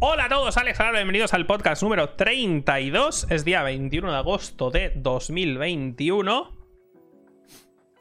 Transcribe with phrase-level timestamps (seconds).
[0.00, 3.26] Hola a todos, Alex Ahora bienvenidos al podcast número 32.
[3.30, 6.52] Es día 21 de agosto de 2021.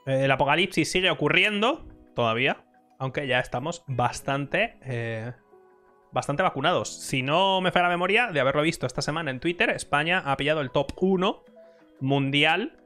[0.06, 2.64] Eh, el apocalipsis sigue ocurriendo todavía,
[3.00, 5.34] aunque ya estamos bastante, eh,
[6.12, 6.96] bastante vacunados.
[7.02, 10.38] Si no me falla la memoria de haberlo visto esta semana en Twitter, España ha
[10.38, 11.44] pillado el top 1
[12.00, 12.78] mundial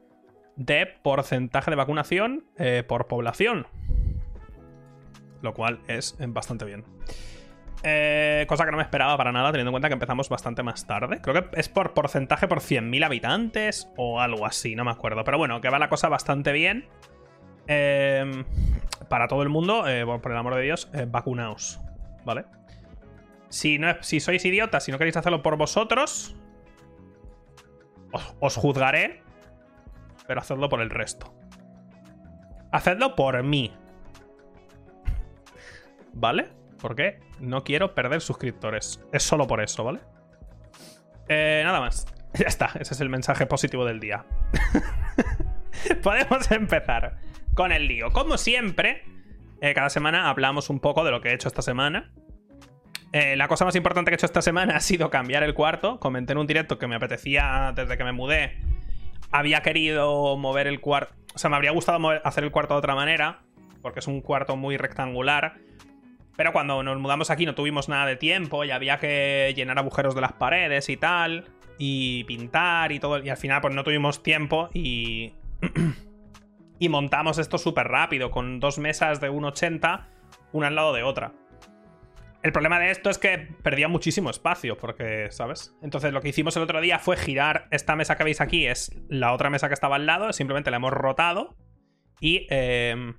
[0.56, 3.66] de porcentaje de vacunación eh, por población.
[5.42, 6.86] Lo cual es bastante bien.
[7.84, 10.86] Eh, cosa que no me esperaba para nada, teniendo en cuenta que empezamos bastante más
[10.86, 11.20] tarde.
[11.20, 15.24] Creo que es por porcentaje por 100.000 habitantes o algo así, no me acuerdo.
[15.24, 16.86] Pero bueno, que va la cosa bastante bien.
[17.66, 18.44] Eh,
[19.08, 21.80] para todo el mundo, eh, por el amor de Dios, vacunaos.
[22.24, 22.44] ¿Vale?
[23.48, 26.36] Si, no, si sois idiotas, si no queréis hacerlo por vosotros,
[28.12, 29.22] os, os juzgaré,
[30.26, 31.34] pero hacedlo por el resto.
[32.70, 33.72] Hacedlo por mí.
[36.12, 36.48] ¿Vale?
[36.80, 39.00] Porque no quiero perder suscriptores.
[39.12, 40.00] Es solo por eso, ¿vale?
[41.28, 42.06] Eh, nada más.
[42.34, 44.24] Ya está, ese es el mensaje positivo del día.
[46.02, 47.18] Podemos empezar
[47.52, 48.10] con el lío.
[48.10, 49.04] Como siempre,
[49.60, 52.10] eh, cada semana hablamos un poco de lo que he hecho esta semana.
[53.12, 56.00] Eh, la cosa más importante que he hecho esta semana ha sido cambiar el cuarto.
[56.00, 58.58] Comenté en un directo que me apetecía desde que me mudé.
[59.30, 61.14] Había querido mover el cuarto.
[61.34, 63.42] O sea, me habría gustado hacer el cuarto de otra manera.
[63.82, 65.58] Porque es un cuarto muy rectangular.
[66.36, 70.14] Pero cuando nos mudamos aquí no tuvimos nada de tiempo y había que llenar agujeros
[70.14, 71.44] de las paredes y tal.
[71.78, 73.22] Y pintar y todo.
[73.22, 75.34] Y al final pues no tuvimos tiempo y...
[76.78, 80.06] y montamos esto súper rápido, con dos mesas de 1,80,
[80.52, 81.32] una al lado de otra.
[82.42, 85.76] El problema de esto es que perdía muchísimo espacio, porque, ¿sabes?
[85.80, 88.90] Entonces lo que hicimos el otro día fue girar esta mesa que veis aquí, es
[89.08, 91.54] la otra mesa que estaba al lado, simplemente la hemos rotado
[92.20, 92.46] y...
[92.50, 93.14] Eh,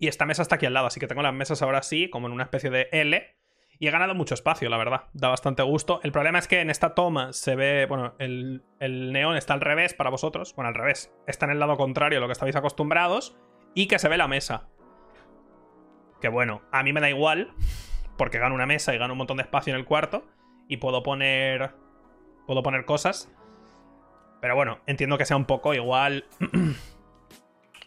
[0.00, 2.26] y esta mesa está aquí al lado, así que tengo las mesas ahora sí, como
[2.26, 3.36] en una especie de L.
[3.78, 5.04] Y he ganado mucho espacio, la verdad.
[5.12, 6.00] Da bastante gusto.
[6.02, 7.84] El problema es que en esta toma se ve.
[7.86, 10.54] Bueno, el, neón está al revés para vosotros.
[10.54, 11.12] Bueno, al revés.
[11.26, 13.36] Está en el lado contrario a lo que estabais acostumbrados.
[13.74, 14.68] Y que se ve la mesa.
[16.20, 17.52] Que bueno, a mí me da igual.
[18.16, 20.26] Porque gano una mesa y gano un montón de espacio en el cuarto.
[20.66, 21.72] Y puedo poner.
[22.46, 23.30] Puedo poner cosas.
[24.42, 26.24] Pero bueno, entiendo que sea un poco igual.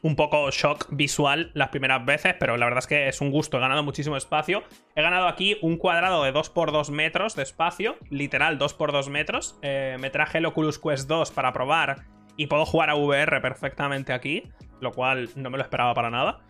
[0.04, 3.58] un poco shock visual las primeras veces, pero la verdad es que es un gusto.
[3.58, 4.64] He ganado muchísimo espacio.
[4.96, 9.58] He ganado aquí un cuadrado de 2x2 metros de espacio, literal 2x2 metros.
[9.62, 12.04] Eh, me traje el Oculus Quest 2 para probar
[12.36, 14.44] y puedo jugar a VR perfectamente aquí,
[14.82, 16.42] lo cual no me lo esperaba para nada.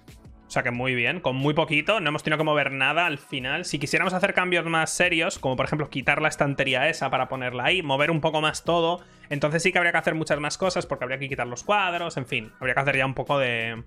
[0.53, 3.18] O sea que muy bien, con muy poquito, no hemos tenido que mover nada al
[3.18, 3.66] final.
[3.66, 7.64] Si quisiéramos hacer cambios más serios, como por ejemplo quitar la estantería esa para ponerla
[7.64, 10.86] ahí, mover un poco más todo, entonces sí que habría que hacer muchas más cosas
[10.86, 13.84] porque habría que quitar los cuadros, en fin, habría que hacer ya un poco de...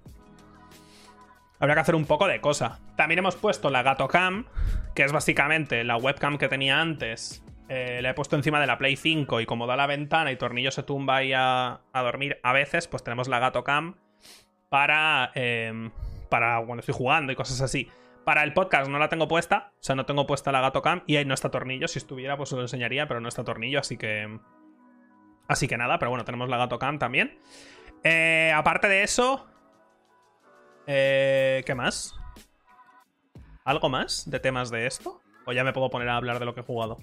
[1.60, 2.80] Habría que hacer un poco de cosa.
[2.96, 4.46] También hemos puesto la Gato Cam,
[4.96, 7.44] que es básicamente la webcam que tenía antes.
[7.68, 10.36] Eh, la he puesto encima de la Play 5 y como da la ventana y
[10.36, 13.94] Tornillo se tumba ahí a, dormir a veces, pues tenemos la Gato Cam
[14.68, 15.30] para...
[15.36, 15.90] Eh,
[16.26, 17.88] para cuando estoy jugando y cosas así.
[18.24, 21.02] Para el podcast no la tengo puesta, o sea, no tengo puesta la gato cam
[21.06, 21.86] y ahí no está tornillo.
[21.86, 24.38] Si estuviera, pues os lo enseñaría, pero no está tornillo, así que.
[25.48, 27.38] Así que nada, pero bueno, tenemos la gato cam también.
[28.02, 29.46] Eh, aparte de eso.
[30.88, 32.14] Eh, ¿Qué más?
[33.64, 35.20] ¿Algo más de temas de esto?
[35.44, 36.96] ¿O ya me puedo poner a hablar de lo que he jugado?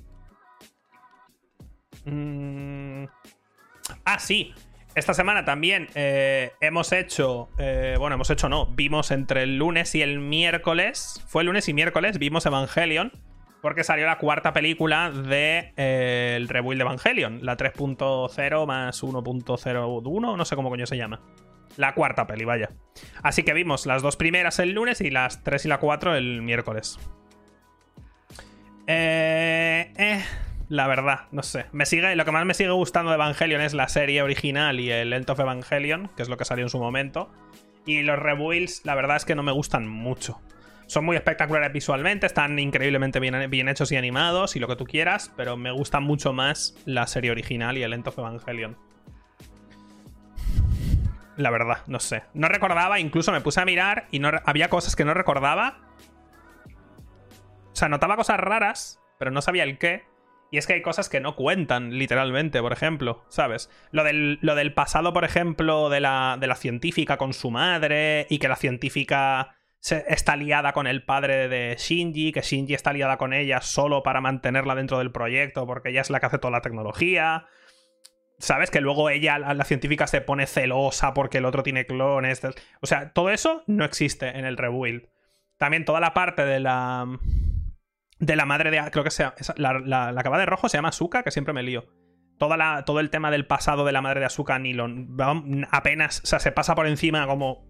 [2.05, 3.05] Mm.
[4.05, 4.53] Ah, sí.
[4.95, 9.95] Esta semana también eh, hemos hecho, eh, bueno, hemos hecho no, vimos entre el lunes
[9.95, 13.11] y el miércoles, fue el lunes y miércoles, vimos Evangelion,
[13.63, 20.37] porque salió la cuarta película de, eh, el rebuild de Evangelion, la 3.0 más 1.01,
[20.37, 21.21] no sé cómo coño se llama.
[21.75, 22.69] La cuarta peli, vaya.
[23.23, 26.43] Así que vimos las dos primeras el lunes y las 3 y la 4 el
[26.43, 26.99] miércoles.
[28.85, 29.91] Eh...
[29.97, 30.23] eh
[30.73, 31.67] la verdad, no sé.
[31.71, 34.89] Me sigue, lo que más me sigue gustando de Evangelion es la serie original y
[34.89, 37.31] el End of Evangelion, que es lo que salió en su momento.
[37.85, 40.41] Y los rebuilds, la verdad es que no me gustan mucho.
[40.87, 44.85] Son muy espectaculares visualmente, están increíblemente bien, bien, hechos y animados y lo que tú
[44.85, 48.75] quieras, pero me gusta mucho más la serie original y el End of Evangelion.
[51.37, 52.23] La verdad, no sé.
[52.33, 55.81] No recordaba, incluso me puse a mirar y no, había cosas que no recordaba.
[57.71, 60.11] O sea, notaba cosas raras, pero no sabía el qué.
[60.53, 63.71] Y es que hay cosas que no cuentan, literalmente, por ejemplo, ¿sabes?
[63.89, 68.27] Lo del, lo del pasado, por ejemplo, de la, de la científica con su madre
[68.29, 73.17] y que la científica está liada con el padre de Shinji, que Shinji está liada
[73.17, 76.51] con ella solo para mantenerla dentro del proyecto porque ella es la que hace toda
[76.51, 77.47] la tecnología.
[78.37, 78.69] ¿Sabes?
[78.69, 82.41] Que luego ella, la científica, se pone celosa porque el otro tiene clones.
[82.79, 85.07] O sea, todo eso no existe en el rebuild.
[85.57, 87.07] También toda la parte de la
[88.25, 88.81] de la madre de.
[88.91, 89.35] Creo que sea.
[89.57, 91.85] La, la, la que de rojo se llama Asuka, que siempre me lío.
[92.37, 94.87] Toda la, todo el tema del pasado de la madre de Asuka ni lo.
[95.71, 96.21] Apenas.
[96.23, 97.65] O sea, se pasa por encima como.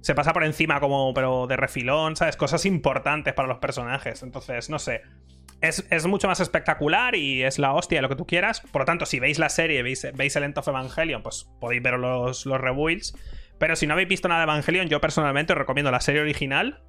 [0.00, 1.14] se pasa por encima como.
[1.14, 2.36] Pero de refilón, ¿sabes?
[2.36, 4.22] Cosas importantes para los personajes.
[4.22, 5.02] Entonces, no sé.
[5.60, 8.60] Es, es, mucho más espectacular y es la hostia, lo que tú quieras.
[8.60, 11.82] Por lo tanto, si veis la serie, veis, veis el End of Evangelion, pues podéis
[11.82, 13.14] ver los, los.
[13.58, 16.80] Pero si no habéis visto nada de Evangelion, yo personalmente os recomiendo la serie original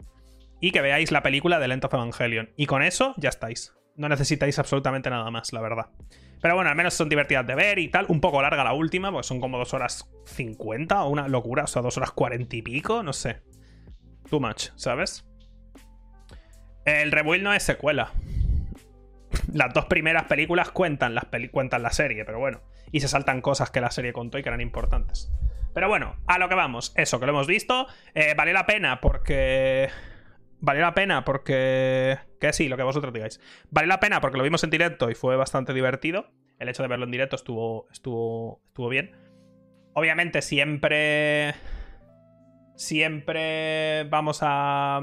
[0.59, 2.51] y que veáis la película de End of Evangelion.
[2.55, 3.73] Y con eso ya estáis.
[3.95, 5.87] No necesitáis absolutamente nada más, la verdad.
[6.41, 8.05] Pero bueno, al menos son divertidas de ver y tal.
[8.07, 11.67] Un poco larga la última, pues son como 2 horas 50 o una locura, o
[11.67, 13.41] sea, 2 horas 40 y pico, no sé.
[14.29, 15.25] Too much, ¿sabes?
[16.85, 18.13] El Rebuild no es secuela.
[19.53, 22.61] Las dos primeras películas cuentan, las cuentan la serie, pero bueno.
[22.91, 25.31] Y se saltan cosas que la serie contó y que eran importantes.
[25.73, 26.93] Pero bueno, a lo que vamos.
[26.95, 27.87] Eso, que lo hemos visto.
[28.15, 29.89] Eh, vale la pena porque
[30.59, 32.17] valió la pena porque.
[32.39, 33.39] Que sí, lo que vosotros digáis.
[33.69, 36.31] Vale la pena porque lo vimos en directo y fue bastante divertido.
[36.59, 37.87] El hecho de verlo en directo estuvo.
[37.91, 38.61] estuvo.
[38.67, 39.15] estuvo bien.
[39.93, 41.53] Obviamente, siempre.
[42.75, 45.01] Siempre vamos a.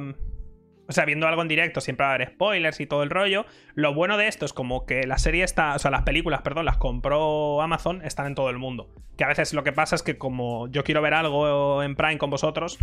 [0.89, 3.45] O sea, viendo algo en directo siempre va a haber spoilers y todo el rollo.
[3.75, 5.75] Lo bueno de esto es como que la serie está.
[5.75, 8.89] O sea, las películas, perdón, las compró Amazon, están en todo el mundo.
[9.17, 12.19] Que a veces lo que pasa es que como yo quiero ver algo en Prime
[12.19, 12.79] con vosotros,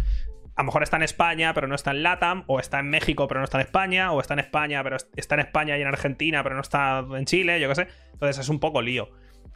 [0.55, 3.27] a lo mejor está en España, pero no está en LATAM, o está en México,
[3.27, 5.87] pero no está en España, o está en España, pero está en España y en
[5.87, 7.87] Argentina, pero no está en Chile, yo qué sé.
[8.13, 9.09] Entonces es un poco lío.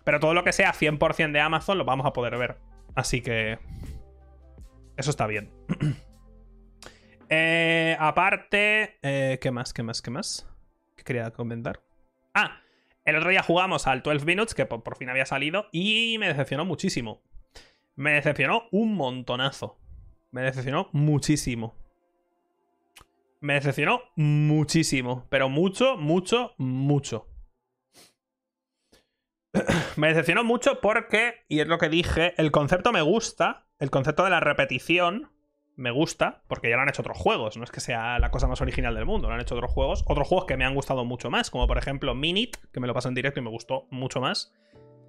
[0.03, 2.57] Pero todo lo que sea 100% de Amazon lo vamos a poder ver.
[2.95, 3.59] Así que...
[4.95, 5.51] Eso está bien.
[7.29, 8.97] eh, aparte...
[9.01, 9.74] Eh, ¿Qué más?
[9.74, 10.01] ¿Qué más?
[10.01, 10.47] ¿Qué más?
[10.95, 11.81] ¿Qué quería comentar?
[12.33, 12.62] Ah,
[13.06, 16.65] el otro día jugamos al 12 Minutes, que por fin había salido, y me decepcionó
[16.65, 17.21] muchísimo.
[17.95, 19.79] Me decepcionó un montonazo.
[20.31, 21.75] Me decepcionó muchísimo.
[23.39, 25.25] Me decepcionó muchísimo.
[25.30, 27.27] Pero mucho, mucho, mucho.
[29.95, 33.68] me decepcionó mucho porque, y es lo que dije, el concepto me gusta.
[33.80, 35.31] El concepto de la repetición
[35.77, 37.56] me gusta, porque ya lo han hecho otros juegos.
[37.56, 40.03] No es que sea la cosa más original del mundo, lo han hecho otros juegos.
[40.07, 42.94] Otros juegos que me han gustado mucho más, como por ejemplo Minit, que me lo
[42.94, 44.53] pasé en directo y me gustó mucho más.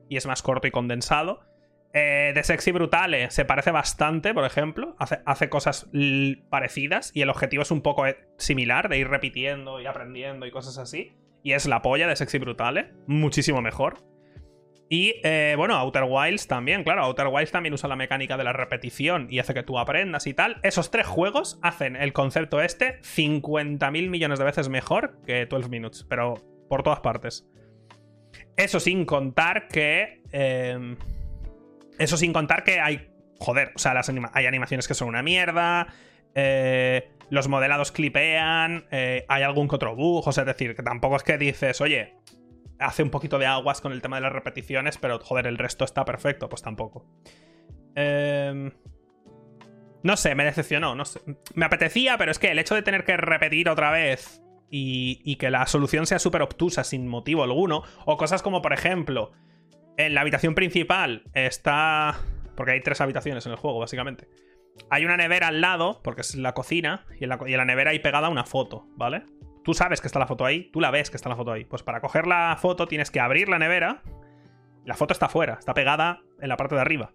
[0.09, 1.41] Y es más corto y condensado.
[1.95, 4.95] Eh, de Sexy Brutale se parece bastante, por ejemplo.
[4.99, 5.91] Hace, cosas
[6.51, 10.51] parecidas y el objetivo es un poco eh, similar, de ir repitiendo y aprendiendo y
[10.51, 11.13] cosas así.
[11.43, 14.05] Y es la polla de Sexy Brutale, muchísimo mejor.
[14.91, 18.55] Y eh, bueno, Outer Wilds también, claro, Outer Wilds también usa la mecánica de la
[18.55, 20.59] repetición y hace que tú aprendas y tal.
[20.63, 26.07] Esos tres juegos hacen el concepto este 50.000 millones de veces mejor que 12 Minutes,
[26.09, 26.35] pero
[26.69, 27.47] por todas partes.
[28.57, 30.23] Eso sin contar que...
[31.99, 33.11] Eso sin contar que hay.
[33.41, 35.89] Joder, o sea, las hay animaciones que son una mierda.
[36.35, 38.87] Eh, los modelados clipean.
[38.91, 40.29] Eh, hay algún que otro bug.
[40.29, 42.15] Es decir, que tampoco es que dices, oye,
[42.79, 45.85] hace un poquito de aguas con el tema de las repeticiones, pero joder, el resto
[45.85, 46.49] está perfecto.
[46.49, 47.07] Pues tampoco.
[47.95, 48.73] Eh,
[50.03, 50.95] no sé, me decepcionó.
[50.95, 51.21] No sé.
[51.55, 55.37] Me apetecía, pero es que el hecho de tener que repetir otra vez y, y
[55.37, 59.33] que la solución sea súper obtusa sin motivo alguno, o cosas como, por ejemplo,
[59.99, 62.19] en la habitación principal está.
[62.57, 64.29] Porque hay tres habitaciones en el juego, básicamente.
[64.91, 68.29] Hay una nevera al lado, porque es la cocina, y en la, nevera hay pegada
[68.29, 69.25] una foto, ¿vale?
[69.69, 71.67] Tú sabes que está la foto ahí, tú la ves que está la foto ahí.
[71.67, 74.01] Pues para coger la foto tienes que abrir la nevera.
[74.87, 77.13] La foto está fuera, está pegada en la parte de arriba.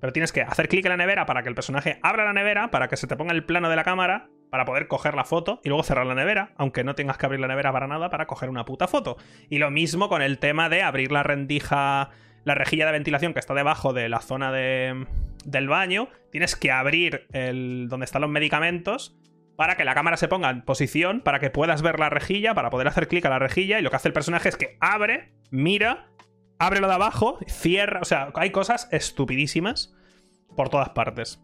[0.00, 2.70] Pero tienes que hacer clic en la nevera para que el personaje abra la nevera,
[2.70, 5.60] para que se te ponga el plano de la cámara, para poder coger la foto
[5.62, 8.26] y luego cerrar la nevera, aunque no tengas que abrir la nevera para nada para
[8.26, 9.18] coger una puta foto.
[9.50, 12.08] Y lo mismo con el tema de abrir la rendija,
[12.44, 15.06] la rejilla de ventilación que está debajo de la zona de,
[15.44, 16.08] del baño.
[16.30, 19.19] Tienes que abrir el, donde están los medicamentos
[19.60, 22.70] para que la cámara se ponga en posición, para que puedas ver la rejilla, para
[22.70, 23.78] poder hacer clic a la rejilla.
[23.78, 26.08] Y lo que hace el personaje es que abre, mira,
[26.58, 28.00] abre lo de abajo, cierra.
[28.00, 29.94] O sea, hay cosas estupidísimas
[30.56, 31.42] por todas partes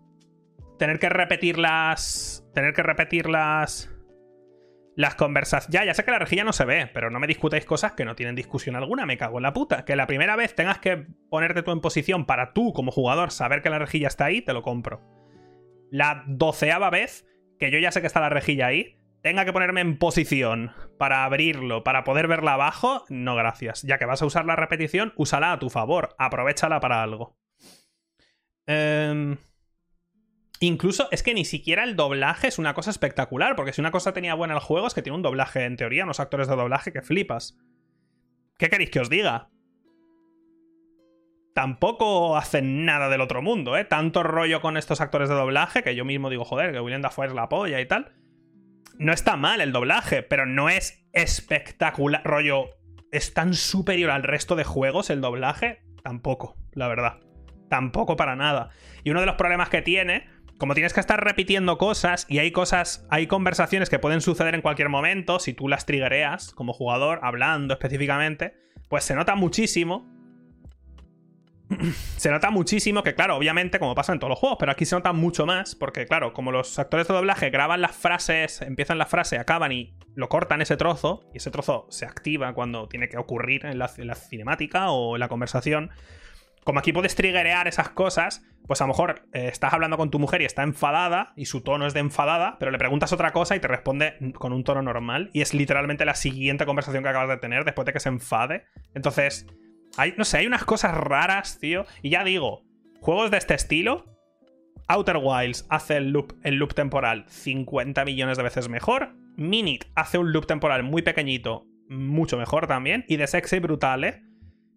[0.78, 2.44] tener que repetir las.
[2.54, 3.92] Tener que repetir las.
[4.94, 5.74] Las conversaciones.
[5.74, 8.06] Ya, ya sé que la rejilla no se ve, pero no me discutáis cosas que
[8.06, 9.84] no tienen discusión alguna, me cago en la puta.
[9.84, 13.60] Que la primera vez tengas que ponerte tú en posición para tú, como jugador, saber
[13.60, 15.02] que la rejilla está ahí, te lo compro.
[15.90, 17.26] La doceava vez,
[17.58, 21.24] que yo ya sé que está la rejilla ahí, tenga que ponerme en posición para
[21.24, 23.82] abrirlo, para poder verla abajo, no gracias.
[23.82, 27.36] Ya que vas a usar la repetición, úsala a tu favor, aprovechala para algo.
[28.66, 29.36] Eh.
[30.60, 34.12] Incluso es que ni siquiera el doblaje es una cosa espectacular, porque si una cosa
[34.12, 36.92] tenía buena el juego es que tiene un doblaje, en teoría, unos actores de doblaje
[36.92, 37.58] que flipas.
[38.58, 39.50] ¿Qué queréis que os diga?
[41.56, 43.86] Tampoco hacen nada del otro mundo, ¿eh?
[43.86, 47.28] Tanto rollo con estos actores de doblaje que yo mismo digo, joder, que William Dafoe
[47.28, 48.12] es la polla y tal.
[48.98, 52.22] no está mal el doblaje, pero no es espectacular.
[52.24, 52.76] Rollo,
[53.10, 55.80] ¿es tan superior al resto de juegos el doblaje?
[56.02, 57.20] Tampoco, la verdad.
[57.70, 58.68] Tampoco para nada.
[59.02, 62.50] Y uno de los problemas que tiene, como tienes que estar repitiendo cosas y hay
[62.50, 67.18] cosas, hay conversaciones que pueden suceder en cualquier momento, si tú las triggereas como jugador,
[67.22, 68.52] hablando específicamente,
[68.90, 70.14] pues se nota muchísimo
[72.16, 74.94] se nota muchísimo que, claro, obviamente, como pasa en todos los juegos, pero aquí se
[74.94, 79.06] nota mucho más, porque, claro, como los actores de doblaje graban las frases, empiezan la
[79.06, 83.18] frase, acaban y lo cortan ese trozo, y ese trozo se activa cuando tiene que
[83.18, 85.90] ocurrir en la, cinemática o en la conversación.
[86.64, 90.18] Como aquí puedes triggerear esas cosas, pues a lo mejor eh, estás hablando con tu
[90.18, 93.54] mujer y está enfadada, y su tono es de enfadada, pero le preguntas otra cosa
[93.54, 97.28] y te responde con un tono normal, y es literalmente la siguiente conversación que acabas
[97.28, 98.64] de tener después de que se enfade.
[98.94, 99.46] Entonces
[100.16, 101.86] no sé, hay unas cosas raras, tío.
[102.02, 102.62] Y ya digo,
[103.00, 104.04] juegos de este estilo,
[104.88, 109.14] Outer Wilds hace el loop, el loop temporal 50 millones de veces mejor.
[109.36, 113.04] Minit hace un loop temporal muy pequeñito, mucho mejor también.
[113.08, 114.22] Y The Sexy Brutale,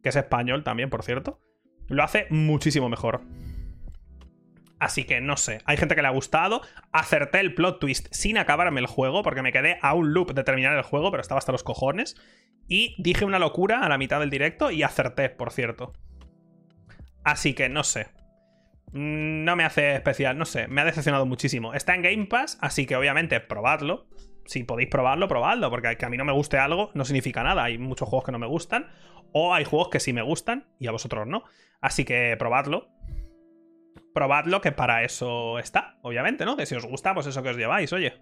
[0.03, 1.41] que es español también, por cierto,
[1.87, 3.21] lo hace muchísimo mejor.
[4.79, 6.61] Así que no sé, hay gente que le ha gustado.
[6.91, 10.43] Acerté el plot twist sin acabarme el juego, porque me quedé a un loop de
[10.43, 12.15] terminar el juego, pero estaba hasta los cojones.
[12.67, 15.93] Y dije una locura a la mitad del directo y acerté, por cierto.
[17.23, 18.07] Así que no sé.
[18.93, 21.73] Mm, no me hace especial, no sé, me ha decepcionado muchísimo.
[21.73, 24.07] Está en Game Pass, así que obviamente probadlo.
[24.45, 27.65] Si podéis probarlo, probadlo, porque que a mí no me guste algo no significa nada.
[27.65, 28.87] Hay muchos juegos que no me gustan,
[29.31, 31.43] o hay juegos que sí me gustan y a vosotros no.
[31.81, 32.89] Así que probadlo.
[34.13, 36.57] Probadlo, que para eso está, obviamente, ¿no?
[36.57, 38.13] Que si os gusta, pues eso que os lleváis, oye.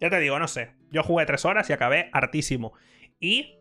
[0.00, 0.72] Ya te digo, no sé.
[0.90, 2.72] Yo jugué tres horas y acabé hartísimo.
[3.20, 3.58] Y,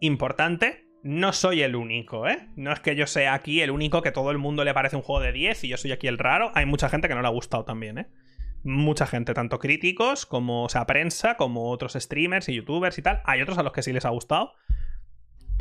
[0.00, 2.48] importante, no soy el único, ¿eh?
[2.56, 5.02] No es que yo sea aquí el único que todo el mundo le parece un
[5.02, 6.50] juego de 10 y yo soy aquí el raro.
[6.54, 8.06] Hay mucha gente que no le ha gustado también, ¿eh?
[8.64, 13.20] Mucha gente, tanto críticos como, sea, prensa, como otros streamers y youtubers y tal.
[13.24, 14.54] Hay otros a los que sí les ha gustado.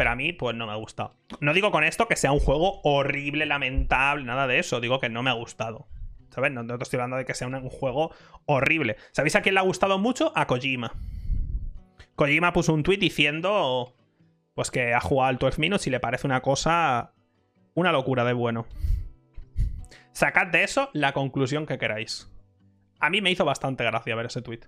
[0.02, 1.14] Pero a mí, pues no me ha gustado.
[1.42, 4.82] No digo con esto que sea un juego horrible, lamentable, nada de eso.
[4.82, 5.90] Digo que no me ha gustado.
[6.32, 6.52] ¿Sabes?
[6.52, 8.10] No, te estoy hablando de que sea un, juego
[8.48, 8.98] horrible.
[9.12, 10.34] ¿Sabéis a quién le ha gustado mucho?
[10.36, 10.96] A Kojima.
[12.16, 13.96] Kojima puso un tweet diciendo
[14.56, 17.14] pues que ha jugado al 12 Minutes y le parece una cosa.
[17.76, 18.66] Una locura de bueno.
[20.14, 22.28] Sacad de eso la conclusión que queráis.
[23.00, 24.62] A mí me hizo bastante gracia ver ese tweet.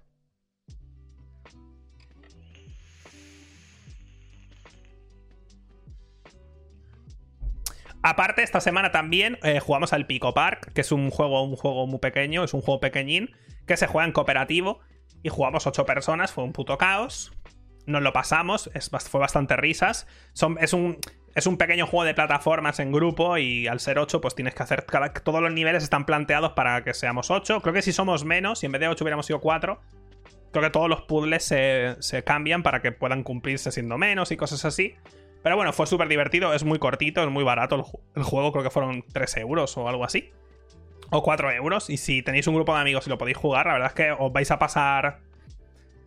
[8.03, 11.87] Aparte, esta semana también eh, jugamos al Pico Park, que es un juego, un juego
[11.87, 13.31] muy pequeño, es un juego pequeñín,
[13.65, 14.81] que se juega en cooperativo.
[15.23, 17.31] Y jugamos ocho personas, fue un puto caos.
[17.85, 18.69] Nos lo pasamos,
[19.09, 20.05] fue bastante risas.
[20.59, 20.97] es, un,
[21.33, 24.63] es un pequeño juego de plataformas en grupo y al ser ocho, pues tienes que
[24.63, 24.85] hacer.
[25.23, 27.61] todos los niveles están planteados para que seamos ocho.
[27.61, 29.79] Creo que si somos menos, si en vez de ocho hubiéramos sido cuatro,
[30.51, 34.35] creo que todos los puzzles se, se cambian para que puedan cumplirse siendo menos y
[34.35, 34.95] cosas así.
[35.43, 37.75] Pero bueno, fue súper divertido, es muy cortito, es muy barato
[38.15, 40.31] el, juego, creo que fueron 3 euros o algo así.
[41.09, 41.89] O 4 euros.
[41.89, 44.11] Y si tenéis un grupo de amigos y lo podéis jugar, la verdad es que
[44.11, 45.19] os vais a pasar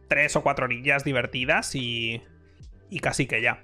[0.09, 2.23] 3 o 4 orillas divertidas y,
[2.89, 3.63] y casi que ya.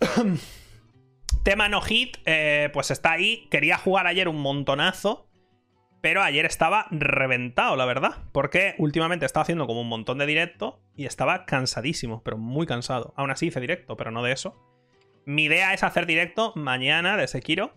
[1.42, 3.48] Tema no hit, eh, pues está ahí.
[3.50, 5.25] Quería jugar ayer un montonazo.
[6.00, 8.24] Pero ayer estaba reventado, la verdad.
[8.32, 13.14] Porque últimamente estaba haciendo como un montón de directo y estaba cansadísimo, pero muy cansado.
[13.16, 14.54] Aún así hice directo, pero no de eso.
[15.24, 17.74] Mi idea es hacer directo mañana de Sekiro.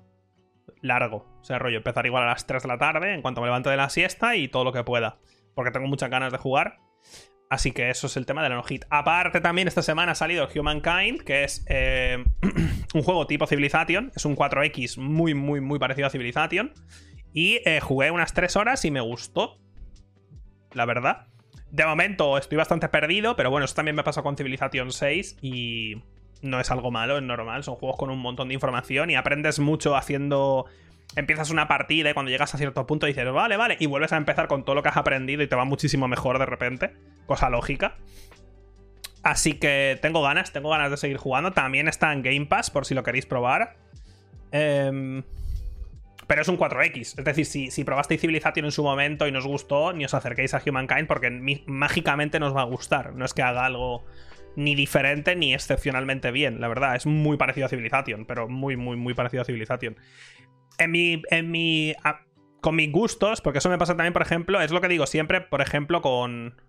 [0.81, 1.25] Largo.
[1.41, 3.69] O sea, rollo, empezar igual a las 3 de la tarde en cuanto me levanto
[3.69, 5.17] de la siesta y todo lo que pueda.
[5.55, 6.79] Porque tengo muchas ganas de jugar.
[7.49, 8.85] Así que eso es el tema de la no hit.
[8.91, 12.23] Aparte, también esta semana ha salido Humankind, que es eh,
[12.93, 14.11] un juego tipo Civilization.
[14.15, 16.71] Es un 4X muy, muy, muy parecido a Civilization.
[17.33, 19.57] Y eh, jugué unas 3 horas y me gustó.
[20.71, 21.27] La verdad.
[21.71, 26.01] De momento estoy bastante perdido, pero bueno, eso también me pasó con Civilization 6 y
[26.41, 27.63] no es algo malo, es normal.
[27.63, 30.65] Son juegos con un montón de información y aprendes mucho haciendo.
[31.15, 34.17] Empiezas una partida y cuando llegas a cierto punto dices, vale, vale, y vuelves a
[34.17, 36.93] empezar con todo lo que has aprendido y te va muchísimo mejor de repente.
[37.25, 37.97] Cosa lógica.
[39.21, 41.51] Así que tengo ganas, tengo ganas de seguir jugando.
[41.51, 43.75] También está en Game Pass por si lo queréis probar.
[44.51, 45.21] Eh,
[46.29, 47.17] pero es un 4X.
[47.17, 50.53] Es decir, si, si probasteis Civilization en su momento y nos gustó, ni os acerquéis
[50.53, 51.31] a Humankind porque
[51.65, 53.15] mágicamente nos va a gustar.
[53.15, 54.05] No es que haga algo
[54.55, 56.95] ni diferente ni excepcionalmente bien, la verdad.
[56.95, 59.97] Es muy parecido a Civilization, pero muy, muy, muy parecido a Civilization.
[60.77, 61.23] En mi.
[61.31, 61.95] En mi
[62.61, 65.41] con mis gustos, porque eso me pasa también, por ejemplo, es lo que digo siempre,
[65.41, 66.61] por ejemplo, con.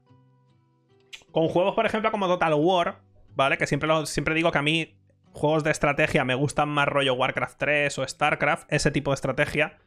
[1.32, 3.02] Con juegos, por ejemplo, como Total War,
[3.34, 3.58] ¿vale?
[3.58, 4.99] Que siempre, lo, siempre digo que a mí
[5.32, 9.78] juegos de estrategia me gustan más rollo Warcraft 3 o StarCraft, ese tipo de estrategia.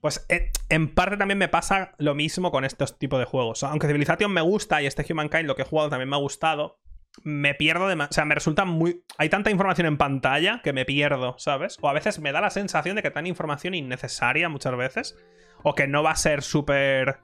[0.00, 3.62] Pues eh, en parte también me pasa lo mismo con estos tipos de juegos.
[3.62, 6.78] Aunque Civilization me gusta y este Humankind, lo que he jugado también me ha gustado,
[7.22, 9.04] me pierdo de O sea, me resulta muy.
[9.18, 11.78] Hay tanta información en pantalla que me pierdo, ¿sabes?
[11.80, 15.16] O a veces me da la sensación de que tan información innecesaria muchas veces.
[15.62, 17.20] O que no va a ser súper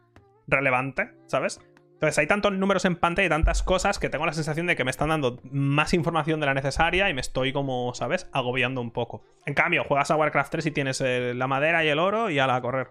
[0.46, 1.60] relevante, ¿sabes?
[2.00, 4.84] Entonces hay tantos números en pantalla y tantas cosas que tengo la sensación de que
[4.84, 8.26] me están dando más información de la necesaria y me estoy como, ¿sabes?
[8.32, 9.22] Agobiando un poco.
[9.44, 12.46] En cambio, juegas a Warcraft 3 y tienes la madera y el oro y a
[12.46, 12.88] la correr.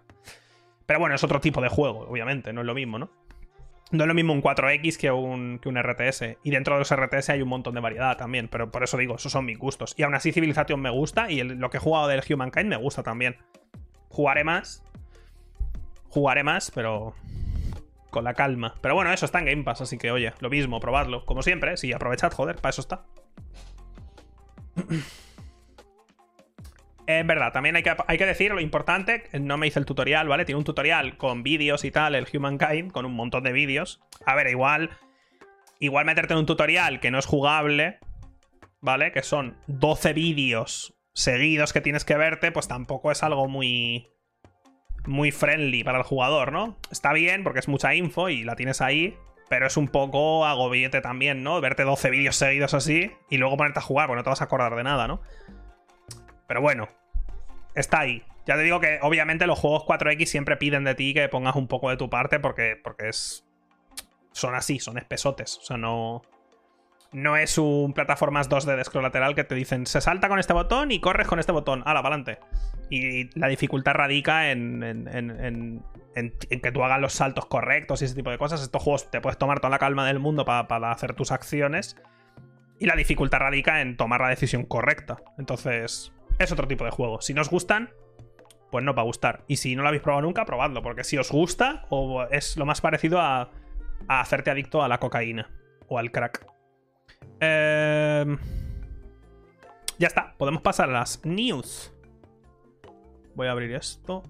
[0.85, 3.09] Pero bueno, es otro tipo de juego, obviamente, no es lo mismo, ¿no?
[3.89, 6.37] No es lo mismo un 4X que un, que un RTS.
[6.43, 8.47] Y dentro de los RTS hay un montón de variedad también.
[8.47, 9.95] Pero por eso digo, esos son mis gustos.
[9.97, 11.31] Y aún así Civilization me gusta.
[11.31, 13.37] Y lo que he jugado del Humankind me gusta también.
[14.09, 14.83] Jugaré más.
[16.09, 17.15] Jugaré más, pero
[18.09, 18.75] con la calma.
[18.81, 21.25] Pero bueno, eso está en Game Pass, así que oye, lo mismo, probadlo.
[21.25, 23.05] Como siempre, sí, aprovechad, joder, para eso está.
[27.09, 30.27] Es verdad, también hay que, hay que decir lo importante, no me hice el tutorial,
[30.27, 30.45] ¿vale?
[30.45, 33.99] Tiene un tutorial con vídeos y tal, el Humankind, con un montón de vídeos.
[34.27, 34.91] A ver, igual.
[35.79, 37.97] Igual meterte en un tutorial que no es jugable,
[38.79, 39.11] ¿vale?
[39.11, 44.07] Que son 12 vídeos seguidos que tienes que verte, pues tampoco es algo muy.
[45.05, 46.77] Muy friendly para el jugador, ¿no?
[46.91, 49.17] Está bien porque es mucha info y la tienes ahí,
[49.49, 51.59] pero es un poco agobiete también, ¿no?
[51.61, 54.45] Verte 12 vídeos seguidos así y luego ponerte a jugar, porque no te vas a
[54.45, 55.21] acordar de nada, ¿no?
[56.47, 56.87] Pero bueno,
[57.75, 58.23] está ahí.
[58.45, 61.67] Ya te digo que obviamente los juegos 4X siempre piden de ti que pongas un
[61.67, 63.45] poco de tu parte porque, porque es...
[64.31, 65.57] Son así, son espesotes.
[65.57, 66.23] O sea, no...
[67.11, 70.91] No es un plataformas 2D de scroll que te dicen se salta con este botón
[70.91, 71.81] y corres con este botón.
[71.85, 72.39] ¡Hala, para adelante!
[72.89, 75.83] Y la dificultad radica en, en,
[76.61, 78.61] que tú hagas los saltos correctos y ese tipo de cosas.
[78.61, 81.95] Estos juegos te puedes tomar toda la calma del mundo para, para hacer tus acciones.
[82.79, 85.17] Y la dificultad radica en tomar la decisión correcta.
[85.37, 87.21] Entonces, es otro tipo de juego.
[87.21, 87.89] Si no os gustan,
[88.71, 89.43] pues no va a gustar.
[89.47, 92.65] Y si no lo habéis probado nunca, probadlo, porque si os gusta, o es lo
[92.65, 93.51] más parecido a,
[94.07, 95.49] hacerte adicto a la cocaína
[95.87, 96.45] o al crack.
[97.41, 98.37] Em,
[99.97, 101.93] ya está, podemos pasar a las news.
[103.35, 104.23] Voy a abrir esto.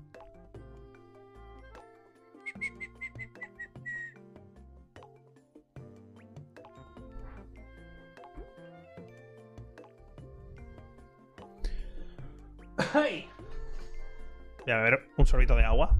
[14.66, 15.98] Voy a beber un sorbito de agua.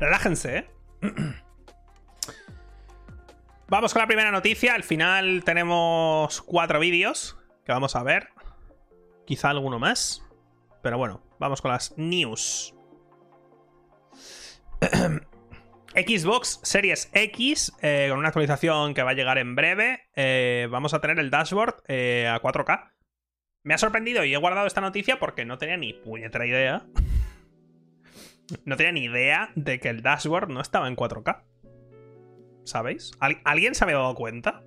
[0.00, 0.70] Relájense, ¿eh?
[3.68, 4.74] Vamos con la primera noticia.
[4.74, 8.30] Al final tenemos cuatro vídeos que vamos a ver.
[9.26, 10.24] Quizá alguno más.
[10.82, 12.74] Pero bueno, vamos con las news.
[15.94, 20.94] Xbox Series X, eh, con una actualización que va a llegar en breve, eh, vamos
[20.94, 22.92] a tener el dashboard eh, a 4K.
[23.64, 26.86] Me ha sorprendido y he guardado esta noticia porque no tenía ni puñetera idea
[28.64, 31.42] no tenía ni idea de que el dashboard no estaba en 4K.
[32.64, 33.12] ¿Sabéis?
[33.44, 34.62] ¿Alguien se había dado cuenta?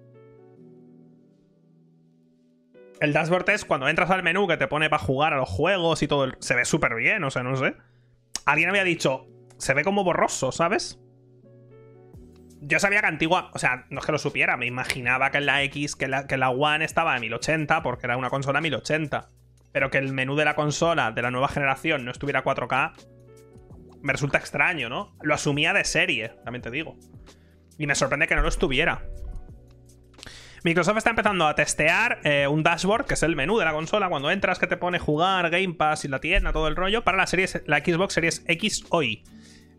[2.99, 6.03] El dashboard es cuando entras al menú que te pone para jugar a los juegos
[6.03, 6.31] y todo.
[6.39, 7.75] Se ve súper bien, o sea, no sé.
[8.45, 10.99] Alguien había dicho, se ve como borroso, ¿sabes?
[12.59, 15.47] Yo sabía que antigua, o sea, no es que lo supiera, me imaginaba que en
[15.47, 19.29] la X, que la, que la One estaba en 1080 porque era una consola 1080.
[19.71, 22.93] Pero que el menú de la consola de la nueva generación no estuviera 4K,
[24.01, 25.15] me resulta extraño, ¿no?
[25.21, 26.97] Lo asumía de serie, también te digo.
[27.77, 29.03] Y me sorprende que no lo estuviera.
[30.63, 34.09] Microsoft está empezando a testear eh, un dashboard, que es el menú de la consola,
[34.09, 37.17] cuando entras que te pone jugar, Game Pass y la tienda, todo el rollo, para
[37.17, 39.23] la, series, la Xbox Series X hoy.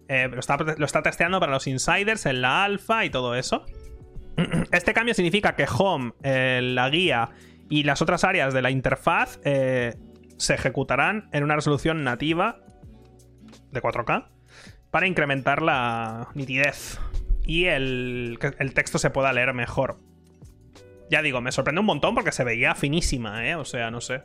[0.09, 3.65] Eh, lo, está, testeando para los insiders en la alfa y todo eso.
[4.73, 7.31] Este cambio significa que Home, eh, la guía
[7.71, 12.59] y las otras áreas de la interfaz se ejecutarán en una resolución nativa
[13.73, 14.27] de 4K
[14.91, 17.01] para incrementar la nitidez
[17.45, 19.99] y el, que el texto se pueda leer mejor.
[21.11, 23.57] Ya digo, me sorprende un montón porque se veía finísima, ¿eh?
[23.57, 24.23] O sea, no sé.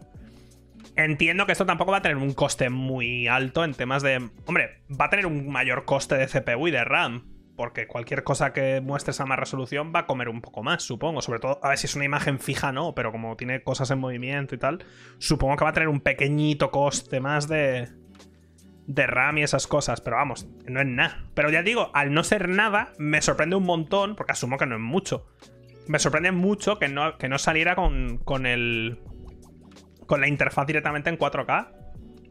[0.95, 4.29] Entiendo que esto tampoco va a tener un coste muy alto en temas de...
[4.45, 7.33] Hombre, va a tener un mayor coste de CPU y de RAM.
[7.55, 11.21] Porque cualquier cosa que muestres a más resolución va a comer un poco más, supongo.
[11.21, 13.99] Sobre todo, a ver si es una imagen fija, no, pero como tiene cosas en
[13.99, 14.85] movimiento y tal,
[15.17, 17.89] supongo que va a tener un pequeñito coste más de,
[18.87, 21.25] de RAM y esas cosas, pero vamos, no es nada.
[21.33, 24.75] Pero ya digo, al no ser nada, me sorprende un montón, porque asumo que no
[24.75, 25.27] es mucho.
[25.87, 28.99] Me sorprende mucho que no, que no saliera con, con el.
[30.07, 31.73] con la interfaz directamente en 4K.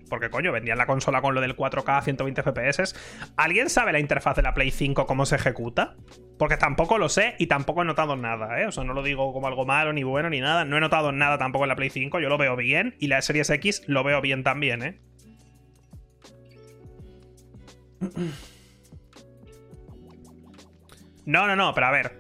[0.09, 2.95] Porque coño, vendían la consola con lo del 4K a 120 FPS.
[3.37, 5.97] ¿Alguien sabe la interfaz de la Play 5 cómo se ejecuta?
[6.39, 8.67] Porque tampoco lo sé y tampoco he notado nada, ¿eh?
[8.67, 10.65] O sea, no lo digo como algo malo, ni bueno, ni nada.
[10.65, 12.21] No he notado nada tampoco en la Play 5.
[12.21, 12.95] Yo lo veo bien.
[13.01, 15.01] Y la Series X lo veo bien también, ¿eh?
[21.27, 22.19] No, no, no, pero a ver.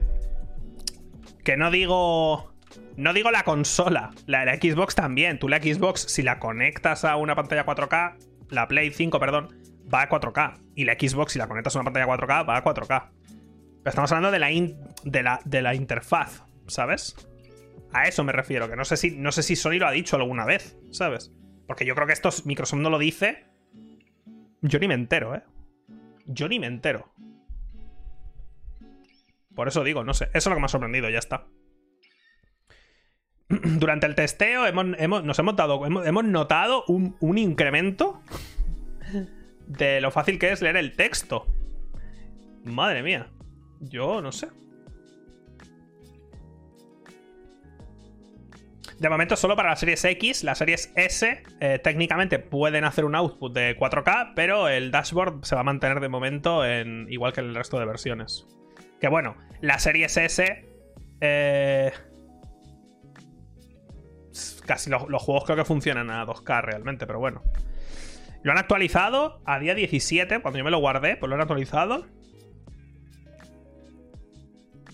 [1.45, 2.53] Que no digo.
[2.97, 4.11] No digo la consola.
[4.27, 5.39] La, la Xbox también.
[5.39, 8.17] Tú la Xbox, si la conectas a una pantalla 4K,
[8.51, 9.55] la Play 5, perdón,
[9.93, 10.59] va a 4K.
[10.75, 13.11] Y la Xbox, si la conectas a una pantalla 4K, va a 4K.
[13.87, 14.49] Pero estamos hablando de la,
[15.05, 17.15] de la, de la interfaz, ¿sabes?
[17.93, 20.17] A eso me refiero, que no sé, si, no sé si Sony lo ha dicho
[20.17, 21.33] alguna vez, ¿sabes?
[21.69, 23.45] Porque yo creo que esto Microsoft no lo dice.
[24.61, 25.43] Yo ni me entero, ¿eh?
[26.27, 27.13] Yo ni me entero.
[29.55, 30.27] Por eso digo, no sé.
[30.27, 31.47] Eso es lo que me ha sorprendido, ya está.
[33.49, 35.85] Durante el testeo hemos, nos hemos dado.
[35.87, 38.21] Hemos, notado un, un, incremento
[39.67, 41.47] de lo fácil que es leer el texto.
[42.65, 43.29] Madre mía.
[43.81, 44.49] Yo no sé.
[48.99, 53.15] De momento solo para la series X, las series S eh, técnicamente pueden hacer un
[53.15, 57.41] output de 4K, pero el dashboard se va a mantener de momento en igual que
[57.41, 58.47] el resto de versiones.
[59.01, 60.65] Que bueno, la series S...
[61.21, 61.93] Eh,
[64.67, 67.43] casi los, juegos creo que funcionan a 2K realmente, pero bueno.
[68.43, 72.07] Lo han actualizado a día 17, cuando yo me lo guardé, pues lo han actualizado.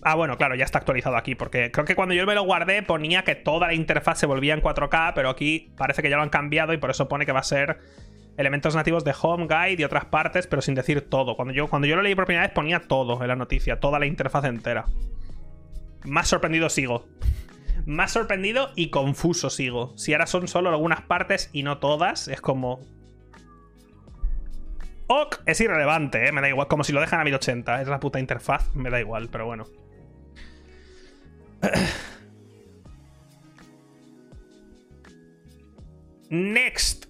[0.05, 2.83] Ah, bueno, claro, ya está actualizado aquí, porque creo que cuando yo me lo guardé
[2.83, 6.23] ponía que toda la interfaz se volvía en 4K, pero aquí parece que ya lo
[6.23, 7.79] han cambiado y por eso pone que va a ser
[8.37, 11.37] elementos nativos de Home Guide y otras partes, pero sin decir todo.
[11.37, 14.01] Cuando yo, cuando yo lo leí por primera vez ponía todo en la noticia, toda
[14.01, 14.87] la interfaz entera.
[16.05, 17.07] Más sorprendido sigo.
[17.87, 19.97] Más sorprendido y confuso sigo.
[19.97, 22.81] Si ahora son solo algunas partes y no todas, es como...
[25.07, 26.33] Ok, es irrelevante, ¿eh?
[26.33, 26.67] me da igual.
[26.67, 29.67] Como si lo dejan a 1080, es la puta interfaz, me da igual, pero bueno.
[36.31, 37.07] Next.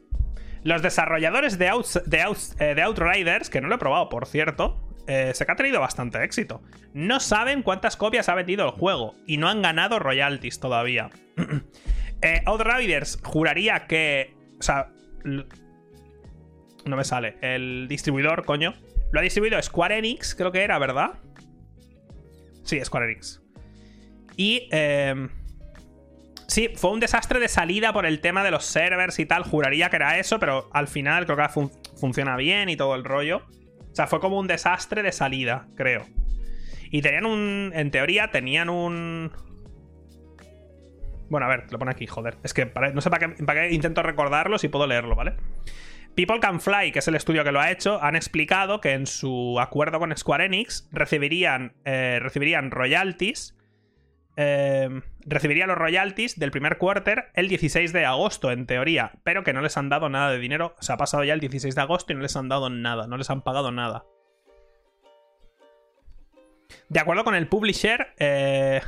[0.65, 5.47] Los desarrolladores de, eh, de, Outriders, que no lo he probado, por cierto, eh, sé
[5.47, 6.63] que ha tenido bastante éxito.
[6.93, 11.11] No saben cuántas copias ha vendido el juego y no han ganado royalties todavía.
[12.23, 14.35] eh, Outriders juraría que.
[14.59, 14.89] O sea.
[16.85, 17.37] No me sale.
[17.43, 18.75] El distribuidor, coño.
[19.13, 21.13] Lo ha distribuido Square Enix, creo que era, ¿verdad?
[22.65, 23.42] Sí, Square Enix.
[24.37, 24.69] Y...
[24.73, 25.29] Eh,
[26.49, 29.43] sí, fue un desastre de salida por el tema de los servers y tal.
[29.43, 31.69] Juraría que era eso, pero al final creo que
[31.99, 33.43] funciona bien y todo el rollo.
[33.91, 36.07] O sea, fue como un desastre de salida, creo.
[36.91, 37.73] Y tenían un...
[37.75, 39.33] En teoría, tenían un...
[41.29, 42.37] Bueno, a ver, lo pone aquí, joder.
[42.43, 45.35] Es que no sé para qué, para qué intento recordarlo si puedo leerlo, ¿vale?
[46.15, 49.07] People Can Fly, que es el estudio que lo ha hecho, han explicado que en
[49.07, 53.57] su acuerdo con Square Enix recibirían, eh, recibirían royalties
[54.35, 59.53] Em, recibiría los royalties del primer quarter el 16 de agosto, en teoría, pero que
[59.53, 60.75] no les han dado nada de dinero.
[60.81, 63.17] Se ha pasado ya el 16 de agosto y no les han dado nada, no
[63.17, 64.05] les han pagado nada.
[66.89, 68.81] De acuerdo con el publisher, eh,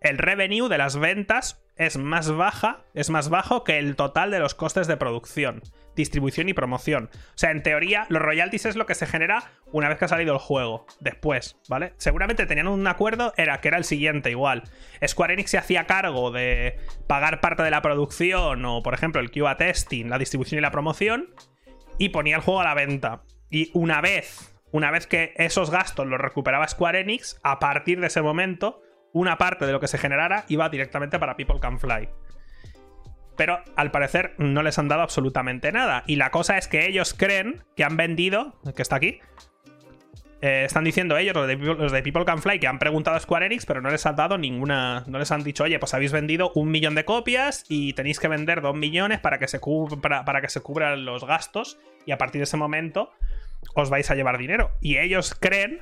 [0.00, 4.38] el revenue de las ventas es más baja, es más bajo que el total de
[4.38, 5.62] los costes de producción
[6.00, 7.10] distribución y promoción.
[7.12, 10.08] O sea, en teoría, los royalties es lo que se genera una vez que ha
[10.08, 10.86] salido el juego.
[11.00, 11.94] Después, ¿vale?
[11.96, 14.64] Seguramente tenían un acuerdo, era que era el siguiente igual.
[15.06, 19.30] Square Enix se hacía cargo de pagar parte de la producción o, por ejemplo, el
[19.30, 21.34] QA testing, la distribución y la promoción,
[21.98, 23.22] y ponía el juego a la venta.
[23.50, 28.06] Y una vez, una vez que esos gastos los recuperaba Square Enix, a partir de
[28.06, 28.80] ese momento,
[29.12, 32.08] una parte de lo que se generara iba directamente para People Can Fly
[33.40, 36.04] pero al parecer no les han dado absolutamente nada.
[36.06, 39.20] Y la cosa es que ellos creen que han vendido, que está aquí,
[40.42, 41.46] eh, están diciendo ellos, los
[41.92, 44.38] de, People, Can Fly, que han preguntado a Square Enix, pero no les han dado
[44.38, 45.04] ninguna.
[45.06, 48.28] No les han dicho, oye, pues habéis vendido un millón de copias y tenéis que
[48.28, 49.58] vender dos millones para que se,
[50.00, 51.78] para que se cubran los gastos.
[52.06, 53.10] Y a partir de ese momento
[53.74, 54.72] os vais a llevar dinero.
[54.80, 55.80] Y ellos creen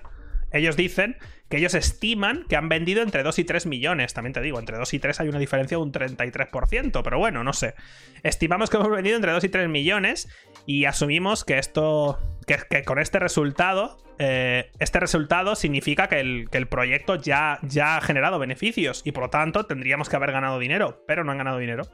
[0.50, 1.16] ellos dicen
[1.48, 4.12] que ellos estiman que han vendido entre 2 y 3 millones.
[4.12, 7.42] También te digo, entre 2 y 3 hay una diferencia de un 33%, pero bueno,
[7.42, 7.74] no sé.
[8.22, 10.28] Estimamos que hemos vendido entre 2 y 3 millones
[10.66, 17.16] y asumimos que esto, que, con este resultado, eh, este resultado significa que el, proyecto
[17.16, 21.24] ya, ya ha generado beneficios y por lo tanto tendríamos que haber ganado dinero, pero
[21.24, 21.84] no han ganado dinero.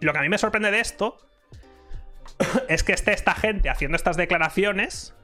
[0.00, 1.18] Lo que a mí me sorprende de esto
[2.68, 5.14] es que esté esta gente haciendo estas declaraciones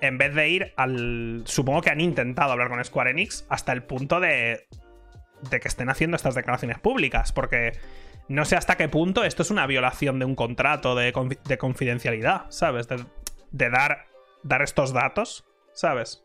[0.00, 1.42] en vez de ir al...
[1.46, 4.68] Supongo que han intentado hablar con Square Enix hasta el punto de,
[5.50, 7.72] de que estén haciendo estas declaraciones públicas, porque
[8.28, 11.12] no sé hasta qué punto esto es una violación de un contrato de,
[11.58, 12.88] confidencialidad, ¿sabes?
[12.88, 13.04] De,
[13.50, 14.06] de, dar,
[14.42, 16.24] dar estos datos, ¿sabes?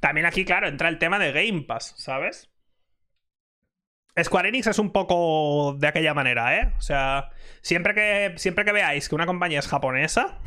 [0.00, 2.50] También aquí, claro, entra el tema de Game Pass, ¿sabes?
[4.22, 6.72] Square Enix es un poco de aquella manera, ¿eh?
[6.78, 7.30] O sea,
[7.62, 10.38] siempre que, siempre que veáis que una compañía es japonesa,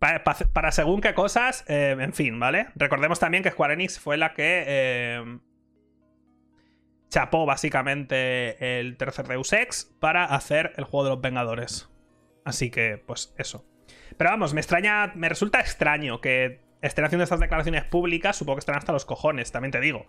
[0.00, 2.68] para, según qué cosas, eh, en fin, ¿vale?
[2.74, 5.38] Recordemos también que Square Enix fue la que eh,
[7.10, 11.90] chapó básicamente el tercer Deus Ex para hacer el juego de los Vengadores.
[12.46, 13.66] Así que, pues eso.
[14.16, 18.60] Pero vamos, me extraña, me resulta extraño que estén haciendo estas declaraciones públicas, supongo que
[18.60, 20.06] están hasta los cojones, también te digo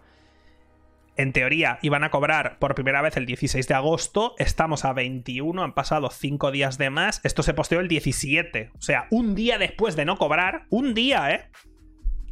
[1.17, 5.63] en teoría iban a cobrar por primera vez el 16 de agosto, estamos a 21,
[5.63, 9.57] han pasado 5 días de más, esto se posteó el 17, o sea, un día
[9.57, 11.49] después de no cobrar, un día, ¿eh?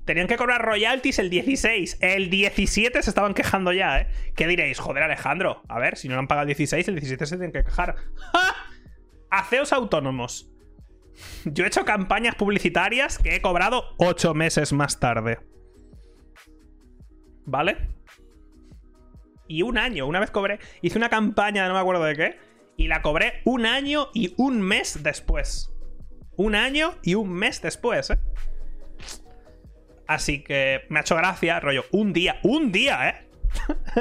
[0.06, 4.08] Tenían que cobrar royalties el 16, el 17 se estaban quejando ya, ¿eh?
[4.36, 4.80] ¿Qué diréis?
[4.80, 7.63] Joder, Alejandro, a ver, si no han pagado el 16, el 17 se tienen que
[7.63, 7.96] quejar.
[8.34, 8.56] ¡Ja!
[9.30, 10.52] Aceos autónomos.
[11.46, 15.39] Yo he hecho campañas publicitarias que he cobrado 8 meses más tarde.
[17.46, 17.78] ¿Vale?
[19.50, 20.06] Y un año.
[20.08, 22.40] Una vez cobré, hice una campaña, no me acuerdo de qué,
[22.78, 25.74] y la cobré un año y un mes después.
[26.38, 28.20] Un año y un mes después, ¿eh?
[30.08, 33.30] Así que me ha hecho gracia, rollo, un día, un día, ¿eh?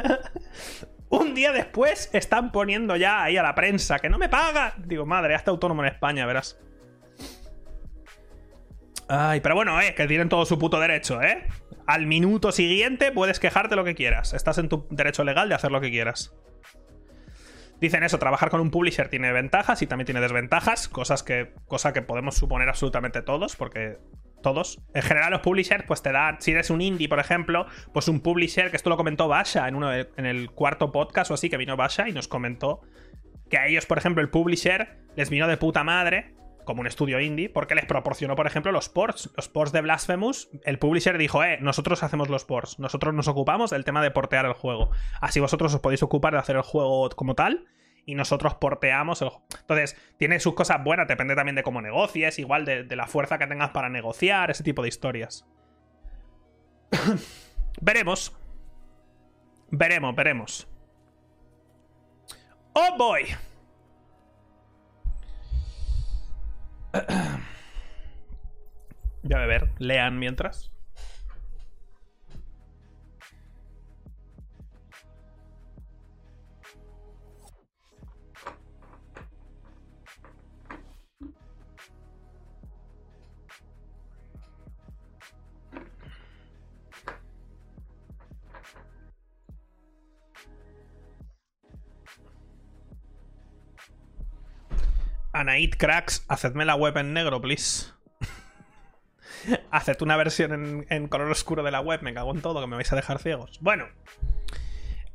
[1.11, 4.75] un día después están poniendo ya ahí a la prensa que no me paga.
[4.79, 6.59] Digo, madre, hasta autónomo en España, verás.
[9.09, 11.47] Ay, pero bueno, eh, que tienen todo su puto derecho, ¿eh?
[11.89, 14.35] Al minuto siguiente puedes quejarte lo que quieras.
[14.35, 16.35] Estás en tu derecho legal de hacer lo que quieras.
[17.81, 21.95] Dicen eso, trabajar con un publisher tiene ventajas y también tiene desventajas, cosas que, cosa
[21.95, 23.97] que podemos suponer absolutamente todos, porque
[24.43, 24.83] todos.
[24.93, 26.37] En general, los publishers, pues te dan.
[26.43, 29.75] Si eres un indie, por ejemplo, pues un publisher, que esto lo comentó Basha en,
[29.75, 32.83] uno en el cuarto podcast o así, que vino Basha y nos comentó
[33.49, 36.35] que a ellos, por ejemplo, el publisher les vino de puta madre
[36.69, 39.31] como un estudio indie, porque les proporcionó, por ejemplo, los ports.
[39.35, 43.71] Los ports de Blasphemous, el publisher dijo, eh, nosotros hacemos los ports, nosotros nos ocupamos
[43.71, 44.91] del tema de portear el juego.
[45.23, 47.65] Así vosotros os podéis ocupar de hacer el juego como tal
[48.05, 49.47] y nosotros porteamos el juego.
[49.61, 53.39] Entonces, tiene sus cosas buenas, depende también de cómo negocies, igual de, de la fuerza
[53.39, 55.47] que tengas para negociar, ese tipo de historias.
[57.81, 58.37] veremos.
[59.71, 60.69] Veremos, veremos.
[62.75, 63.25] Oh boy.
[69.23, 69.71] Voy a beber.
[69.79, 70.71] Lean mientras.
[95.39, 97.93] Anaid Cracks, hacedme la web en negro, please.
[99.71, 102.75] Haced una versión en, color oscuro de la web, me cago en todo, que me
[102.75, 103.61] vais a dejar ciegos.
[103.61, 103.87] Bueno.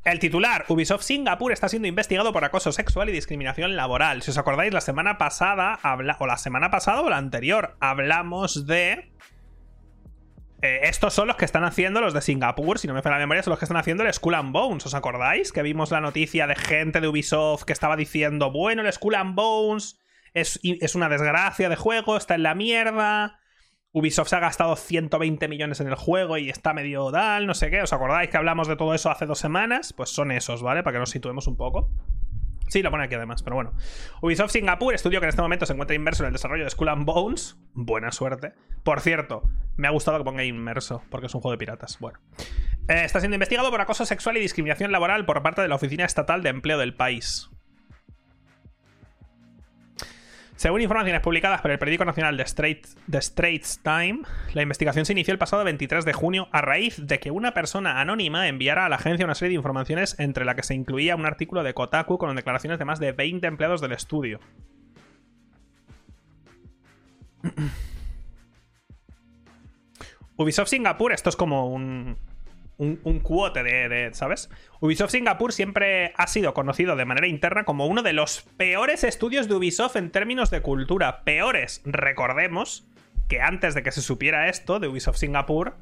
[0.06, 4.22] El titular, Ubisoft Singapur está siendo investigado por acoso sexual y discriminación laboral.
[4.22, 5.80] Si os acordáis, la semana pasada,
[6.20, 9.12] o la semana pasada o la anterior, hablamos de...
[10.62, 13.24] Eh, estos son los que están haciendo los de Singapur, si no me falla la
[13.24, 14.86] memoria, son los que están haciendo el Skull and Bones.
[14.86, 15.52] ¿Os acordáis?
[15.52, 19.36] Que vimos la noticia de gente de Ubisoft que estaba diciendo, bueno, el Skull and
[19.36, 20.03] Bones
[20.34, 23.40] es, una desgracia de juego, está en la mierda.
[23.92, 27.70] Ubisoft se ha gastado 120 millones en el juego y está medio dal, no sé
[27.70, 27.82] qué.
[27.82, 29.94] ¿Os acordáis que hablamos de todo eso hace dos semanas?
[29.94, 30.82] Pues son esos, ¿vale?
[30.82, 31.92] Para que nos situemos un poco.
[32.70, 33.74] Sí, lo pone aquí además, pero bueno.
[34.22, 36.90] Ubisoft Singapur, estudio que en este momento se encuentra inmerso en el desarrollo de Skull
[36.90, 37.56] and Bones.
[37.74, 38.54] Buena suerte.
[38.84, 39.44] Por cierto,
[39.76, 42.00] me ha gustado que ponga inmerso, porque es un juego de piratas.
[42.00, 42.20] Bueno.
[42.88, 46.04] Eh, está siendo investigado por acoso sexual y discriminación laboral por parte de la Oficina
[46.04, 47.53] Estatal de Empleo del país.
[50.56, 52.46] Según informaciones publicadas por el periódico nacional The
[53.22, 54.22] Straits, Time,
[54.54, 58.00] la investigación se inició el pasado 23 de junio a raíz de que una persona
[58.00, 61.26] anónima enviara a la agencia una serie de informaciones entre la que se incluía un
[61.26, 64.40] artículo de Kotaku con declaraciones de más de 20 empleados del estudio.
[70.38, 72.18] Ubisoft Singapur, esto es como un,
[72.78, 74.50] un, cuote de, ¿sabes?
[74.80, 79.48] Ubisoft Singapur siempre ha sido conocido de manera interna como uno de los peores estudios
[79.48, 81.24] de Ubisoft en términos de cultura.
[81.24, 82.88] Peores, recordemos
[83.30, 85.78] que antes de que se supiera esto de Ubisoft Singapur,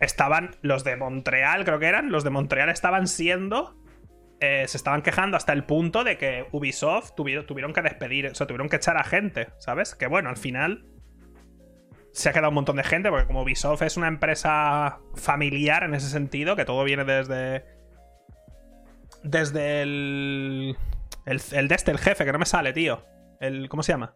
[0.00, 3.76] estaban los de Montreal, creo que eran, los de Montreal estaban siendo
[4.42, 8.34] eh, se estaban quejando hasta el punto de que Ubisoft tuvieron, tuvieron que despedir, o
[8.34, 9.94] sea, tuvieron que echar a gente, ¿sabes?
[9.94, 10.84] Que bueno, al final
[12.12, 15.94] se ha quedado un montón de gente, porque como Ubisoft es una empresa familiar en
[15.94, 17.64] ese sentido, que todo viene desde.
[19.22, 20.76] Desde el.
[21.24, 23.04] El, el de este, el jefe, que no me sale, tío.
[23.40, 24.14] El, ¿Cómo se llama?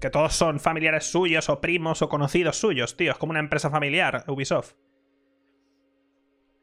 [0.00, 3.10] Que todos son familiares suyos, o primos, o conocidos suyos, tío.
[3.10, 4.74] Es como una empresa familiar, Ubisoft.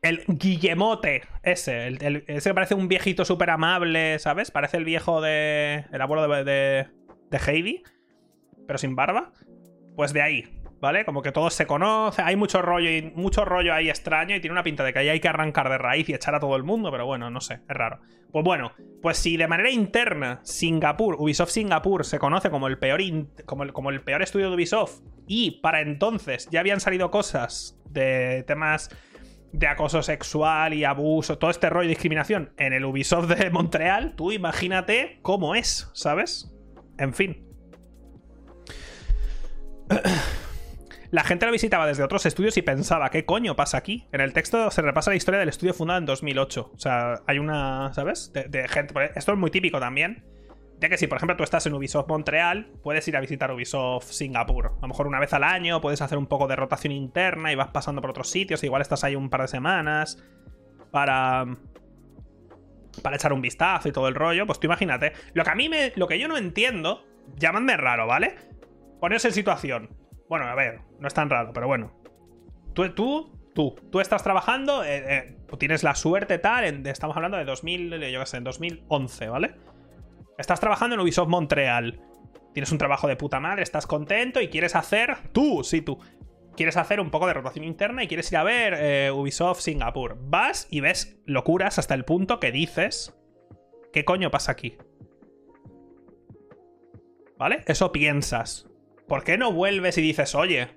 [0.01, 1.87] El Guillemote, ese.
[2.27, 4.51] Ese que parece un viejito súper amable, ¿sabes?
[4.51, 5.85] Parece el viejo de.
[5.91, 6.87] El abuelo de,
[7.29, 7.83] de Heidi
[8.67, 9.31] pero sin barba,
[9.95, 11.05] pues de ahí, ¿vale?
[11.05, 14.53] Como que todos se conocen, hay mucho rollo y mucho rollo ahí extraño y tiene
[14.53, 16.63] una pinta de que ahí hay que arrancar de raíz y echar a todo el
[16.63, 17.99] mundo, pero bueno, no sé, es raro.
[18.31, 22.99] Pues bueno, pues si de manera interna Singapur, Ubisoft Singapur se conoce como el peor
[23.45, 28.89] como, el, peor estudio de Ubisoft y para entonces ya habían salido cosas de temas
[29.53, 34.15] de acoso sexual y abuso, todo este rollo de discriminación en el Ubisoft de Montreal,
[34.15, 36.53] tú imagínate cómo es, ¿sabes?
[36.97, 37.44] En fin.
[41.11, 44.05] La gente lo visitaba desde otros estudios y pensaba, ¿qué coño pasa aquí?
[44.11, 46.71] En el texto se repasa la historia del estudio fundado en 2008.
[46.73, 48.33] O sea, hay una, ¿sabes?
[48.33, 48.93] De, gente.
[49.15, 50.25] Esto es muy típico también.
[50.81, 54.11] Ya que si, por ejemplo, tú estás en Ubisoft Montreal, puedes ir a visitar Ubisoft
[54.11, 54.73] Singapur.
[54.77, 57.55] A lo mejor una vez al año puedes hacer un poco de rotación interna y
[57.55, 58.61] vas pasando por otros sitios.
[58.63, 60.21] Igual estás ahí un par de semanas
[60.91, 61.45] para.
[63.01, 64.45] Para echar un vistazo y todo el rollo.
[64.45, 65.13] Pues tú imagínate.
[65.33, 65.93] Lo que a mí me.
[65.95, 67.05] Lo que yo no entiendo.
[67.37, 68.35] Llámame raro, ¿vale?
[68.99, 69.89] Poneos en situación.
[70.27, 71.91] Bueno, a ver, no es tan raro, pero bueno.
[72.73, 77.45] Tú, tú, tú, tú estás trabajando, eh, eh, tienes la suerte tal, estamos hablando de
[77.45, 79.55] 2000, eh, yo qué sé, en 2011, ¿vale?
[80.37, 82.01] Estás trabajando en Ubisoft Montreal.
[82.53, 85.99] Tienes un trabajo de puta madre, estás contento y quieres hacer, tú, sí, tú,
[86.55, 90.17] quieres hacer un poco de rotación interna y quieres ir a ver Ubisoft Singapur.
[90.21, 93.13] Vas y ves locuras hasta el punto que dices,
[93.91, 94.77] ¿qué coño pasa aquí?
[97.37, 97.63] ¿Vale?
[97.67, 98.69] Eso piensas.
[99.07, 100.69] ¿Por qué no vuelves y dices, oye,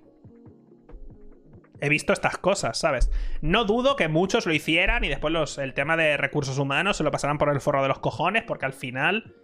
[1.80, 3.10] he visto estas cosas, ¿sabes?
[3.40, 7.04] No dudo que muchos lo hicieran y después los, el tema de recursos humanos se
[7.04, 9.34] lo pasarán por el forro de los cojones, porque al final.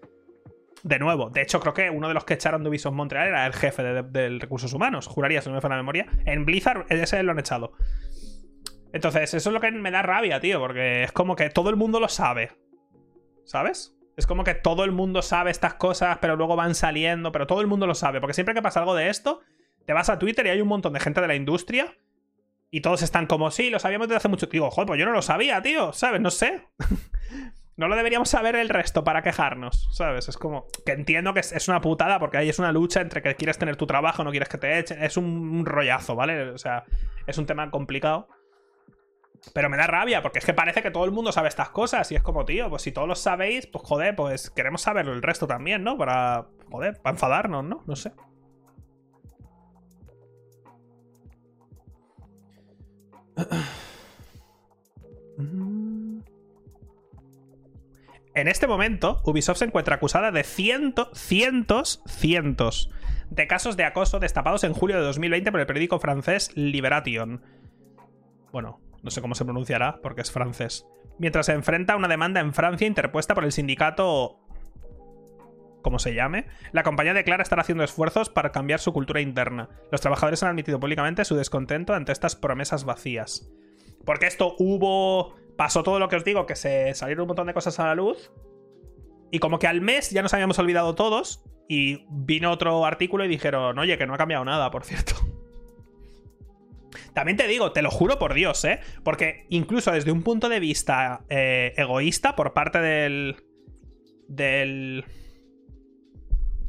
[0.82, 3.46] De nuevo, de hecho, creo que uno de los que echaron de Ubisoft Montreal era
[3.46, 5.06] el jefe de, recursos humanos.
[5.06, 6.06] Juraría, si no me falla la memoria.
[6.26, 7.72] En Blizzard, ese lo han echado.
[8.92, 11.76] Entonces, eso es lo que me da rabia, tío, porque es como que todo el
[11.76, 12.50] mundo lo sabe.
[13.46, 13.93] ¿Sabes?
[14.16, 17.60] Es como que todo el mundo sabe estas cosas, pero luego van saliendo, pero todo
[17.60, 18.20] el mundo lo sabe.
[18.20, 19.40] Porque siempre que pasa algo de esto,
[19.86, 21.96] te vas a Twitter y hay un montón de gente de la industria
[22.70, 24.70] y todos están como, sí, lo sabíamos desde hace mucho tiempo.
[24.70, 26.20] Joder, pues yo no lo sabía, tío, ¿sabes?
[26.20, 26.66] No sé.
[27.76, 30.28] no lo deberíamos saber el resto para quejarnos, ¿sabes?
[30.28, 33.34] Es como que entiendo que es, una putada porque ahí es una lucha entre que
[33.34, 35.02] quieres tener tu trabajo, no quieres que te echen.
[35.02, 36.50] Es un rollazo, ¿vale?
[36.50, 36.84] O sea,
[37.26, 38.28] es un tema complicado.
[39.52, 42.10] Pero me da rabia, porque es que parece que todo el mundo sabe estas cosas.
[42.10, 45.22] Y es como, tío, pues si todos lo sabéis, pues joder, pues queremos saberlo el
[45.22, 45.98] resto también, ¿no?
[45.98, 47.82] Para, joder, para enfadarnos, ¿no?
[47.86, 48.12] No sé.
[58.34, 62.90] En este momento, Ubisoft se encuentra acusada de cientos, cientos, cientos
[63.30, 67.42] de casos de acoso destapados en julio de 2020 por el periódico francés Liberation.
[68.52, 70.86] Bueno, no sé cómo se pronunciará porque es francés,
[71.18, 74.40] mientras se enfrenta a una demanda en Francia interpuesta por el sindicato
[75.84, 79.68] como se llame, la compañía declara estar haciendo esfuerzos para cambiar su cultura interna.
[79.92, 83.48] Los trabajadores han admitido públicamente su descontento ante estas promesas vacías.
[84.04, 85.36] Porque esto hubo...
[85.56, 87.94] Pasó todo lo que os digo, que se salieron un montón de cosas a la
[87.94, 88.32] luz.
[89.30, 91.44] Y como que al mes ya nos habíamos olvidado todos.
[91.68, 95.14] Y vino otro artículo y dijeron, oye, que no ha cambiado nada, por cierto.
[97.12, 98.80] También te digo, te lo juro por Dios, ¿eh?
[99.02, 103.36] Porque incluso desde un punto de vista eh, egoísta por parte del...
[104.28, 105.04] Del...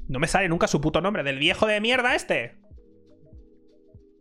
[0.07, 2.55] No me sale nunca su puto nombre, del viejo de mierda este.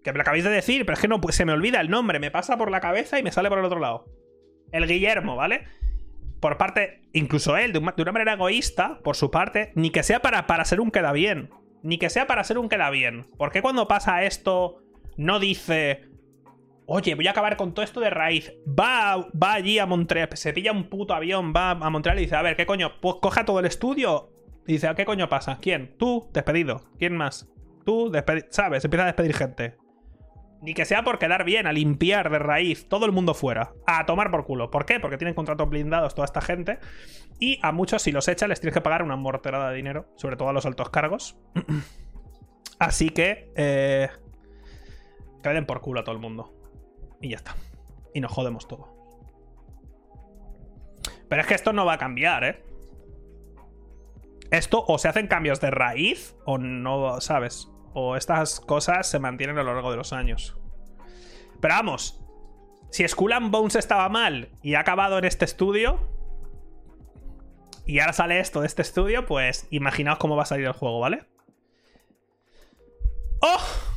[0.02, 2.18] Que me lo acabáis de decir, pero es que no se me olvida el nombre,
[2.18, 4.06] me pasa por la cabeza y me sale por el otro lado.
[4.72, 5.64] El Guillermo, ¿vale?
[6.40, 10.46] Por parte, incluso él, de, una manera egoísta, por su parte, ni que sea para,
[10.46, 11.48] para ser un queda bien.
[11.82, 13.26] Ni que sea para ser un queda bien.
[13.38, 14.83] ¿Por qué cuando pasa esto
[15.16, 16.08] no dice,
[16.86, 18.52] Oye, voy a acabar con todo esto de raíz.
[18.68, 22.36] Va, va allí a Montreal, se pilla un puto avión, va a Montreal y dice,
[22.36, 23.00] a ver, ¿qué coño?
[23.00, 24.30] Pues coja todo el estudio.
[24.66, 25.58] Y dice, ¿qué coño pasa?
[25.60, 25.94] ¿Quién?
[25.98, 26.82] Tú, despedido.
[26.98, 27.48] ¿Quién más?
[27.84, 28.46] Tú, despedido.
[28.50, 28.84] ¿Sabes?
[28.84, 29.76] Empieza a despedir gente.
[30.60, 33.72] Ni que sea por quedar bien, a limpiar de raíz, todo el mundo fuera.
[33.86, 34.70] A tomar por culo.
[34.70, 35.00] ¿Por qué?
[35.00, 36.78] Porque tienen contratos blindados toda esta gente.
[37.38, 40.06] Y a muchos, si los echan, les tienes que pagar una morterada de dinero.
[40.16, 41.38] Sobre todo a los altos cargos.
[42.78, 43.50] Así que...
[43.56, 44.08] Eh,
[45.44, 46.52] que den por culo a todo el mundo.
[47.20, 47.54] Y ya está.
[48.12, 48.92] Y nos jodemos todo.
[51.28, 52.64] Pero es que esto no va a cambiar, ¿eh?
[54.50, 57.68] Esto o se hacen cambios de raíz o no, ¿sabes?
[57.92, 60.56] O estas cosas se mantienen a lo largo de los años.
[61.60, 62.20] Pero vamos,
[62.90, 65.98] si Skull Bones estaba mal y ha acabado en este estudio,
[67.86, 71.00] y ahora sale esto de este estudio, pues imaginaos cómo va a salir el juego,
[71.00, 71.24] ¿vale?
[73.40, 73.93] ¡Oh!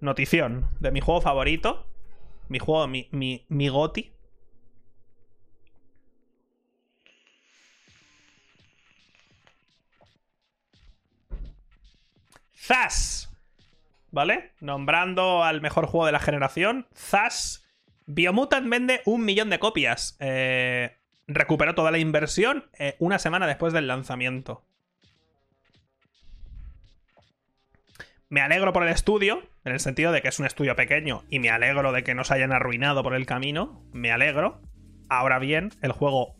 [0.00, 1.86] Notición de mi juego favorito.
[2.48, 4.12] Mi juego, mi, mi, mi goti.
[12.54, 13.30] Zas.
[14.10, 14.52] ¿Vale?
[14.60, 16.86] Nombrando al mejor juego de la generación.
[16.94, 17.64] Zas.
[18.06, 20.16] Biomutant vende un millón de copias.
[20.20, 20.96] Eh,
[21.26, 24.64] recuperó toda la inversión eh, una semana después del lanzamiento.
[28.30, 31.38] Me alegro por el estudio, en el sentido de que es un estudio pequeño, y
[31.38, 33.84] me alegro de que no se hayan arruinado por el camino.
[33.92, 34.60] Me alegro.
[35.08, 36.36] Ahora bien, el juego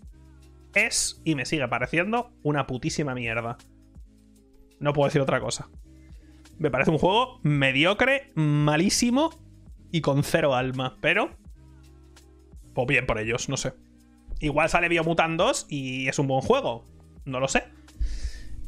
[0.74, 3.56] es y me sigue pareciendo una putísima mierda.
[4.80, 5.68] No puedo decir otra cosa.
[6.58, 9.30] Me parece un juego mediocre, malísimo
[9.92, 11.30] y con cero alma, pero...
[12.74, 13.72] Pues bien por ellos, no sé.
[14.40, 16.84] Igual sale Biomutant 2 y es un buen juego.
[17.24, 17.64] No lo sé.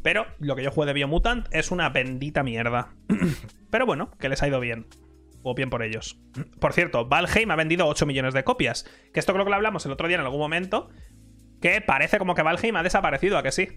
[0.03, 2.95] Pero lo que yo juego de Biomutant es una bendita mierda.
[3.71, 4.87] Pero bueno, que les ha ido bien.
[5.43, 6.19] O bien por ellos.
[6.61, 8.85] Por cierto, Valheim ha vendido 8 millones de copias.
[9.13, 10.89] Que esto creo que lo hablamos el otro día en algún momento.
[11.61, 13.69] Que parece como que Valheim ha desaparecido, ¿a que sí?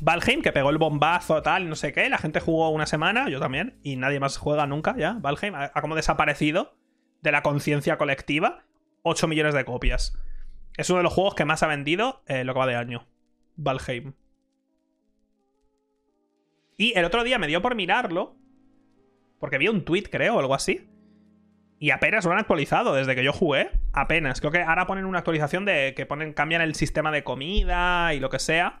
[0.00, 2.08] Valheim, que pegó el bombazo, tal, no sé qué.
[2.08, 5.16] La gente jugó una semana, yo también, y nadie más juega nunca ya.
[5.20, 6.76] Valheim ha, como desaparecido
[7.22, 8.64] de la conciencia colectiva.
[9.02, 10.18] 8 millones de copias.
[10.76, 13.06] Es uno de los juegos que más ha vendido eh, lo que va de año.
[13.56, 14.14] Valheim.
[16.76, 18.36] Y el otro día me dio por mirarlo.
[19.38, 20.88] Porque vi un tweet, creo, o algo así.
[21.78, 23.70] Y apenas lo han actualizado desde que yo jugué.
[23.92, 24.40] Apenas.
[24.40, 28.20] Creo que ahora ponen una actualización de que ponen, cambian el sistema de comida y
[28.20, 28.80] lo que sea.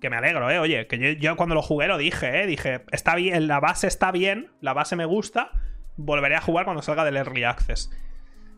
[0.00, 0.58] Que me alegro, eh.
[0.58, 2.46] Oye, que yo, cuando lo jugué lo dije, eh.
[2.46, 5.50] Dije, está bien, la base está bien, la base me gusta.
[5.96, 7.90] Volveré a jugar cuando salga del Early Access.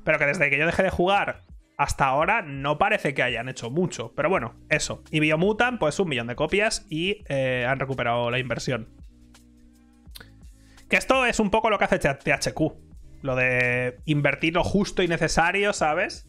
[0.05, 1.43] Pero que desde que yo dejé de jugar
[1.77, 4.13] hasta ahora no parece que hayan hecho mucho.
[4.17, 5.03] Pero bueno, eso.
[5.11, 8.89] Y Biomutant, pues un millón de copias y eh, han recuperado la inversión.
[10.89, 12.61] Que esto es un poco lo que hace THQ.
[13.23, 16.29] Lo de invertir lo justo y necesario, ¿sabes?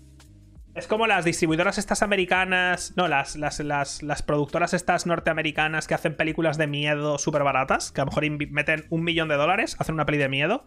[0.74, 2.94] Es como las distribuidoras estas americanas.
[2.98, 7.92] No, las, las, las, las productoras estas norteamericanas que hacen películas de miedo súper baratas.
[7.92, 10.66] Que a lo mejor meten un millón de dólares, hacen una peli de miedo.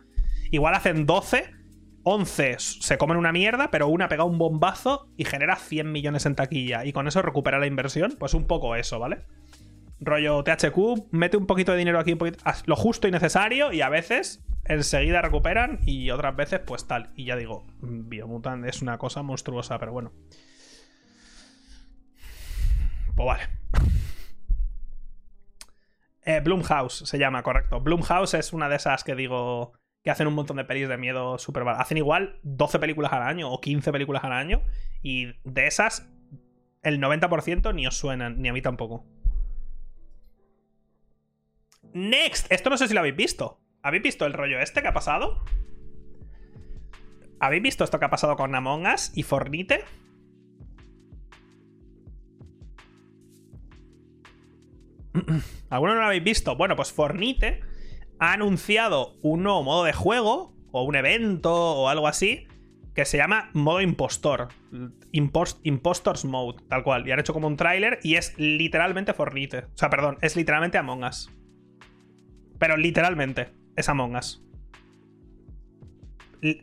[0.50, 1.59] Igual hacen 12
[2.02, 6.34] 11 se comen una mierda, pero una pega un bombazo y genera 100 millones en
[6.34, 6.84] taquilla.
[6.84, 8.16] Y con eso recupera la inversión.
[8.18, 9.24] Pues un poco eso, ¿vale?
[10.00, 12.16] Rollo THQ, mete un poquito de dinero aquí,
[12.64, 17.10] lo justo y necesario, y a veces enseguida recuperan, y otras veces, pues tal.
[17.16, 20.12] Y ya digo, Biomutant es una cosa monstruosa, pero bueno.
[23.14, 23.42] Pues vale.
[26.24, 27.80] Eh, Bloomhouse se llama, correcto.
[27.80, 29.72] Bloomhouse es una de esas que digo
[30.02, 33.50] que hacen un montón de pelis de miedo súper Hacen igual 12 películas al año
[33.50, 34.62] o 15 películas al año.
[35.02, 36.10] Y de esas,
[36.82, 39.04] el 90% ni os suenan, ni a mí tampoco.
[41.92, 42.50] Next.
[42.50, 43.60] Esto no sé si lo habéis visto.
[43.82, 45.44] ¿Habéis visto el rollo este que ha pasado?
[47.38, 49.84] ¿Habéis visto esto que ha pasado con Among Us y Fornite?
[55.70, 56.56] ¿Alguno no lo habéis visto?
[56.56, 57.69] Bueno, pues Fornite
[58.20, 62.46] ha anunciado un nuevo modo de juego, o un evento, o algo así,
[62.94, 64.48] que se llama modo impostor.
[65.12, 67.08] Impostors Mode, tal cual.
[67.08, 69.58] Y han hecho como un tráiler y es literalmente Fornite.
[69.58, 71.30] O sea, perdón, es literalmente Among Us.
[72.58, 74.44] Pero literalmente, es Among Us.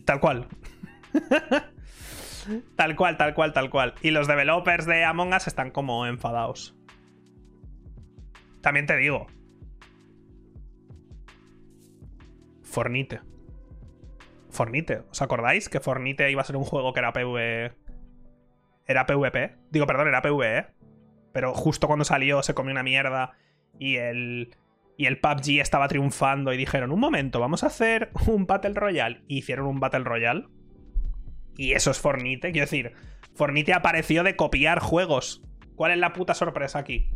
[0.06, 0.48] tal cual.
[2.76, 3.96] tal cual, tal cual, tal cual.
[4.04, 6.76] Y los developers de Among Us están como enfadados.
[8.62, 9.28] También te digo,
[12.78, 13.22] Fornite.
[14.52, 15.02] Fornite.
[15.10, 17.74] ¿Os acordáis que Fornite iba a ser un juego que era PV.
[18.86, 19.56] Era PvP?
[19.72, 20.68] Digo, perdón, era PvE.
[21.34, 23.32] Pero justo cuando salió se comió una mierda
[23.80, 24.56] y el.
[24.96, 29.24] Y el PUBG estaba triunfando y dijeron: Un momento, vamos a hacer un Battle Royale.
[29.28, 30.46] Y hicieron un Battle Royale.
[31.58, 32.52] Y eso es Fornite.
[32.52, 32.94] Quiero decir,
[33.34, 35.42] Fornite apareció de copiar juegos.
[35.76, 37.10] ¿Cuál es la puta sorpresa aquí?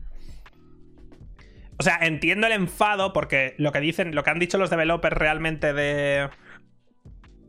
[1.81, 5.17] O sea, entiendo el enfado porque lo que dicen, lo que han dicho los developers
[5.17, 6.29] realmente de.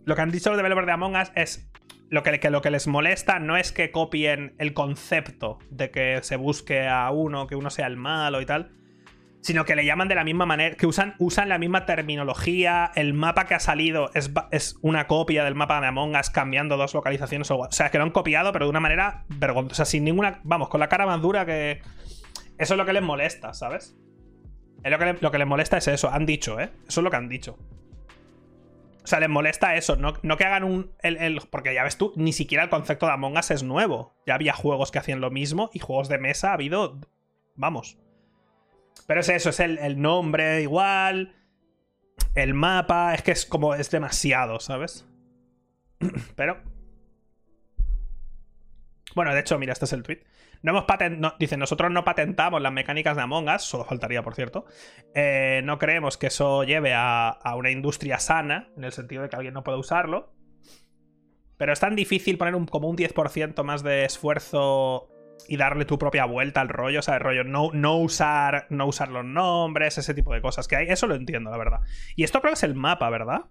[0.06, 1.70] Lo que han dicho los developers de Among Us es.
[2.08, 6.36] Lo que, lo que les molesta no es que copien el concepto de que se
[6.36, 8.70] busque a uno, que uno sea el malo y tal.
[9.42, 13.12] sino que le llaman de la misma manera, que usan, usan la misma terminología, el
[13.12, 16.94] mapa que ha salido es, es una copia del mapa de Among Us cambiando dos
[16.94, 20.40] localizaciones o, o sea, que lo han copiado pero de una manera vergonzosa, sin ninguna,
[20.44, 21.82] vamos, con la cara más dura que...
[22.56, 23.96] Eso es lo que les molesta, ¿sabes?
[24.84, 26.70] Lo que, lo que les molesta es eso, han dicho, ¿eh?
[26.88, 27.56] Eso es lo que han dicho.
[29.04, 30.92] O sea, les molesta eso, no, no que hagan un.
[31.00, 34.14] El, porque ya ves tú, ni siquiera el concepto de Among Us es nuevo.
[34.26, 37.00] Ya había juegos que hacían lo mismo y juegos de mesa ha habido.
[37.56, 37.98] Vamos.
[39.06, 41.34] Pero es eso, es el, nombre igual.
[42.34, 43.14] El mapa.
[43.14, 43.74] Es que es como.
[43.74, 45.04] Es demasiado, ¿sabes?
[46.36, 46.62] Pero.
[49.16, 50.22] Bueno, de hecho, mira, este es el tweet.
[50.62, 51.34] No hemos patentado.
[51.38, 54.64] dicen, nosotros no patentamos las mecánicas de Among Us, solo faltaría, por cierto.
[55.14, 59.36] Eh, no creemos que eso lleve a, una industria sana, en el sentido de que
[59.36, 60.32] alguien no pueda usarlo.
[61.56, 65.08] Pero es tan difícil poner un, como un 10% más de esfuerzo
[65.48, 68.86] y darle tu propia vuelta al rollo, o sea, el rollo, no, no, usar, no
[68.86, 70.86] usar los nombres, ese tipo de cosas que hay.
[70.88, 71.80] Eso lo entiendo, la verdad.
[72.14, 73.46] Y esto creo que es el mapa, ¿verdad?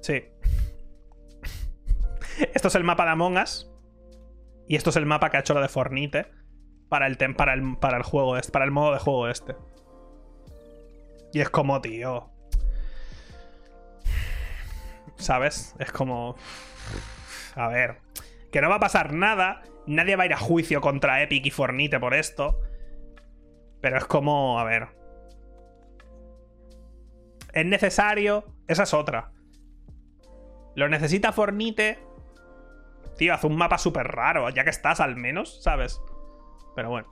[0.00, 0.24] Sí.
[2.54, 3.70] Esto es el mapa de Among Us.
[4.66, 6.30] Y esto es el mapa que ha hecho lo de Fornite
[6.88, 9.54] para el, para el, para el juego este, para el modo de juego este.
[11.32, 12.30] Y es como, tío.
[15.16, 15.74] ¿Sabes?
[15.78, 16.36] Es como.
[17.56, 17.98] A ver.
[18.52, 19.62] Que no va a pasar nada.
[19.86, 22.60] Nadie va a ir a juicio contra Epic y Fornite por esto.
[23.80, 24.58] Pero es como.
[24.60, 24.88] A ver.
[27.52, 28.44] Es necesario.
[28.68, 29.32] Esa es otra.
[30.76, 31.98] Lo necesita Fornite
[33.16, 36.00] Tío, haz un mapa súper raro, ya que estás al menos, ¿sabes?
[36.74, 37.08] Pero bueno.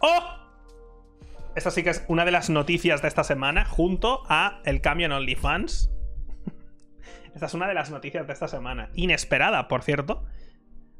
[0.00, 0.40] ¡Oh!
[1.56, 5.06] Esta sí que es una de las noticias de esta semana, junto a el cambio
[5.06, 5.90] en OnlyFans.
[7.34, 8.90] esta es una de las noticias de esta semana.
[8.94, 10.24] Inesperada, por cierto.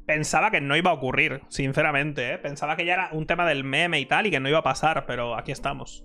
[0.05, 2.37] Pensaba que no iba a ocurrir, sinceramente, ¿eh?
[2.37, 4.63] Pensaba que ya era un tema del meme y tal y que no iba a
[4.63, 6.03] pasar, pero aquí estamos.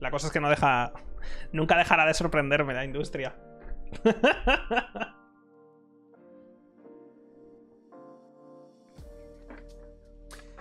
[0.00, 0.92] La cosa es que no deja...
[1.52, 3.36] Nunca dejará de sorprenderme la industria.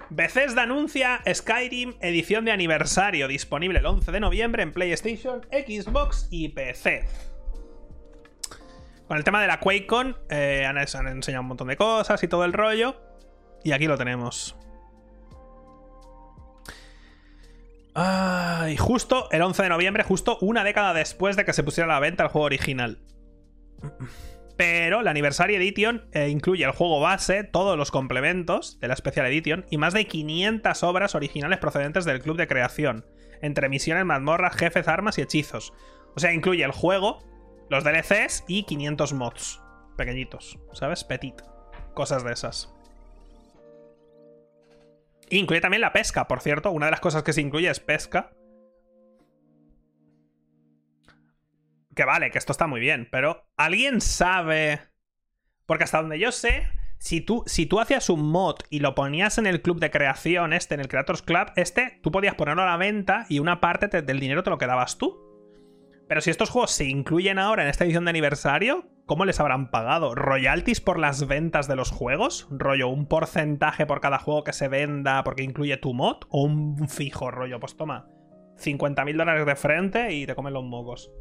[0.09, 6.49] Bethesda anuncia Skyrim edición de aniversario disponible el 11 de noviembre en PlayStation, Xbox y
[6.49, 7.05] PC.
[9.07, 12.45] Con el tema de la QuakeCon eh, han, enseñado un montón de cosas y todo
[12.45, 12.95] el rollo.
[13.63, 14.55] Y aquí lo tenemos.
[18.69, 21.95] Y justo el 11 de noviembre, justo una década después de que se pusiera a
[21.95, 22.99] la venta el juego original.
[24.57, 29.27] Pero la Anniversary Edition eh, incluye el juego base, todos los complementos de la Special
[29.27, 33.05] Edition y más de 500 obras originales procedentes del club de creación,
[33.41, 35.73] entre misiones, mazmorras, jefes, armas y hechizos.
[36.15, 37.23] O sea, incluye el juego,
[37.69, 39.61] los DLCs y 500 mods.
[39.95, 41.03] Pequeñitos, ¿sabes?
[41.03, 41.39] Petit.
[41.93, 42.73] Cosas de esas.
[45.29, 46.71] Incluye también la pesca, por cierto.
[46.71, 48.31] Una de las cosas que se incluye es pesca.
[51.97, 54.81] Que vale, que esto está muy bien, pero ¿alguien sabe?
[55.65, 56.67] Porque hasta donde yo sé,
[56.99, 60.53] si tú, si tú hacías un mod y lo ponías en el club de creación,
[60.53, 63.87] este, en el Creators Club, este, tú podías ponerlo a la venta y una parte
[63.87, 65.17] del dinero te lo quedabas tú.
[66.07, 69.71] Pero si estos juegos se incluyen ahora en esta edición de aniversario, ¿cómo les habrán
[69.71, 70.13] pagado?
[70.13, 72.47] ¿Royalties por las ventas de los juegos?
[72.51, 76.17] ¿Rollo un porcentaje por cada juego que se venda porque incluye tu mod?
[76.29, 77.59] ¿O un fijo rollo?
[77.59, 78.07] Pues toma,
[78.59, 81.11] 50.000 dólares de frente y te comen los mocos.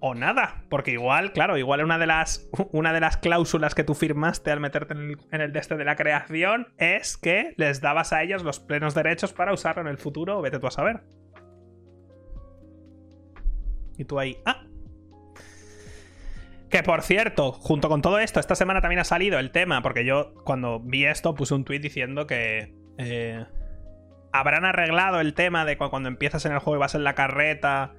[0.00, 3.94] O nada, porque igual, claro, igual una de las, una de las cláusulas que tú
[3.94, 8.22] firmaste al meterte en el, en el de la creación es que les dabas a
[8.22, 11.02] ellos los plenos derechos para usarlo en el futuro, vete tú a saber.
[13.98, 14.62] Y tú ahí, ah.
[16.70, 20.04] Que por cierto, junto con todo esto, esta semana también ha salido el tema, porque
[20.04, 23.44] yo cuando vi esto puse un tweet diciendo que eh,
[24.32, 27.94] habrán arreglado el tema de cuando empiezas en el juego y vas en la carreta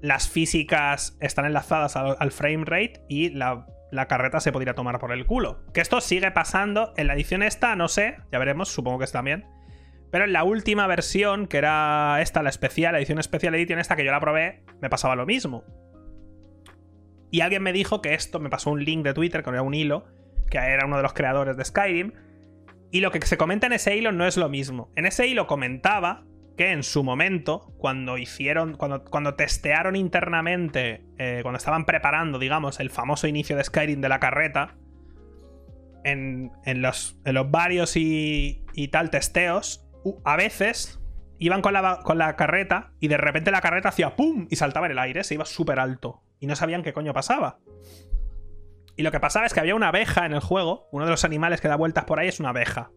[0.00, 3.66] las físicas están enlazadas al, frame rate y la,
[4.08, 5.64] carreta se podría tomar por el culo.
[5.72, 6.92] Que esto sigue pasando.
[6.96, 9.46] En la edición esta, no sé, ya veremos, supongo que está bien.
[10.10, 13.96] Pero en la última versión, que era esta, la especial, la edición especial edición esta
[13.96, 15.64] que yo la probé, me pasaba lo mismo.
[17.30, 19.74] Y alguien me dijo que esto, me pasó un link de Twitter, que era un
[19.74, 20.06] hilo,
[20.50, 22.12] que era uno de los creadores de Skyrim.
[22.90, 24.90] Y lo que se comenta en ese hilo no es lo mismo.
[24.96, 26.24] En ese hilo comentaba
[26.58, 32.80] que en su momento, cuando hicieron, cuando, cuando testearon internamente, eh, cuando estaban preparando, digamos,
[32.80, 34.76] el famoso inicio de Skyrim de la carreta,
[36.04, 39.86] en, los, en los varios y, y, tal testeos,
[40.24, 41.00] a veces
[41.38, 44.46] iban con la, con la carreta y de repente la carreta hacía ¡pum!
[44.50, 46.22] y saltaba en el aire, se iba súper alto.
[46.40, 47.60] Y no sabían qué coño pasaba.
[48.96, 50.88] Y lo que pasaba es que había una abeja en el juego.
[50.90, 52.90] Uno de los animales que da vueltas por ahí es una abeja.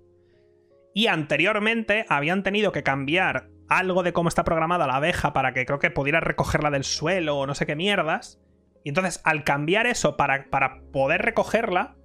[0.95, 5.65] Y anteriormente habían tenido que cambiar algo de cómo está programada la abeja para que
[5.65, 8.41] creo que pudiera recogerla del suelo o no sé qué mierdas.
[8.83, 11.95] Y entonces, al cambiar eso para, para poder recogerla,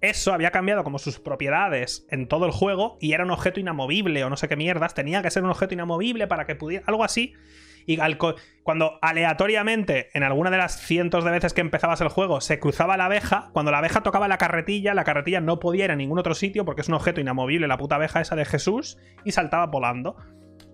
[0.00, 4.22] eso había cambiado como sus propiedades en todo el juego y era un objeto inamovible
[4.22, 4.94] o no sé qué mierdas.
[4.94, 6.84] Tenía que ser un objeto inamovible para que pudiera.
[6.86, 7.34] Algo así.
[7.84, 7.98] Y
[8.62, 12.96] cuando aleatoriamente, en alguna de las cientos de veces que empezabas el juego, se cruzaba
[12.98, 16.18] la abeja, cuando la abeja tocaba la carretilla, la carretilla no podía ir a ningún
[16.18, 19.66] otro sitio porque es un objeto inamovible, la puta abeja esa de Jesús, y saltaba
[19.66, 20.16] volando.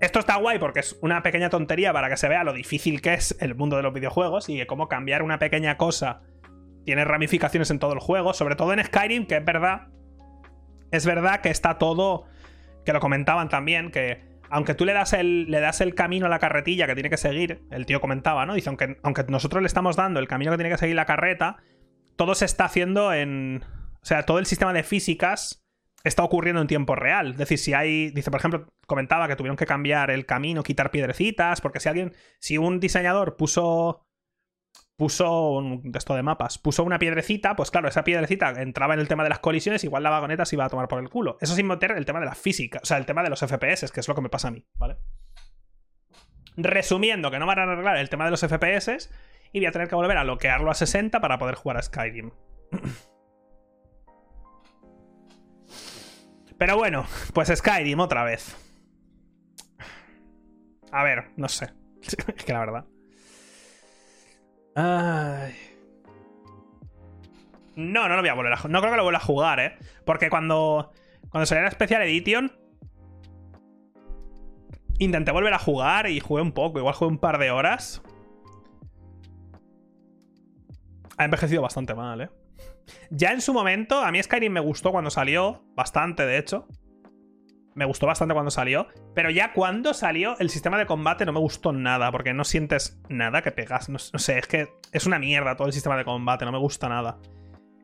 [0.01, 3.14] Esto está guay porque es una pequeña tontería para que se vea lo difícil que
[3.14, 6.22] es el mundo de los videojuegos y cómo cambiar una pequeña cosa
[6.84, 9.88] tiene ramificaciones en todo el juego, sobre todo en Skyrim, que es verdad.
[10.90, 12.26] Es verdad que está todo.
[12.84, 14.20] Que lo comentaban también, que
[14.51, 17.16] aunque tú le das, el, le das el camino a la carretilla que tiene que
[17.16, 18.55] seguir, el tío comentaba, ¿no?
[18.55, 21.57] Dice, aunque, aunque nosotros le estamos dando el camino que tiene que seguir la carreta,
[22.16, 23.64] todo se está haciendo en.
[24.03, 25.63] O sea, todo el sistema de físicas
[26.05, 27.32] está ocurriendo en tiempo real.
[27.32, 28.11] Es decir, si hay.
[28.11, 32.12] Dice, por ejemplo, comentaba que tuvieron que cambiar el camino, quitar piedrecitas, porque si alguien.
[32.38, 34.07] Si un diseñador puso
[34.96, 39.09] puso un esto de mapas, puso una piedrecita, pues claro, esa piedrecita entraba en el
[39.09, 41.36] tema de las colisiones, igual la vagoneta se iba a tomar por el culo.
[41.40, 43.90] Eso sin meter el tema de la física, o sea, el tema de los FPS,
[43.90, 44.96] que es lo que me pasa a mí, ¿vale?
[46.57, 49.11] Resumiendo, que no van a arreglar el tema de los FPS
[49.52, 52.30] y voy a tener que volver a bloquearlo a 60 para poder jugar a Skyrim.
[56.64, 57.04] Pero bueno,
[57.34, 58.56] pues Skyrim otra vez.
[60.92, 61.68] A ver, no sé.
[62.02, 62.84] es que la verdad.
[64.74, 65.54] Ay.
[67.76, 68.72] No, no lo voy a volver a jugar.
[68.72, 69.76] No creo que lo vuelva a jugar, ¿eh?
[70.06, 70.90] Porque cuando,
[71.28, 72.50] cuando salió la Special Edition,
[74.98, 76.78] intenté volver a jugar y jugué un poco.
[76.78, 78.00] Igual jugué un par de horas.
[81.18, 82.30] Ha envejecido bastante mal, ¿eh?
[83.11, 86.66] Ya en su momento, a mí Skyrim me gustó cuando salió, bastante de hecho
[87.74, 88.87] me gustó bastante cuando salió.
[89.14, 92.11] Pero ya cuando salió, el sistema de combate no me gustó nada.
[92.12, 93.89] Porque no sientes nada que pegas.
[93.89, 96.45] No, sé, es que es una mierda todo el sistema de combate.
[96.45, 97.18] No me gusta nada.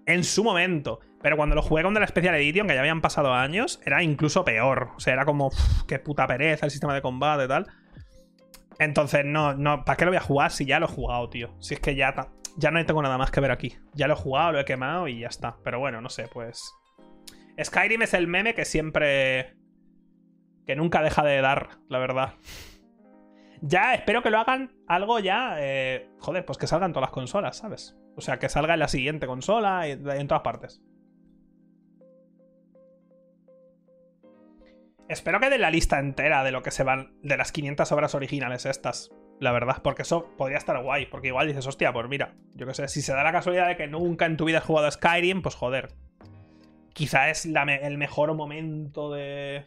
[0.06, 1.00] En su momento.
[1.22, 4.44] Pero cuando lo jugué con la Special Edition, que ya habían pasado años, era incluso
[4.44, 4.92] peor.
[4.96, 5.50] O sea, era como,
[5.86, 7.66] qué puta pereza el sistema de combate y tal.
[8.78, 11.54] Entonces, no, no, ¿para qué lo voy a jugar si ya lo he jugado, tío?
[11.60, 12.14] Si es que ya,
[12.56, 13.76] ya no tengo nada más que ver aquí.
[13.94, 15.56] Ya lo he jugado, lo he quemado y ya está.
[15.64, 16.72] Pero bueno, no sé, pues.
[17.62, 19.56] Skyrim es el meme que siempre
[20.66, 22.34] que nunca deja de dar, la verdad.
[23.62, 25.56] Ya, espero que lo hagan algo ya.
[25.58, 27.96] Eh, joder, pues que salgan todas las consolas, ¿sabes?
[28.16, 30.82] O sea, que salga en la siguiente consola y en todas partes.
[35.08, 37.18] Espero que den la lista entera de lo que se van.
[37.22, 39.10] de las 500 obras originales estas.
[39.40, 41.06] La verdad, porque eso podría estar guay.
[41.06, 43.76] Porque igual dices, hostia, pues mira, yo qué sé, si se da la casualidad de
[43.76, 45.94] que nunca en tu vida has jugado a Skyrim, pues joder.
[46.92, 49.66] Quizá es el mejor momento de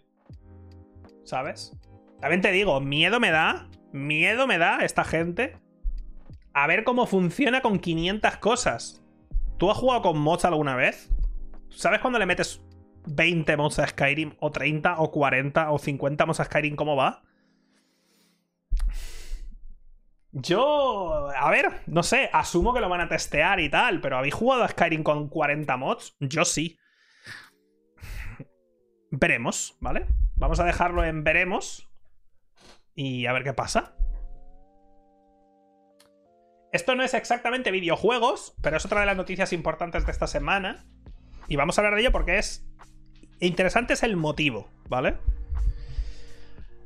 [1.23, 1.75] ¿sabes?
[2.19, 5.57] También te digo, miedo me da, miedo me da esta gente
[6.53, 9.03] a ver cómo funciona con 500 cosas.
[9.57, 11.09] ¿Tú has jugado con mods alguna vez?
[11.69, 12.61] ¿Sabes cuando le metes
[13.07, 17.23] 20 mods a Skyrim, o 30, o 40, o 50 mods a Skyrim, cómo va?
[20.35, 24.33] Yo, a ver, no sé, asumo que lo van a testear y tal, pero ¿habéis
[24.33, 26.15] jugado a Skyrim con 40 mods?
[26.19, 26.79] Yo sí.
[29.11, 30.07] Veremos, ¿vale?
[30.35, 31.87] Vamos a dejarlo en veremos.
[32.95, 33.95] Y a ver qué pasa.
[36.71, 40.87] Esto no es exactamente videojuegos, pero es otra de las noticias importantes de esta semana.
[41.47, 42.65] Y vamos a hablar de ello porque es
[43.39, 45.19] interesante es el motivo, ¿vale?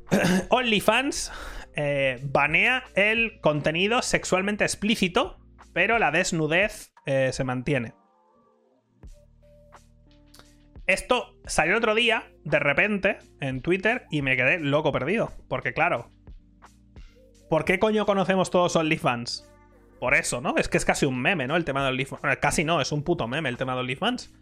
[0.50, 1.32] OnlyFans
[1.80, 5.38] eh, banea el contenido sexualmente explícito,
[5.74, 7.94] pero la desnudez eh, se mantiene.
[10.88, 15.32] Esto salió el otro día, de repente, en Twitter, y me quedé loco perdido.
[15.48, 16.10] Porque, claro.
[17.48, 19.48] ¿Por qué coño conocemos todos OnlyFans?
[20.00, 20.56] Por eso, ¿no?
[20.58, 21.56] Es que es casi un meme, ¿no?
[21.56, 22.38] El tema de OnlyFans.
[22.40, 24.34] casi no, es un puto meme el tema de OnlyFans.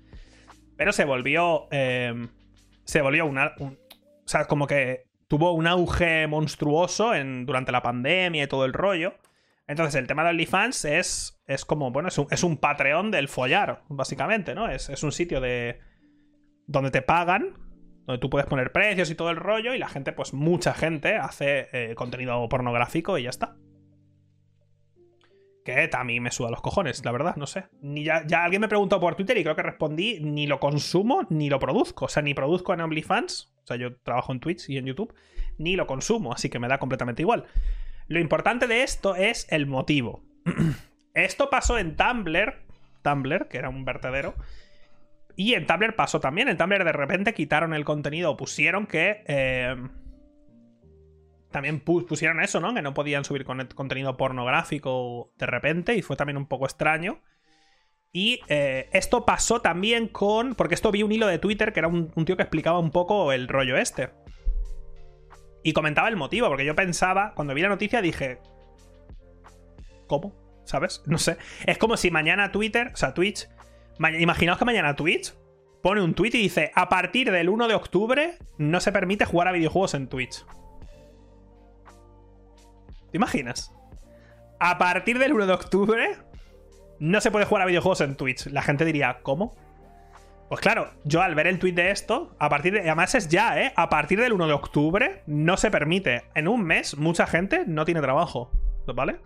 [0.78, 1.68] Pero se volvió.
[1.72, 2.30] Em,
[2.86, 3.56] se volvió una.
[3.60, 3.76] o
[4.26, 9.16] sea, como que tuvo un auge monstruoso en, durante la pandemia y todo el rollo.
[9.68, 13.28] Entonces, el tema de OnlyFans es, es como, bueno, es un, es un Patreon del
[13.28, 14.70] follar, básicamente, ¿no?
[14.70, 15.80] Es, es un sitio de,
[16.68, 17.58] donde te pagan,
[18.06, 21.16] donde tú puedes poner precios y todo el rollo, y la gente, pues mucha gente
[21.16, 23.56] hace eh, contenido pornográfico y ya está.
[25.66, 27.66] Que a mí me suda los cojones, la verdad, no sé.
[27.82, 31.50] Ni ya, alguien me preguntó por Twitter y creo que respondí, ni lo consumo ni
[31.50, 32.06] lo produzco.
[32.06, 35.14] O sea, ni produzco en OnlyFans, o sea, yo trabajo en Twitch y en YouTube,
[35.58, 37.46] ni lo consumo, así que me da completamente igual.
[38.08, 40.24] Lo importante de esto es el motivo.
[41.16, 42.66] esto pasó en Tumblr
[43.06, 44.36] Tumblr, que era un vertedero.
[45.36, 46.48] Y en Tumblr pasó también.
[46.50, 49.24] En Tumblr de repente quitaron el contenido pusieron que.
[49.28, 49.76] Eh,
[51.56, 52.74] también pusieron eso, ¿no?
[52.74, 55.96] Que no podían subir contenido pornográfico de repente.
[55.96, 57.22] Y fue también un poco extraño.
[58.12, 60.56] Y eh, esto pasó también con.
[60.56, 62.92] Porque esto vi un hilo de Twitter que era un, un tío que explicaba un
[62.92, 64.10] poco el rollo este.
[65.64, 68.40] Y comentaba el motivo, porque yo pensaba, cuando vi la noticia dije.
[70.08, 70.36] ¿Cómo?
[70.66, 71.04] ¿Sabes?
[71.08, 71.38] No sé.
[71.66, 73.48] Es como si mañana Twitter, o sea, Twitch.
[73.98, 75.34] Imaginaos que mañana Twitch
[75.82, 79.48] pone un tweet y dice: A partir del 1 de octubre no se permite jugar
[79.48, 80.44] a videojuegos en Twitch.
[83.16, 83.74] ¿Te imaginas?
[84.60, 86.18] A partir del 1 de octubre
[87.00, 88.48] no se puede jugar a videojuegos en Twitch.
[88.48, 89.56] La gente diría: ¿Cómo?
[90.50, 92.82] Pues claro, yo al ver el tweet de esto, a partir de.
[92.82, 93.72] Además es ya, ¿eh?
[93.78, 96.26] A partir del 1 de octubre no se permite.
[96.36, 98.52] En un mes, mucha gente no tiene trabajo.
[98.86, 99.22] ¿Vale?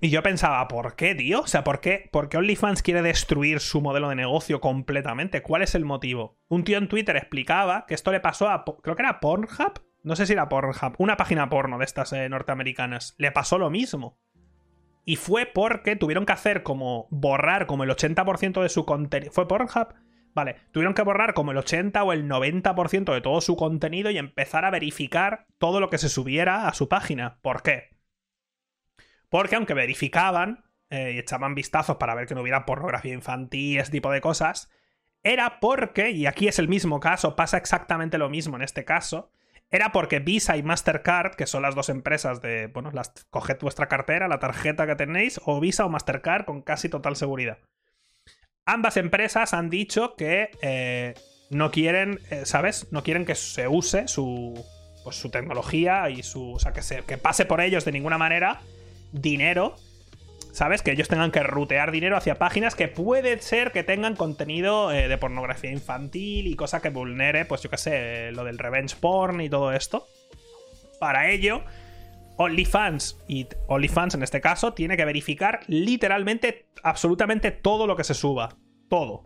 [0.00, 1.40] Y yo pensaba, ¿por qué, tío?
[1.40, 5.42] O sea, ¿por qué, ¿por qué OnlyFans quiere destruir su modelo de negocio completamente?
[5.42, 6.38] ¿Cuál es el motivo?
[6.46, 8.64] Un tío en Twitter explicaba que esto le pasó a.
[8.64, 9.91] Creo que era Pornhub.
[10.02, 10.94] No sé si era Pornhub.
[10.98, 13.14] Una página porno de estas eh, norteamericanas.
[13.18, 14.18] Le pasó lo mismo.
[15.04, 19.32] Y fue porque tuvieron que hacer como borrar como el 80% de su contenido.
[19.32, 19.94] ¿Fue Pornhub?
[20.34, 24.18] Vale, tuvieron que borrar como el 80 o el 90% de todo su contenido y
[24.18, 27.38] empezar a verificar todo lo que se subiera a su página.
[27.42, 27.90] ¿Por qué?
[29.28, 33.90] Porque aunque verificaban eh, y echaban vistazos para ver que no hubiera pornografía infantil, ese
[33.90, 34.70] tipo de cosas,
[35.22, 39.30] era porque, y aquí es el mismo caso, pasa exactamente lo mismo en este caso,
[39.72, 43.88] era porque Visa y Mastercard, que son las dos empresas de, bueno, las, coged vuestra
[43.88, 47.58] cartera, la tarjeta que tenéis, o Visa o Mastercard con casi total seguridad.
[48.66, 51.14] Ambas empresas han dicho que eh,
[51.50, 52.92] no quieren, eh, ¿sabes?
[52.92, 54.54] No quieren que se use su,
[55.04, 58.18] pues, su tecnología y su, o sea, que, se, que pase por ellos de ninguna
[58.18, 58.60] manera
[59.10, 59.76] dinero
[60.52, 60.82] ¿Sabes?
[60.82, 65.08] Que ellos tengan que rutear dinero hacia páginas que puede ser que tengan contenido eh,
[65.08, 69.40] de pornografía infantil y cosa que vulnere, pues yo qué sé, lo del revenge porn
[69.40, 70.06] y todo esto.
[71.00, 71.62] Para ello,
[72.36, 78.14] OnlyFans y OnlyFans en este caso tiene que verificar literalmente absolutamente todo lo que se
[78.14, 78.56] suba.
[78.90, 79.24] Todo.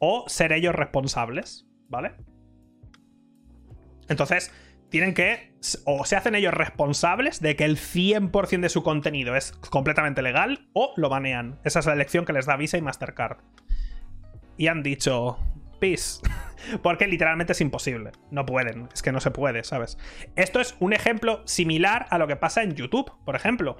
[0.00, 2.14] O ser ellos responsables, ¿vale?
[4.08, 4.52] Entonces,
[4.92, 5.54] tienen que,
[5.86, 10.68] o se hacen ellos responsables de que el 100% de su contenido es completamente legal,
[10.74, 11.58] o lo banean.
[11.64, 13.38] Esa es la elección que les da Visa y Mastercard.
[14.58, 15.38] Y han dicho,
[15.80, 16.20] peace.
[16.82, 18.12] Porque literalmente es imposible.
[18.30, 19.96] No pueden, es que no se puede, ¿sabes?
[20.36, 23.78] Esto es un ejemplo similar a lo que pasa en YouTube, por ejemplo.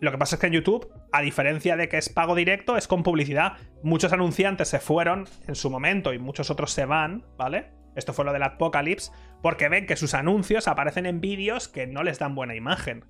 [0.00, 2.88] Lo que pasa es que en YouTube, a diferencia de que es pago directo, es
[2.88, 3.54] con publicidad.
[3.82, 7.70] Muchos anunciantes se fueron en su momento y muchos otros se van, ¿vale?
[7.94, 9.12] Esto fue lo del Apocalypse,
[9.42, 13.04] porque ven que sus anuncios aparecen en vídeos que no les dan buena imagen.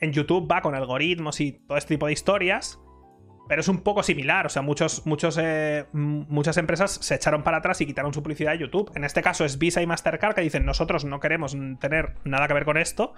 [0.00, 2.80] En YouTube va con algoritmos y todo este tipo de historias,
[3.50, 4.46] pero es un poco similar.
[4.46, 8.52] O sea, muchos, muchos, eh, muchas empresas se echaron para atrás y quitaron su publicidad
[8.52, 8.92] de YouTube.
[8.94, 12.54] En este caso es Visa y Mastercard que dicen nosotros no queremos tener nada que
[12.54, 13.14] ver con esto.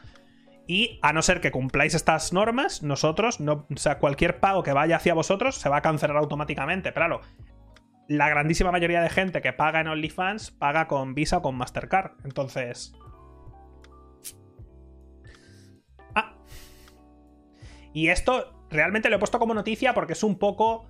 [0.66, 4.72] Y a no ser que cumpláis estas normas, nosotros, no, o sea, cualquier pago que
[4.72, 6.92] vaya hacia vosotros se va a cancelar automáticamente.
[6.92, 7.20] Pero claro,
[8.16, 12.12] la grandísima mayoría de gente que paga en OnlyFans paga con Visa o con Mastercard.
[12.24, 12.94] Entonces.
[16.14, 16.34] Ah.
[17.92, 20.88] Y esto realmente lo he puesto como noticia porque es un poco.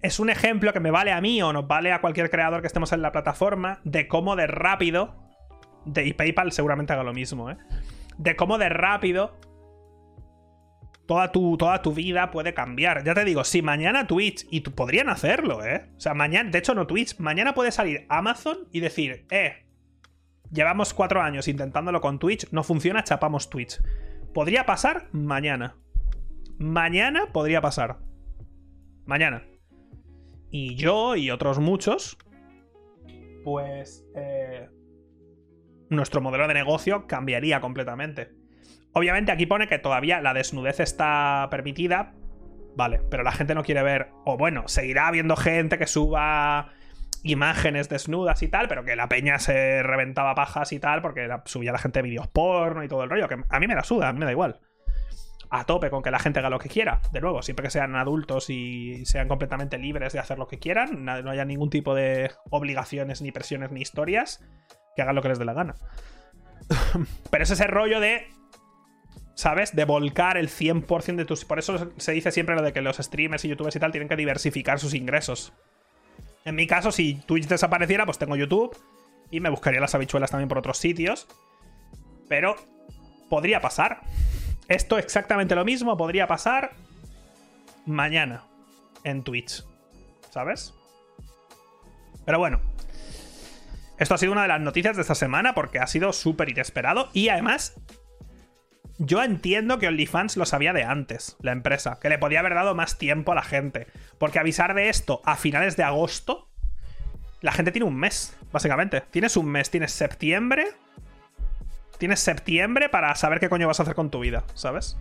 [0.00, 2.68] Es un ejemplo que me vale a mí o nos vale a cualquier creador que
[2.68, 5.16] estemos en la plataforma de cómo de rápido.
[5.84, 7.56] De, y PayPal seguramente haga lo mismo, ¿eh?
[8.18, 9.38] De cómo de rápido
[11.08, 13.02] toda tu, toda tu vida puede cambiar.
[13.02, 15.88] Ya te digo, si mañana Twitch, y podrían hacerlo, ¿eh?
[15.96, 19.64] O sea, mañana, de hecho no Twitch, mañana puede salir Amazon y decir, eh,
[20.52, 23.80] llevamos cuatro años intentándolo con Twitch, no funciona, chapamos Twitch.
[24.34, 25.76] Podría pasar mañana.
[26.58, 28.00] Mañana podría pasar.
[29.06, 29.46] Mañana.
[30.50, 32.18] Y yo y otros muchos,
[33.44, 34.04] pues...
[34.14, 34.68] Eh,
[35.88, 38.37] nuestro modelo de negocio cambiaría completamente.
[38.98, 42.14] Obviamente aquí pone que todavía la desnudez está permitida,
[42.74, 46.72] vale, pero la gente no quiere ver, o bueno, seguirá habiendo gente que suba
[47.22, 51.70] imágenes desnudas y tal, pero que la peña se reventaba pajas y tal, porque subía
[51.70, 54.12] la gente vídeos porno y todo el rollo, que a mí me la suda, a
[54.12, 54.58] mí me da igual.
[55.48, 57.00] A tope con que la gente haga lo que quiera.
[57.12, 61.04] De nuevo, siempre que sean adultos y sean completamente libres de hacer lo que quieran,
[61.04, 64.44] no haya ningún tipo de obligaciones, ni presiones, ni historias,
[64.96, 65.76] que hagan lo que les dé la gana.
[67.30, 68.26] pero es ese rollo de
[69.38, 69.76] ¿sabes?
[69.76, 71.44] De volcar el 100% de tus...
[71.44, 74.08] Por eso se dice siempre lo de que los streamers y youtubers y tal tienen
[74.08, 75.52] que diversificar sus ingresos.
[76.44, 78.76] En mi caso, si Twitch desapareciera, pues tengo YouTube
[79.30, 81.28] y me buscaría las habichuelas también por otros sitios.
[82.28, 82.56] Pero
[83.30, 84.00] podría pasar.
[84.66, 86.72] Esto exactamente lo mismo podría pasar
[87.86, 88.42] mañana
[89.04, 89.62] en Twitch.
[90.30, 90.74] ¿Sabes?
[92.26, 92.60] Pero bueno.
[93.98, 97.08] Esto ha sido una de las noticias de esta semana porque ha sido súper inesperado
[97.12, 97.76] y además
[98.98, 102.74] yo entiendo que OnlyFans lo sabía de antes, la empresa, que le podía haber dado
[102.74, 103.86] más tiempo a la gente.
[104.18, 106.48] Porque avisar de esto a finales de agosto,
[107.40, 109.00] la gente tiene un mes, básicamente.
[109.00, 110.66] Tienes un mes, tienes septiembre.
[111.98, 114.96] Tienes septiembre para saber qué coño vas a hacer con tu vida, ¿sabes?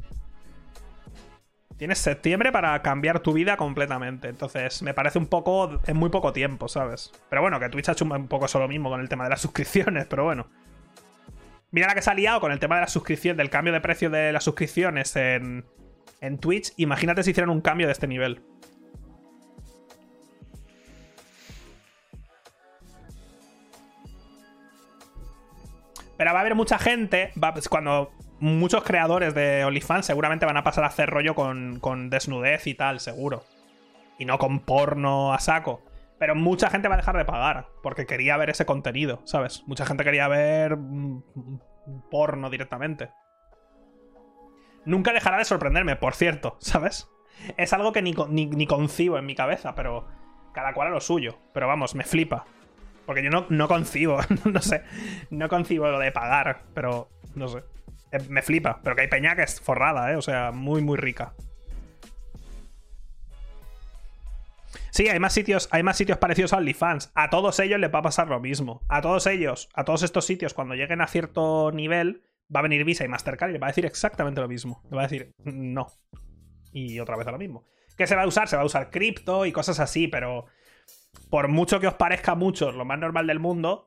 [1.77, 4.29] Tienes septiembre para cambiar tu vida completamente.
[4.29, 5.79] Entonces, me parece un poco.
[5.85, 7.11] En muy poco tiempo, ¿sabes?
[7.29, 9.31] Pero bueno, que Twitch ha hecho un poco eso lo mismo con el tema de
[9.31, 10.47] las suscripciones, pero bueno.
[11.71, 13.81] Mira la que se ha liado con el tema de la suscripción, del cambio de
[13.81, 15.65] precio de las suscripciones en,
[16.21, 16.71] en Twitch.
[16.77, 18.41] Imagínate si hicieran un cambio de este nivel.
[26.17, 30.63] Pero va a haber mucha gente, pues, cuando muchos creadores de OnlyFans seguramente van a
[30.63, 33.45] pasar a hacer rollo con, con, desnudez y tal, seguro.
[34.17, 35.83] Y no con porno a saco.
[36.19, 39.63] Pero mucha gente va a dejar de pagar porque quería ver ese contenido, ¿sabes?
[39.67, 41.21] Mucha gente quería ver mm,
[42.09, 43.11] porno directamente.
[44.85, 47.09] Nunca dejará de sorprenderme, por cierto, ¿sabes?
[47.57, 50.07] Es algo que ni, ni, concibo en mi cabeza, pero
[50.53, 51.37] cada cual a lo suyo.
[51.53, 52.45] Pero vamos, me flipa.
[53.05, 54.83] Porque yo no, no concibo, no sé,
[55.29, 57.63] no concibo lo de pagar, pero no sé.
[58.11, 60.15] Eh, me flipa, pero que hay peña que es forrada, ¿eh?
[60.15, 61.33] O sea, muy, muy rica.
[64.97, 67.11] Sí, hay más sitios, hay más sitios parecidos a OnlyFans.
[67.13, 68.81] A todos ellos les va a pasar lo mismo.
[68.89, 72.23] A todos ellos, a todos estos sitios, cuando lleguen a cierto nivel,
[72.53, 74.81] va a venir Visa y Mastercard y le va a decir exactamente lo mismo.
[74.89, 75.85] Le va a decir no.
[76.71, 77.67] Y otra vez lo mismo.
[77.95, 78.47] ¿Qué se va a usar?
[78.47, 80.47] Se va a usar cripto y cosas así, pero
[81.29, 83.85] por mucho que os parezca mucho lo más normal del mundo,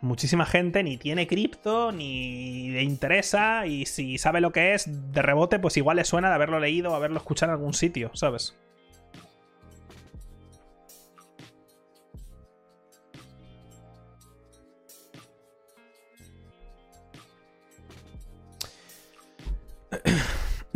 [0.00, 5.22] muchísima gente ni tiene cripto, ni le interesa, y si sabe lo que es, de
[5.22, 8.56] rebote, pues igual le suena de haberlo leído o haberlo escuchado en algún sitio, ¿sabes?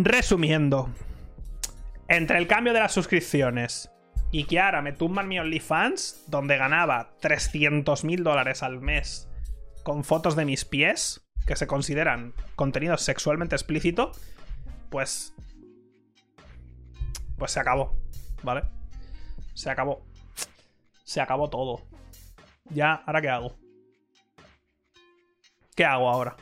[0.04, 0.90] Resumiendo,
[2.08, 3.88] entre el cambio de las suscripciones
[4.32, 9.28] y que ahora me tumban mi OnlyFans, donde ganaba 300 mil dólares al mes
[9.84, 14.10] con fotos de mis pies, que se consideran contenido sexualmente explícito,
[14.90, 15.34] pues.
[17.38, 17.96] Pues se acabó,
[18.42, 18.64] ¿vale?
[19.54, 20.04] Se acabó.
[21.04, 21.82] Se acabó todo.
[22.70, 23.56] Ya, ¿ahora qué hago?
[25.76, 26.36] ¿Qué hago ahora?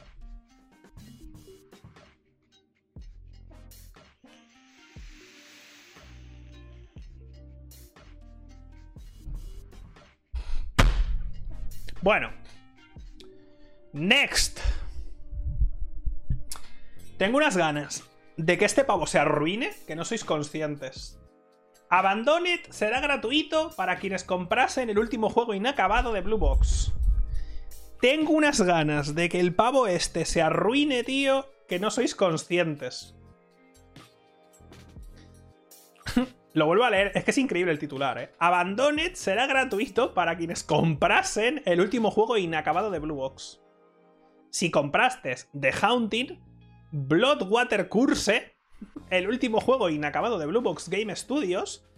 [12.02, 12.30] Bueno.
[13.92, 14.60] Next.
[17.18, 18.04] Tengo unas ganas
[18.36, 21.18] de que este pavo se arruine que no sois conscientes.
[21.90, 26.92] Abandoned será gratuito para quienes comprasen el último juego inacabado de Blue Box.
[28.00, 33.14] Tengo unas ganas de que el pavo este se arruine, tío, que no sois conscientes.
[36.52, 38.32] Lo vuelvo a leer, es que es increíble el titular, ¿eh?
[38.40, 43.60] Abandoned será gratuito para quienes comprasen el último juego inacabado de Blue Box.
[44.50, 46.40] Si compraste The Haunting,
[46.90, 48.52] Bloodwater Curse,
[49.10, 51.88] el último juego inacabado de Blue Box Game Studios,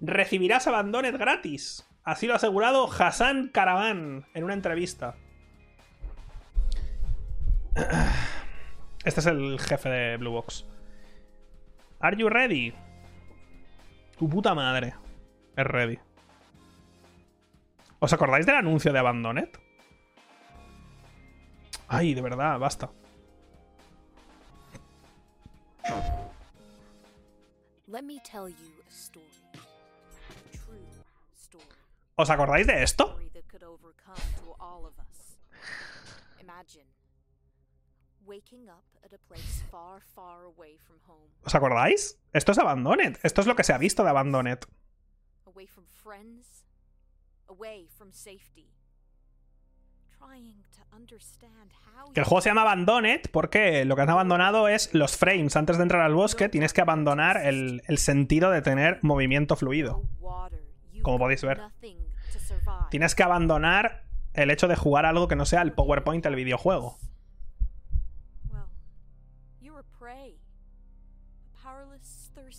[0.00, 1.86] recibirás Abandoned gratis.
[2.02, 5.16] Así lo ha asegurado Hassan Caravan en una entrevista.
[9.04, 10.66] Este es el jefe de Blue Box.
[12.00, 12.72] ¿Are you ready?
[14.18, 14.94] Tu puta madre.
[15.56, 15.98] Es ready.
[18.00, 19.48] ¿Os acordáis del anuncio de Abandoned?
[21.88, 22.90] Ay, de verdad, basta.
[32.16, 33.18] ¿Os acordáis de esto?
[41.44, 42.20] ¿Os acordáis?
[42.32, 43.16] Esto es Abandoned.
[43.22, 44.58] Esto es lo que se ha visto de Abandoned.
[52.12, 55.56] Que el juego se llama Abandoned porque lo que han abandonado es los frames.
[55.56, 60.02] Antes de entrar al bosque tienes que abandonar el, el sentido de tener movimiento fluido.
[61.02, 61.60] Como podéis ver.
[62.90, 64.04] Tienes que abandonar
[64.34, 66.98] el hecho de jugar algo que no sea el PowerPoint del videojuego.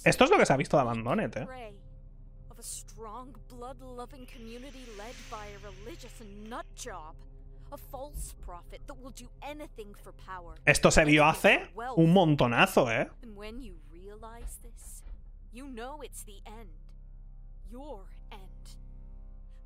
[0.03, 1.47] Esto es lo que se ha visto de Abandoned, ¿eh?
[10.65, 13.09] Esto se vio hace un montonazo, ¿eh?
[15.51, 16.69] You know it's the end.
[17.71, 18.77] Your end.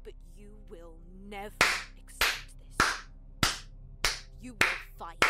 [0.03, 0.95] But you will
[1.27, 1.55] never
[1.97, 3.67] accept this.
[4.41, 5.23] You will fight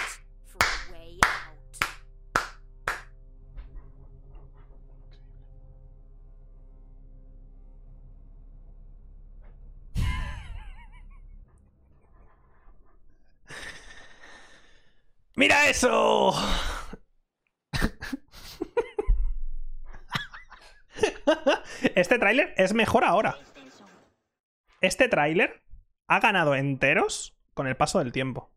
[0.45, 1.62] for a way out.
[15.43, 16.31] ¡Mira eso!
[21.95, 23.37] Este tráiler es mejor ahora.
[24.79, 25.61] Este tráiler
[26.07, 28.53] ha ganado enteros con el paso del tiempo.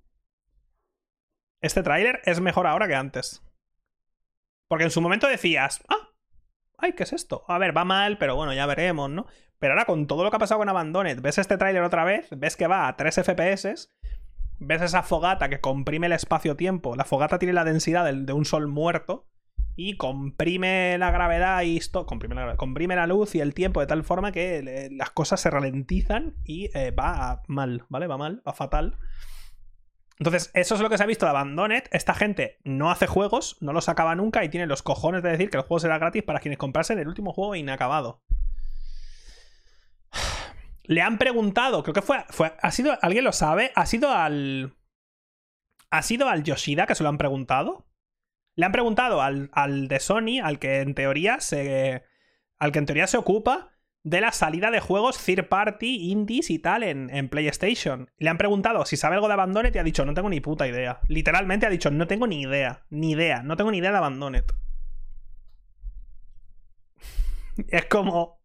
[1.61, 3.43] Este tráiler es mejor ahora que antes.
[4.68, 6.12] Porque en su momento decías, ah,
[6.78, 7.43] ay, ¿qué es esto?
[7.49, 9.26] A ver, va mal, pero bueno, ya veremos, ¿no?
[9.59, 12.28] Pero ahora con todo lo que ha pasado con Abandoned, ves este tráiler otra vez,
[12.30, 13.93] ves que va a 3 FPS,
[14.59, 18.44] ves esa fogata que comprime el espacio-tiempo, la fogata tiene la densidad de, de un
[18.44, 19.26] sol muerto,
[19.78, 23.86] y comprime la gravedad y esto comprime la, comprime la luz y el tiempo de
[23.86, 28.07] tal forma que le- las cosas se ralentizan y eh, va mal, ¿vale?
[28.07, 28.96] Va mal, va fatal.
[30.18, 31.82] Entonces, eso es lo que se ha visto de Abandoned.
[31.90, 35.50] Esta gente no hace juegos, no los acaba nunca y tiene los cojones de decir
[35.50, 38.22] que el juego será gratis para quienes comprasen el último juego inacabado.
[40.87, 43.72] Le han preguntado, creo que fue, fue ha sido, ¿alguien lo sabe?
[43.74, 44.76] Ha sido al...
[45.91, 47.87] ¿Ha sido al Yoshida que se lo han preguntado?
[48.55, 52.05] Le han preguntado al, al de Sony, al que en teoría se.
[52.59, 53.72] Al que en teoría se ocupa
[54.03, 58.11] de la salida de juegos third party, indies y tal en, en PlayStation.
[58.18, 60.66] Le han preguntado si sabe algo de Abandoned y ha dicho, no tengo ni puta
[60.66, 61.01] idea.
[61.09, 62.84] Literalmente ha dicho, no tengo ni idea.
[62.89, 63.43] Ni idea.
[63.43, 64.45] No tengo ni idea de Abandoned.
[67.68, 68.41] Es como.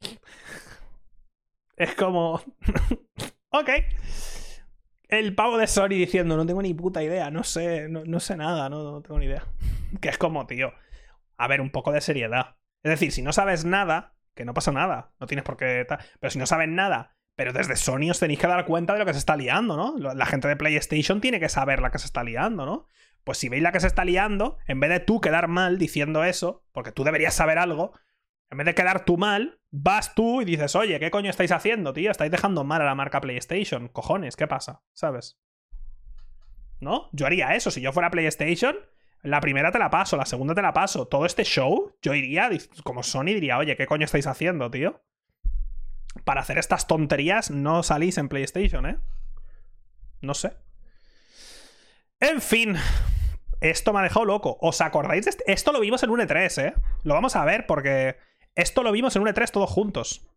[1.82, 2.36] Es como.
[3.50, 3.70] ok.
[5.08, 8.38] El pavo de Sony diciendo, no tengo ni puta idea, no sé, no, no sé
[8.38, 9.48] nada, no, no tengo ni idea.
[10.00, 10.74] Que es como, tío,
[11.38, 12.58] a ver, un poco de seriedad.
[12.84, 15.88] Es decir, si no sabes nada, que no pasa nada, no tienes por qué...
[16.20, 19.06] Pero si no sabes nada, pero desde Sony os tenéis que dar cuenta de lo
[19.06, 19.98] que se está liando, ¿no?
[19.98, 22.88] La gente de PlayStation tiene que saber la que se está liando, ¿no?
[23.24, 26.24] Pues si veis la que se está liando, en vez de tú quedar mal diciendo
[26.24, 27.92] eso, porque tú deberías saber algo,
[28.52, 31.93] en vez de quedar tú mal, vas tú y dices, oye, ¿qué coño estáis haciendo,
[31.93, 32.12] tío?
[32.12, 33.88] Estáis dejando mal a la marca PlayStation.
[33.88, 34.84] Cojones, ¿qué pasa?
[34.91, 35.39] ¿Sabes?
[36.82, 37.10] ¿No?
[37.14, 37.72] Yo haría eso.
[37.72, 38.76] Si yo fuera PlayStation,
[39.22, 41.08] la primera te la paso, la segunda te la paso.
[41.08, 42.49] Todo este show, yo iría,
[42.84, 45.02] como Sony, diría, oye, ¿qué coño estáis haciendo, tío?
[46.26, 48.97] Para hacer estas tonterías no salís en PlayStation, ¿eh?
[50.20, 50.52] No sé.
[52.20, 52.76] En fin.
[53.62, 54.58] Esto me ha dejado loco.
[54.60, 55.49] ¿Os acordáis de este?
[55.49, 56.74] Esto lo vimos en un E3, ¿eh?
[57.04, 58.18] Lo vamos a ver porque
[58.56, 60.28] esto lo vimos en un E3 todos juntos.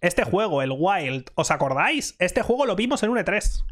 [0.00, 2.16] Este juego, el Wild, ¿os acordáis?
[2.18, 3.64] Este juego lo vimos en un E3.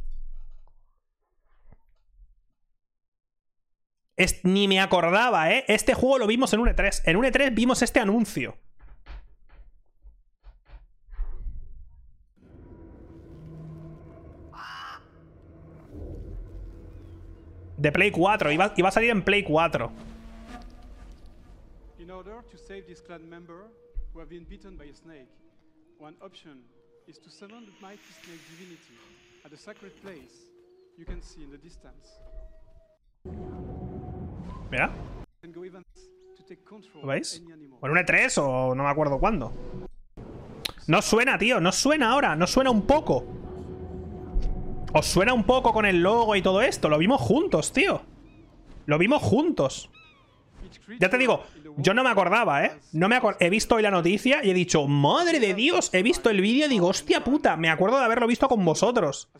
[4.17, 5.65] Es- ni me acordaba, ¿eh?
[5.69, 7.03] Este juego lo vimos en un E3.
[7.05, 8.57] En un E3 vimos este anuncio.
[17.77, 18.53] De Play 4.
[18.53, 19.91] Iba, iba a salir en Play 4.
[22.15, 23.67] In order to save this clan member
[24.13, 25.27] who have been bitten by a snake,
[25.99, 26.63] one option
[27.09, 28.95] is to summon the mighty snake divinity
[29.45, 30.47] at a sacred place
[30.97, 32.21] you can see in the distance.
[34.71, 34.93] Mira.
[37.03, 37.43] ¿Lo veis?
[37.81, 39.53] ¿O en un E3 o no me acuerdo cuándo?
[40.87, 41.61] No suena, tío.
[41.61, 42.37] No suena ahora.
[42.37, 43.25] No suena un poco.
[44.93, 46.89] ¿Os suena un poco con el logo y todo esto?
[46.89, 48.03] Lo vimos juntos, tío.
[48.87, 49.91] Lo vimos juntos.
[50.99, 51.45] Ya te digo,
[51.77, 52.73] yo no me acordaba, ¿eh?
[52.93, 56.31] No me He visto hoy la noticia y he dicho, madre de Dios, he visto
[56.31, 59.31] el vídeo y digo, hostia puta, me acuerdo de haberlo visto con vosotros.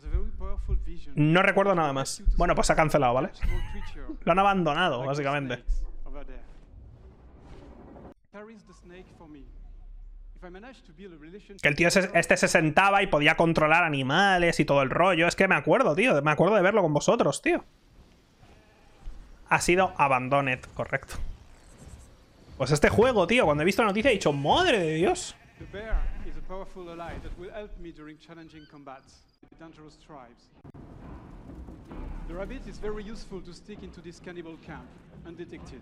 [1.15, 2.23] No recuerdo nada más.
[2.37, 3.29] Bueno, pues se ha cancelado, ¿vale?
[4.23, 5.63] Lo han abandonado, básicamente.
[11.61, 15.27] Que el tío este se sentaba y podía controlar animales y todo el rollo.
[15.27, 16.21] Es que me acuerdo, tío.
[16.21, 17.63] Me acuerdo de verlo con vosotros, tío.
[19.49, 21.15] Ha sido Abandoned, correcto.
[22.57, 25.35] Pues este juego, tío, cuando he visto la noticia he dicho, madre de Dios.
[32.27, 34.87] The rabbit is very useful to stick into this cannibal camp,
[35.27, 35.79] undetected.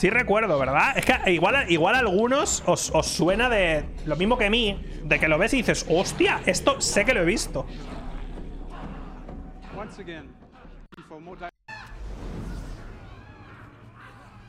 [0.00, 0.96] Sí recuerdo, ¿verdad?
[0.96, 4.82] Es que igual, igual a algunos os, os suena de lo mismo que a mí,
[5.04, 7.66] de que lo ves y dices, hostia, esto sé que lo he visto.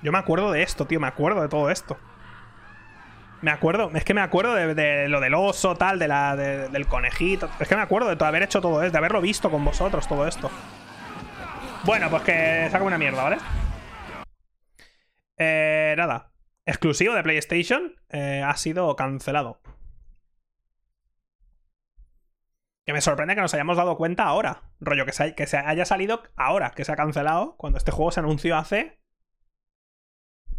[0.01, 1.97] Yo me acuerdo de esto, tío, me acuerdo de todo esto.
[3.41, 6.69] Me acuerdo, es que me acuerdo de, de lo del oso, tal, de la, de-
[6.69, 7.49] del conejito.
[7.59, 10.07] Es que me acuerdo de todo, haber hecho todo esto, de haberlo visto con vosotros,
[10.07, 10.49] todo esto.
[11.83, 13.37] Bueno, pues que saca una mierda, ¿vale?
[15.37, 16.31] Eh, nada.
[16.65, 19.61] Exclusivo de PlayStation eh, ha sido cancelado.
[22.85, 24.63] Que me sorprende que nos hayamos dado cuenta ahora.
[24.79, 28.11] Rollo, que se, que se haya salido ahora, que se ha cancelado, cuando este juego
[28.11, 28.99] se anunció hace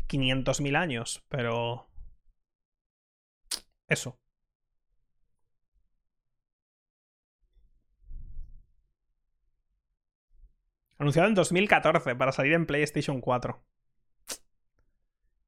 [0.08, 1.24] 500.000 años.
[1.28, 1.88] Pero...
[3.88, 4.18] Eso.
[10.98, 13.60] Anunciado en 2014 para salir en PlayStation 4.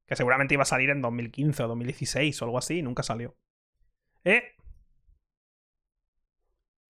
[0.05, 3.35] Que seguramente iba a salir en 2015 o 2016 o algo así y nunca salió.
[4.23, 4.55] ¿Eh?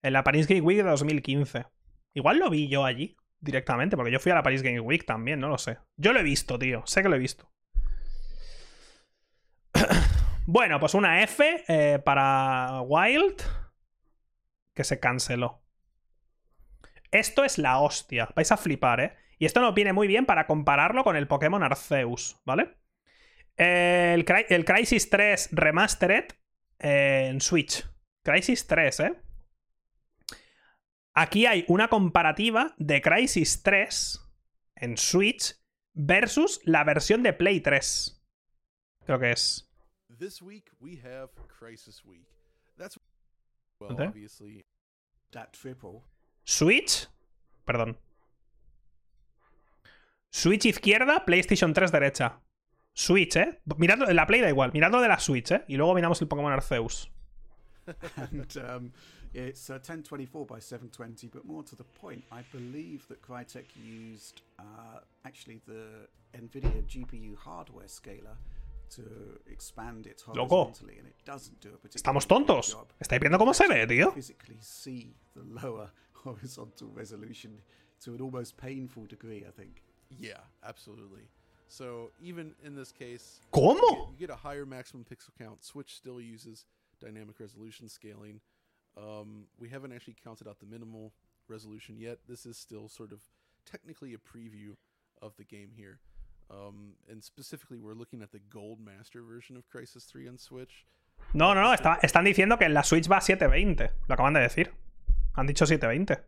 [0.02, 1.66] En la Paris Game Week de 2015.
[2.14, 5.40] Igual lo vi yo allí directamente, porque yo fui a la Paris Game Week también,
[5.40, 5.78] no lo sé.
[5.96, 6.82] Yo lo he visto, tío.
[6.86, 7.50] Sé que lo he visto.
[10.46, 13.42] bueno, pues una F eh, para Wild
[14.74, 15.62] que se canceló.
[17.10, 18.28] Esto es la hostia.
[18.34, 19.16] Vais a flipar, ¿eh?
[19.38, 22.76] Y esto nos viene muy bien para compararlo con el Pokémon Arceus, ¿vale?
[23.56, 26.26] El, el Crisis 3 Remastered
[26.78, 27.86] eh, en Switch.
[28.22, 29.22] Crisis 3, ¿eh?
[31.14, 34.20] Aquí hay una comparativa de Crisis 3
[34.76, 35.56] en Switch
[35.94, 38.22] versus la versión de Play 3.
[39.06, 39.70] Creo que es.
[40.18, 42.26] This week we have Crisis Week.
[42.76, 42.98] That's
[43.80, 44.06] well, Okay.
[44.08, 44.66] obviously
[45.30, 46.02] That triple.
[46.44, 47.08] Switch.
[47.64, 47.98] Perdón.
[50.30, 52.40] Switch izquierda, PlayStation 3 derecha.
[52.98, 53.60] Switch, ¿eh?
[53.76, 54.72] Miradlo, la Play da igual.
[54.72, 55.64] Miradlo de la Switch, ¿eh?
[55.68, 57.10] Y luego miramos el Pokémon Arceus.
[58.16, 58.90] and um,
[59.34, 64.40] it's uh, 1024 by 720, but more to the point, I believe that Crytek used
[64.58, 68.36] uh, actually the NVIDIA GPU hardware scaler
[68.88, 69.02] to
[69.50, 70.64] expand it Loco.
[70.64, 72.72] horizontally, and it doesn't do a particularly Estamos tontos.
[72.72, 72.88] job.
[72.98, 74.12] ¿Estáis viendo cómo se ve, tío?
[74.14, 75.90] Physically see the lower
[76.24, 77.60] horizontal resolution
[78.02, 79.82] to an almost painful degree, I think.
[80.18, 81.28] yeah, absolutely.
[81.68, 84.10] So even in this case, ¿Cómo?
[84.10, 85.64] you get a higher maximum pixel count.
[85.64, 86.64] Switch still uses
[87.00, 88.40] dynamic resolution scaling.
[88.96, 91.12] Um, we haven't actually counted out the minimal
[91.48, 92.18] resolution yet.
[92.28, 93.20] This is still sort of
[93.70, 94.76] technically a preview
[95.20, 95.98] of the game here.
[96.50, 100.86] Um, and specifically, we're looking at the Gold Master version of Crisis 3 on Switch.
[101.34, 101.72] No, no, no.
[101.74, 103.90] está- están diciendo que en la Switch va a 720.
[104.08, 104.70] Lo acaban de decir.
[105.34, 106.22] Han dicho 720.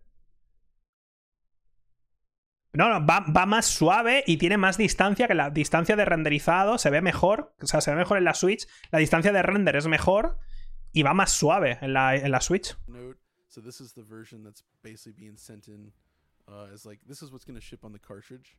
[2.78, 6.78] No, no, va, va más suave y tiene más distancia que la distancia de renderizado.
[6.78, 7.52] Se ve mejor.
[7.60, 8.68] O sea, se ve mejor en la Switch.
[8.92, 10.38] La distancia de render es mejor.
[10.92, 12.76] Y va más suave en la, en la Switch.
[12.86, 13.18] Note.
[13.48, 15.92] So this is the version that's basically being sent in
[16.46, 18.56] uh, as like this is what's going to ship on the cartridge.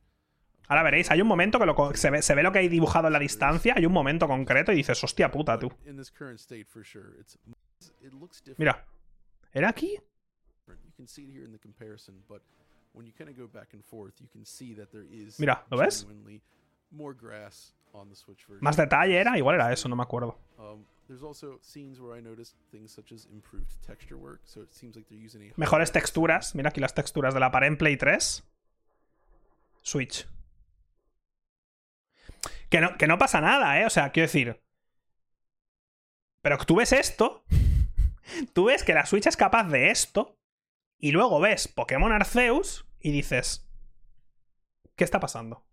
[0.68, 3.06] Ahora veréis, hay un momento que lo se, ve, se ve lo que hay dibujado
[3.06, 3.72] en la distancia.
[3.74, 5.72] Hay un momento concreto y dices, hostia puta, tú.
[8.58, 8.84] Mira.
[9.50, 9.96] ¿Era aquí?
[15.38, 16.02] Mira, ¿lo ves?
[16.02, 16.42] genuinely
[16.90, 18.62] more grass on the Switch version.
[18.62, 20.38] Más detalle era, igual era eso, no me acuerdo.
[21.06, 24.94] There's also scenes where I noticed things such as improved texture work, so it seems
[24.94, 26.54] like they're using a Mejores texturas.
[26.54, 28.44] Mira aquí las texturas de la pared en Play 3.
[29.82, 30.28] Switch.
[32.68, 33.86] Que no, que no pasa nada, ¿eh?
[33.86, 34.60] O sea, quiero decir.
[36.42, 37.42] Pero tú ves esto.
[38.52, 40.38] Tú ves que la Switch es capaz de esto.
[41.00, 43.66] Y luego ves Pokémon Arceus y dices.
[44.96, 45.64] ¿Qué está pasando?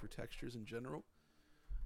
[0.00, 1.02] for textures in general.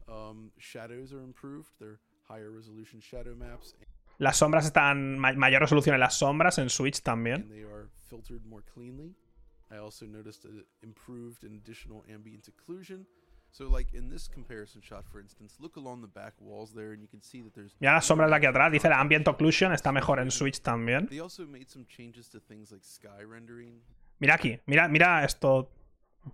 [0.09, 3.75] Um, shadows are improved; they're higher resolution shadow maps,
[4.19, 5.19] Las sombras están.
[5.19, 7.43] ma- mayor resolución en las sombras, en Switch también.
[7.43, 9.15] and they are filtered more cleanly.
[9.71, 10.45] I also noticed
[10.83, 13.07] improved and additional ambient occlusion.
[13.51, 17.01] So, like in this comparison shot, for instance, look along the back walls there, and
[17.01, 17.75] you can see that there's.
[17.81, 18.71] Mira las sombras de aquí atrás.
[18.71, 21.09] Dice la Ambient Occlusion está mejor en Switch también.
[21.09, 23.81] They also made some changes to things like sky rendering.
[24.21, 25.71] Mira aquí, mira, mira esto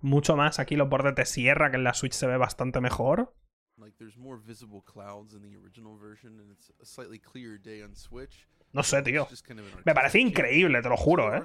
[0.02, 0.58] mucho más.
[0.58, 3.32] Aquí los bordes de sierra, que en la Switch se ve bastante mejor.
[3.78, 7.82] Like there's more visible clouds in the original version, and it's a slightly clearer day
[7.82, 8.46] on Switch.
[8.74, 9.28] No sé, tío.
[9.84, 11.44] Me parece increíble, te lo juro, eh.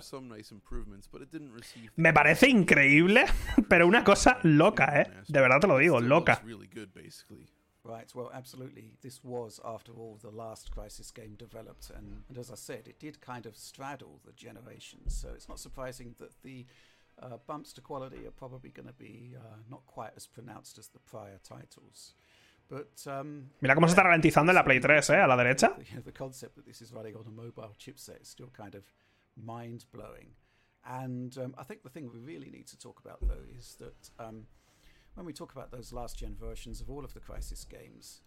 [1.96, 3.26] Me parece increíble,
[3.70, 5.12] pero una cosa loca, eh.
[5.28, 6.34] De verdad te lo digo, loca.
[6.34, 7.48] looks really good, basically.
[7.84, 8.94] Right, well, absolutely.
[9.02, 13.00] This was, after all, the last Crisis game developed, and, and as I said, it
[13.00, 16.66] did kind of straddle the generations, so it's not surprising that the
[17.22, 20.88] uh, bumps to quality are probably going to be uh, not quite as pronounced as
[20.88, 22.16] the prior titles.
[22.70, 25.76] But um, Mira cómo se está ralentizando en la Play 3, eh, a la derecha.
[25.96, 28.84] the, the concept that this is running on a mobile chipset is still kind of
[29.36, 30.36] mind blowing.
[30.86, 34.10] And um, I think the thing we really need to talk about, though, is that
[34.24, 34.46] um,
[35.16, 38.22] when we talk about those last gen versions of all of the Crisis games,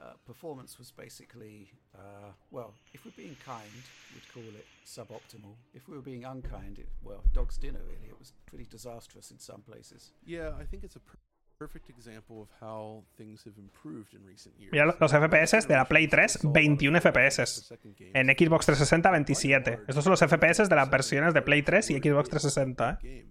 [0.00, 3.70] uh, performance was basically, uh, well, if we're being kind,
[4.14, 5.54] we'd call it suboptimal.
[5.74, 8.08] If we were being unkind, it, well, dog's dinner, really.
[8.08, 10.12] It was pretty disastrous in some places.
[10.24, 11.18] Yeah, I think it's a per-
[11.62, 14.72] perfect example of how things have improved in recent years.
[14.72, 17.72] Mira los FPS de la Play 3, It's all about 21 FPS.
[18.14, 19.80] En Xbox 360, 27.
[19.86, 23.24] Estos son los FPS de las versiones de Play 3 y Xbox 360, ¿eh?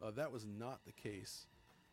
[0.00, 1.46] Uh, that was not the case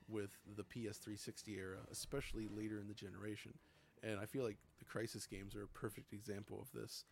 [0.07, 3.53] with the PS360 era, especially later in the generation.
[4.01, 7.03] And I feel like the Crisis games are a perfect example of this.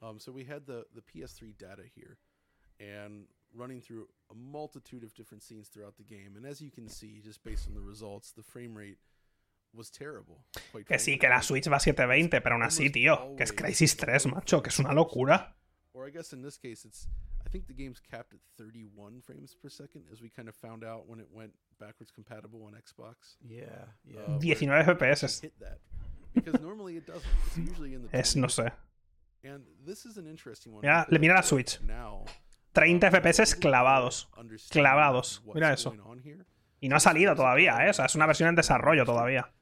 [0.00, 2.16] Um, so we had the, the PS3 data here,
[2.80, 6.36] and running through a multitude of different scenes throughout the game.
[6.36, 8.98] And as you can see, just based on the results, the frame rate
[9.74, 10.44] was terrible.
[10.72, 13.36] quite Que sí, que la Switch va a 720, pero aún así, tío.
[13.36, 15.54] Que es Crisis 3, macho, que es una locura.
[15.94, 17.08] or I guess in this case, it's
[17.44, 20.84] I think the game's capped at 31 frames per second, as we kind of found
[20.84, 23.36] out when it went backwards compatible on Xbox.
[23.42, 23.64] Yeah,
[24.04, 24.20] yeah.
[24.20, 25.40] Uh, where 19 it actually FPS.
[25.40, 25.78] Hit that
[26.34, 27.24] because normally it doesn't.
[27.46, 28.08] It's usually in the.
[28.16, 28.70] Es, no sé.
[29.44, 30.82] And this is an interesting one.
[30.82, 31.78] Mira- because mira la I feel Switch.
[31.86, 32.24] Now,
[32.78, 34.28] 30 uh, FPS clavados.
[34.70, 35.42] Clavados.
[35.52, 35.94] Mira eso.
[36.80, 37.90] Y no ha salido todavía, ¿eh?
[37.90, 39.52] O sea, es una versión en desarrollo todavía.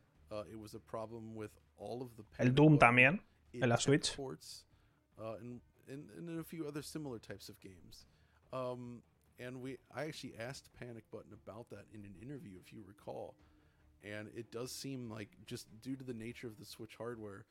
[2.39, 3.23] El Doom también,
[3.53, 4.17] en la Switch.
[9.39, 13.35] and we, I actually asked Panic Button about that in an interview, if you recall.
[14.03, 17.45] And it does seem like just due to the nature of the Switch hardware,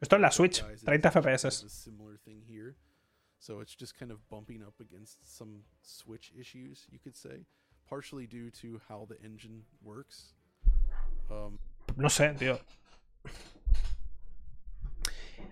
[0.00, 1.44] Esto es la Switch, guys, it's 30 actually kind FPS.
[1.62, 2.74] of a similar thing here.
[3.38, 7.44] So it's just kind of bumping up against some Switch issues, you could say,
[7.88, 10.34] partially due to how the engine works.
[11.30, 11.58] Um,
[11.96, 12.58] No sé, tío.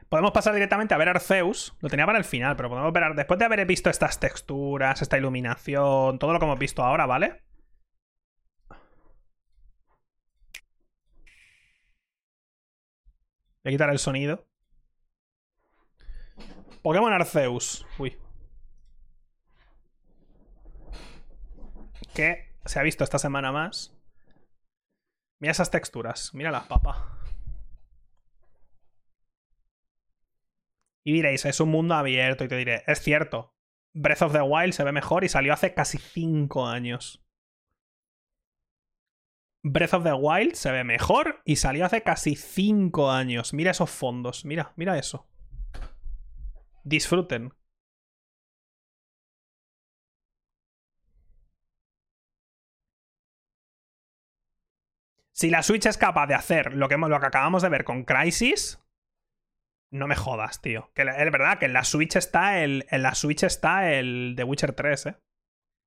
[0.09, 1.75] Podemos pasar directamente a ver Arceus.
[1.81, 3.15] Lo tenía para el final, pero podemos ver.
[3.15, 7.43] Después de haber visto estas texturas, esta iluminación, todo lo que hemos visto ahora, ¿vale?
[13.65, 14.47] Voy a quitar el sonido.
[16.83, 17.87] Pokémon Arceus.
[17.99, 18.19] Uy.
[22.15, 23.97] Que se ha visto esta semana más.
[25.41, 26.35] Mira esas texturas.
[26.35, 26.99] Mira las papas.
[31.03, 32.45] Y diréis, es un mundo abierto.
[32.45, 33.55] Y te diré, es cierto.
[33.95, 37.24] Breath of the Wild se ve mejor y salió hace casi 5 años.
[39.67, 43.55] Breath of the Wild se ve mejor y salió hace casi 5 años.
[43.55, 44.45] Mira esos fondos.
[44.45, 45.27] Mira, mira eso.
[46.85, 47.55] Disfruten.
[55.33, 58.05] Si la Switch es capaz de hacer lo que, lo que acabamos de ver con
[58.05, 58.85] Crisis,
[59.91, 60.91] no me jodas, tío.
[60.95, 62.87] Que es verdad que en la Switch está el.
[62.91, 65.17] En la Switch está el The Witcher 3, ¿eh?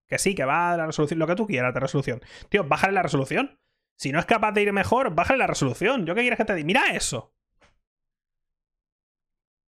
[0.08, 1.20] Que sí, que va a la resolución.
[1.20, 2.22] Lo que tú quieras de resolución.
[2.50, 3.60] Tío, bájale la resolución.
[3.98, 6.06] Si no es capaz de ir mejor, bájale la resolución.
[6.06, 6.66] ¿Yo qué quieres que te diga?
[6.66, 7.34] Mira eso.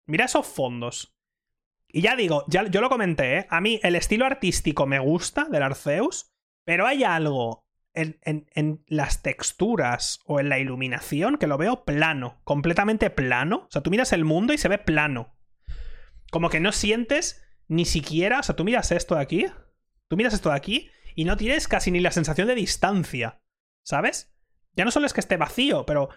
[0.06, 1.16] Mira esos fondos.
[1.88, 3.48] Y ya digo, ya, yo lo comenté, ¿eh?
[3.50, 6.34] A mí el estilo artístico me gusta del Arceus,
[6.66, 11.86] pero hay algo en, en- en las texturas o en la iluminación que lo veo
[11.86, 13.66] plano, completamente plano.
[13.68, 15.38] O sea, tú miras el mundo y se ve plano.
[16.32, 18.40] Como que no sientes ni siquiera.
[18.40, 19.46] O sea, tú miras esto de aquí.
[20.08, 23.43] Tú miras esto de aquí y no tienes casi ni la sensación de distancia.
[23.84, 24.34] ¿Sabes?
[24.76, 26.10] Ya no solo es que esté vacío, pero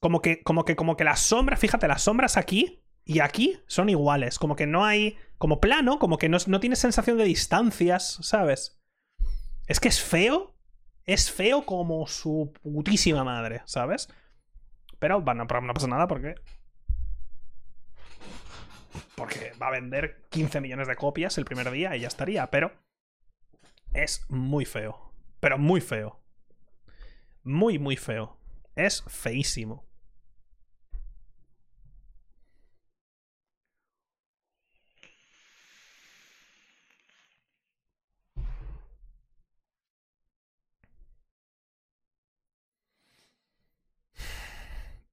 [0.00, 3.88] como que, como que, como que las sombras, fíjate, las sombras aquí y aquí son
[3.88, 4.38] iguales.
[4.38, 5.16] Como que no hay.
[5.38, 8.80] Como plano, como que no, no sensación de distancias, ¿sabes?
[9.66, 10.54] Es que es feo.
[11.04, 14.08] Es feo como su putísima madre, ¿sabes?
[15.00, 16.36] Pero bueno, no pasa nada porque.
[19.16, 22.72] Porque va a vender 15 millones de copias el primer día y ya estaría, pero.
[23.92, 25.12] Es muy feo.
[25.40, 26.21] Pero muy feo.
[27.44, 28.36] Muy, muy feo.
[28.74, 29.84] Es feísimo.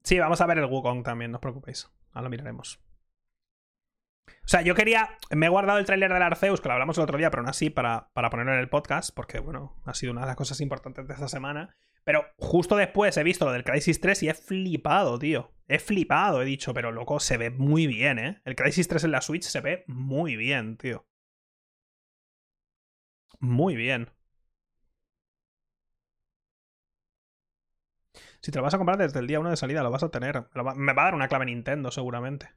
[0.04, 1.88] Sí, vamos a ver el Wukong también, no os preocupéis.
[2.14, 2.80] Ahora lo miraremos.
[4.28, 5.10] O sea, yo quería.
[5.30, 7.50] Me he guardado el tráiler del Arceus, que lo hablamos el otro día, pero aún
[7.50, 10.62] así, para, para ponerlo en el podcast, porque, bueno, ha sido una de las cosas
[10.62, 11.76] importantes de esta semana.
[12.10, 15.52] Pero justo después he visto lo del Crisis 3 y he flipado, tío.
[15.68, 18.42] He flipado, he dicho, pero loco, se ve muy bien, ¿eh?
[18.46, 21.06] El Crisis 3 en la Switch se ve muy bien, tío.
[23.42, 24.10] Muy bien.
[28.42, 30.10] Si te lo vas a comprar desde el día 1 de salida, lo vas a
[30.12, 30.44] tener.
[30.58, 32.50] Va- me va a dar una clave Nintendo, seguramente.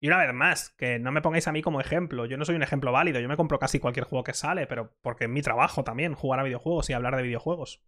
[0.00, 2.24] Y una vez más, que no me pongáis a mí como ejemplo.
[2.26, 3.20] Yo no soy un ejemplo válido.
[3.20, 6.40] Yo me compro casi cualquier juego que sale, pero porque es mi trabajo también, jugar
[6.40, 7.82] a videojuegos y hablar de videojuegos.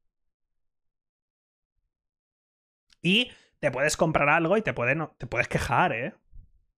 [3.03, 3.31] Y
[3.61, 6.15] te puedes comprar algo y te, te puedes quejar, ¿eh?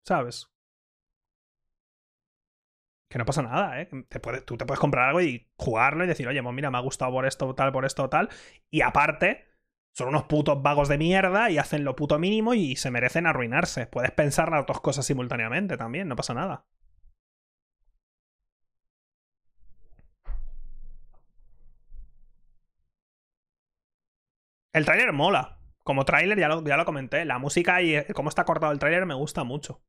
[0.05, 0.51] ¿Sabes?
[3.09, 3.89] Que no pasa nada, ¿eh?
[4.09, 6.79] Te puedes, tú te puedes comprar algo y jugarlo y decir, oye, pues mira, me
[6.79, 8.29] ha gustado por esto, tal, por esto, tal.
[8.71, 9.47] Y aparte,
[9.93, 13.87] son unos putos vagos de mierda y hacen lo puto mínimo y se merecen arruinarse.
[13.87, 16.67] Puedes pensar las dos cosas simultáneamente también, no pasa nada.
[24.73, 25.60] El tráiler mola.
[25.82, 27.24] Como tráiler ya lo, ya lo comenté.
[27.24, 29.82] La música y eh, cómo está cortado el tráiler me gusta mucho.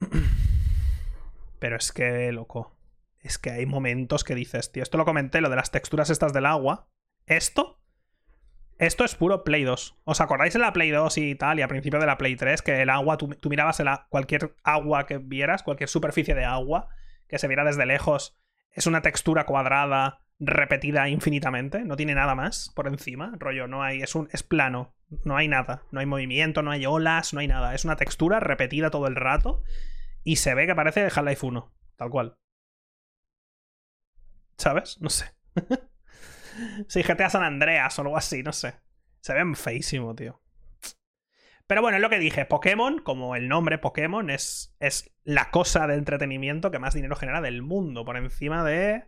[1.58, 2.74] Pero es que, loco.
[3.20, 6.32] Es que hay momentos que dices, tío, esto lo comenté, lo de las texturas estas
[6.32, 6.88] del agua.
[7.26, 7.80] Esto.
[8.78, 9.96] Esto es puro Play 2.
[10.04, 11.58] ¿Os acordáis en la Play 2 y tal?
[11.58, 14.54] Y a principio de la Play 3, que el agua, tú, tú mirabas el cualquier
[14.62, 16.88] agua que vieras, cualquier superficie de agua
[17.26, 18.38] que se viera desde lejos,
[18.72, 21.84] es una textura cuadrada, repetida infinitamente.
[21.84, 23.32] No tiene nada más por encima.
[23.38, 24.02] Rollo, no hay.
[24.02, 24.94] Es, un, es plano.
[25.24, 25.82] No hay nada.
[25.90, 27.74] No hay movimiento, no hay olas, no hay nada.
[27.74, 29.62] Es una textura repetida todo el rato.
[30.24, 31.72] Y se ve que parece Half-Life 1.
[31.96, 32.36] Tal cual.
[34.56, 35.00] ¿Sabes?
[35.00, 35.26] No sé.
[36.88, 38.74] sí, GTA San Andreas o algo así, no sé.
[39.20, 40.40] Se ven feísimo, tío.
[41.66, 42.46] Pero bueno, es lo que dije.
[42.46, 47.40] Pokémon, como el nombre Pokémon, es, es la cosa de entretenimiento que más dinero genera
[47.40, 48.04] del mundo.
[48.04, 49.04] Por encima de.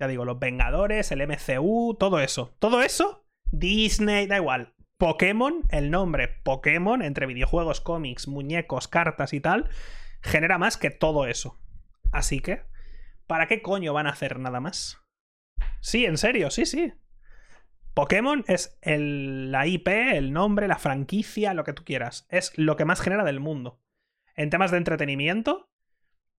[0.00, 2.54] Ya digo, los Vengadores, el MCU, todo eso.
[2.58, 4.74] Todo eso, Disney, da igual.
[4.96, 9.68] Pokémon, el nombre Pokémon, entre videojuegos, cómics, muñecos, cartas y tal,
[10.22, 11.58] genera más que todo eso.
[12.12, 12.62] Así que,
[13.26, 14.98] ¿para qué coño van a hacer nada más?
[15.80, 16.92] Sí, en serio, sí, sí.
[17.94, 22.26] Pokémon es el- la IP, el nombre, la franquicia, lo que tú quieras.
[22.30, 23.80] Es lo que más genera del mundo.
[24.34, 25.68] En temas de entretenimiento,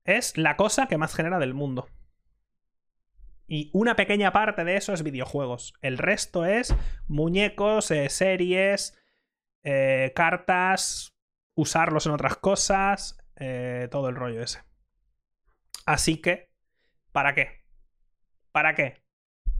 [0.03, 1.88] es la cosa que más genera del mundo.
[3.53, 5.73] Y una pequeña parte de eso es videojuegos.
[5.82, 6.73] El resto es
[7.10, 8.98] muñecos, eh, series,
[9.64, 11.18] eh, cartas,
[11.53, 14.64] usarlos en otras cosas, eh, todo el rollo ese.
[15.86, 16.49] Así que,
[17.11, 17.65] ¿para qué?
[18.53, 19.03] ¿Para qué?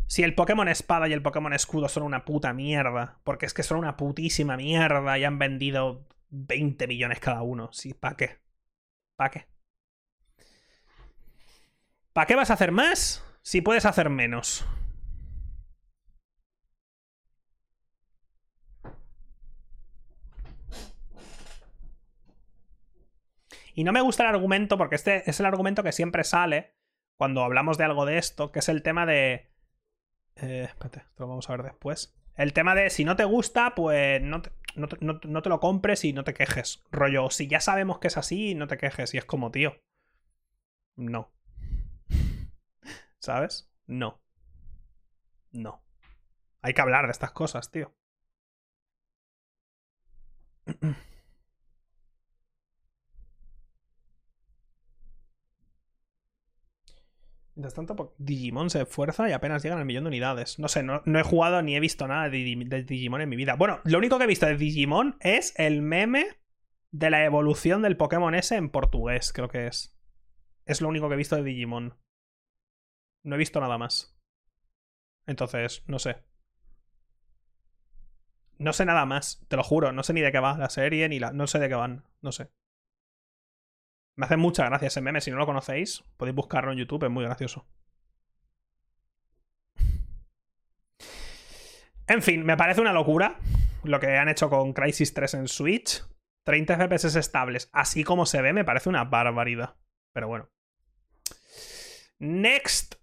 [0.08, 3.62] Si el Pokémon Espada y el Pokémon Escudo son una puta mierda, porque es que
[3.62, 8.40] son una putísima mierda y han vendido 20 millones cada uno, sí, ¿para qué?
[9.18, 9.48] ¿Para qué?
[12.14, 14.66] ¿Para qué vas a hacer más si puedes hacer menos?
[23.74, 26.74] Y no me gusta el argumento porque este es el argumento que siempre sale
[27.18, 29.50] cuando hablamos de algo de esto, que es el tema de...
[30.38, 32.16] Eh, espérate, esto lo vamos a ver después.
[32.36, 34.88] El tema de si no te gusta, pues no te, no
[35.42, 36.84] te- lo compres y no te quejes.
[36.92, 39.14] Rollo, si ya sabemos que es así, no te quejes.
[39.14, 39.76] Y es como, tío.
[40.96, 41.30] No.
[43.22, 43.72] ¿Sabes?
[43.86, 44.20] No.
[45.52, 45.84] No.
[46.62, 47.94] Hay que hablar de estas cosas, tío.
[57.54, 60.58] Mientras tanto, pues, Digimon se esfuerza y apenas llegan al millón de unidades.
[60.58, 63.56] No sé, no, he jugado ni he visto nada de, de Digimon en mi vida.
[63.56, 66.26] Bueno, lo único que he visto de Digimon es el meme
[66.92, 69.96] de la evolución del Pokémon S en portugués, creo que es.
[70.66, 72.00] Es lo único que he visto de Digimon.
[73.24, 74.18] No he visto nada más.
[75.26, 76.24] Entonces, no sé.
[78.58, 79.92] No sé nada más, te lo juro.
[79.92, 81.32] No sé ni de qué va la serie, ni la.
[81.32, 82.06] No sé de qué van.
[82.22, 82.52] No sé.
[84.16, 85.22] Me hace mucha gracia ese meme.
[85.22, 87.68] Si no lo conocéis, podéis buscarlo en YouTube, es muy gracioso.
[92.08, 93.40] En fin, me parece una locura
[93.84, 96.04] lo que han hecho con Crisis 3 en Switch.
[96.44, 99.76] 30 FPS estables, así como se ve, me parece una barbaridad.
[100.12, 100.50] Pero bueno.
[102.20, 103.01] Next.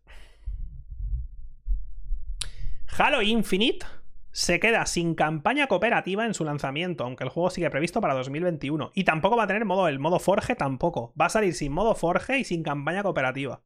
[2.98, 3.86] Halo Infinite
[4.32, 8.90] se queda sin campaña cooperativa en su lanzamiento, aunque el juego sigue previsto para 2021.
[8.92, 11.14] Y tampoco va a tener modo, el modo Forge tampoco.
[11.18, 13.62] Va a salir sin modo Forge y sin campaña cooperativa.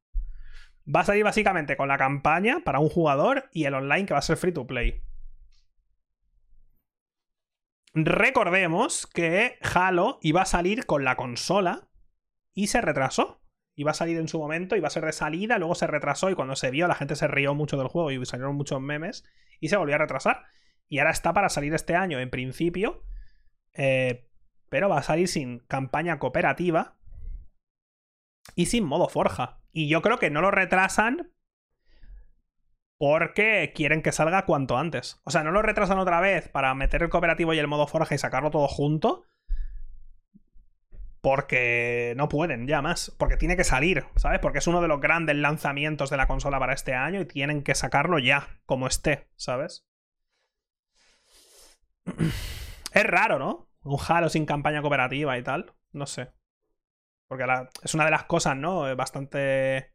[0.86, 4.18] Va a salir básicamente con la campaña para un jugador y el online que va
[4.18, 5.00] a ser free to play.
[7.94, 11.88] Recordemos que Halo iba a salir con la consola
[12.52, 13.41] y se retrasó.
[13.74, 16.34] Iba a salir en su momento, iba a ser de salida, luego se retrasó y
[16.34, 19.24] cuando se vio la gente se rió mucho del juego y salieron muchos memes
[19.60, 20.44] y se volvió a retrasar.
[20.88, 23.02] Y ahora está para salir este año en principio,
[23.72, 24.28] eh,
[24.68, 26.96] pero va a salir sin campaña cooperativa
[28.54, 29.62] y sin modo forja.
[29.72, 31.32] Y yo creo que no lo retrasan
[32.98, 35.20] porque quieren que salga cuanto antes.
[35.24, 38.14] O sea, no lo retrasan otra vez para meter el cooperativo y el modo forja
[38.14, 39.24] y sacarlo todo junto.
[41.22, 43.14] Porque no pueden ya más.
[43.16, 44.40] Porque tiene que salir, ¿sabes?
[44.40, 47.62] Porque es uno de los grandes lanzamientos de la consola para este año y tienen
[47.62, 49.86] que sacarlo ya, como esté, ¿sabes?
[52.94, 53.70] Es raro, ¿no?
[53.84, 55.72] Un Halo sin campaña cooperativa y tal.
[55.92, 56.30] No sé.
[57.26, 57.46] Porque
[57.82, 58.94] es una de las cosas, ¿no?
[58.96, 59.94] Bastante.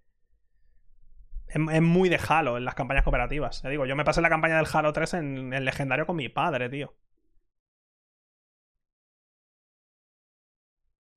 [1.45, 3.61] Es, es muy de Halo en las campañas cooperativas.
[3.61, 6.29] Te digo, yo me pasé la campaña del Halo 3 en el legendario con mi
[6.29, 6.95] padre, tío.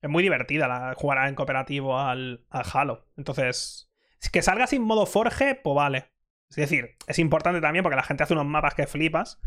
[0.01, 3.07] Es muy divertida la, jugar en cooperativo al, al Halo.
[3.17, 3.91] Entonces,
[4.31, 6.11] que salga sin modo Forge, pues vale.
[6.49, 9.39] Es decir, es importante también porque la gente hace unos mapas que flipas.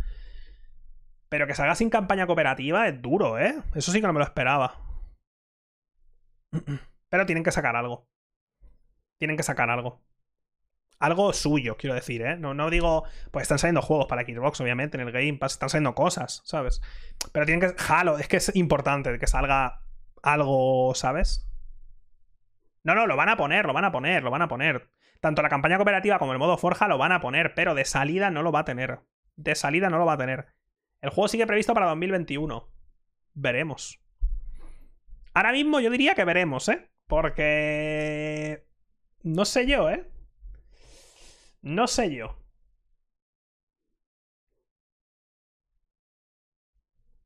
[1.28, 3.56] Pero que salga sin campaña cooperativa es duro, ¿eh?
[3.74, 4.81] Eso sí que no me lo esperaba.
[7.09, 8.09] Pero tienen que sacar algo.
[9.18, 10.02] Tienen que sacar algo.
[11.01, 12.36] Algo suyo, quiero decir, ¿eh?
[12.36, 13.05] No, no digo.
[13.31, 15.52] Pues están saliendo juegos para Xbox, obviamente, en el Game Pass.
[15.52, 16.81] Están saliendo cosas, ¿sabes?
[17.32, 17.76] Pero tienen que.
[17.89, 19.84] Halo, es que es importante que salga
[20.24, 21.46] algo, ¿sabes?
[22.82, 24.90] No, no, lo van a poner, lo van a poner, lo van a poner.
[25.20, 28.30] Tanto la campaña cooperativa como el modo Forja lo van a poner, pero de salida
[28.30, 29.01] no lo va a tener.
[29.36, 30.55] De salida no lo va a tener.
[31.01, 32.68] El juego sigue previsto para 2021.
[33.34, 34.01] Veremos.
[35.34, 36.90] Ahora mismo yo diría que veremos, ¿eh?
[37.06, 38.66] Porque...
[39.22, 40.06] No sé yo, ¿eh?
[41.62, 42.38] No sé yo.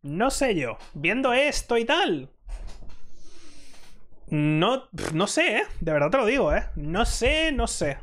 [0.02, 0.78] No sé yo.
[0.94, 2.30] Viendo esto y tal.
[4.30, 5.62] No, no sé, ¿eh?
[5.80, 6.64] De verdad te lo digo, ¿eh?
[6.76, 7.98] No sé, no sé.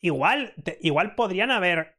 [0.00, 1.96] Igual, igual podrían haber.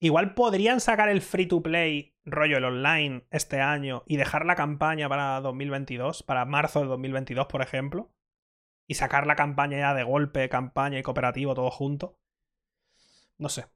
[0.00, 4.54] Igual podrían sacar el free to play rollo el online este año y dejar la
[4.54, 8.10] campaña para 2022, para marzo de 2022, por ejemplo.
[8.86, 12.18] Y sacar la campaña ya de golpe, campaña y cooperativo todo junto.
[13.38, 13.66] No sé.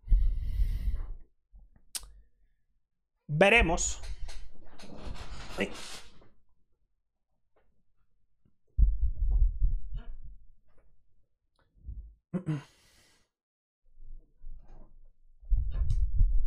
[3.29, 4.01] Veremos.
[5.59, 5.71] Ay.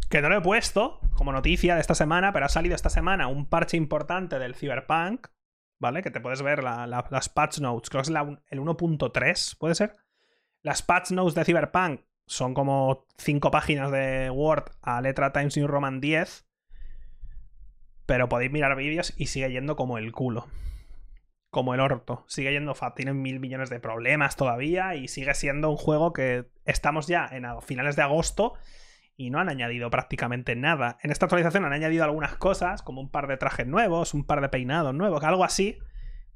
[0.10, 3.28] Que no lo he puesto como noticia de esta semana, pero ha salido esta semana
[3.28, 5.28] un parche importante del Cyberpunk,
[5.80, 6.02] ¿vale?
[6.02, 9.56] Que te puedes ver la- la- las patch notes, creo que es la el 1.3,
[9.58, 9.95] ¿puede ser?
[10.64, 15.68] Las patch notes de Cyberpunk son como 5 páginas de Word a letra Times New
[15.68, 16.45] Roman 10,
[18.11, 20.49] pero podéis mirar vídeos y sigue yendo como el culo.
[21.49, 22.25] Como el orto.
[22.27, 22.93] Sigue yendo fa.
[22.93, 27.45] Tienen mil millones de problemas todavía y sigue siendo un juego que estamos ya en
[27.61, 28.55] finales de agosto
[29.15, 30.97] y no han añadido prácticamente nada.
[31.03, 34.41] En esta actualización han añadido algunas cosas, como un par de trajes nuevos, un par
[34.41, 35.79] de peinados nuevos, algo así.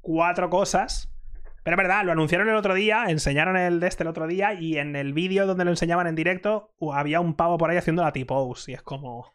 [0.00, 1.14] Cuatro cosas.
[1.62, 4.54] Pero es verdad, lo anunciaron el otro día, enseñaron el de este el otro día
[4.54, 8.02] y en el vídeo donde lo enseñaban en directo había un pavo por ahí haciendo
[8.02, 9.34] la T-pose y es como...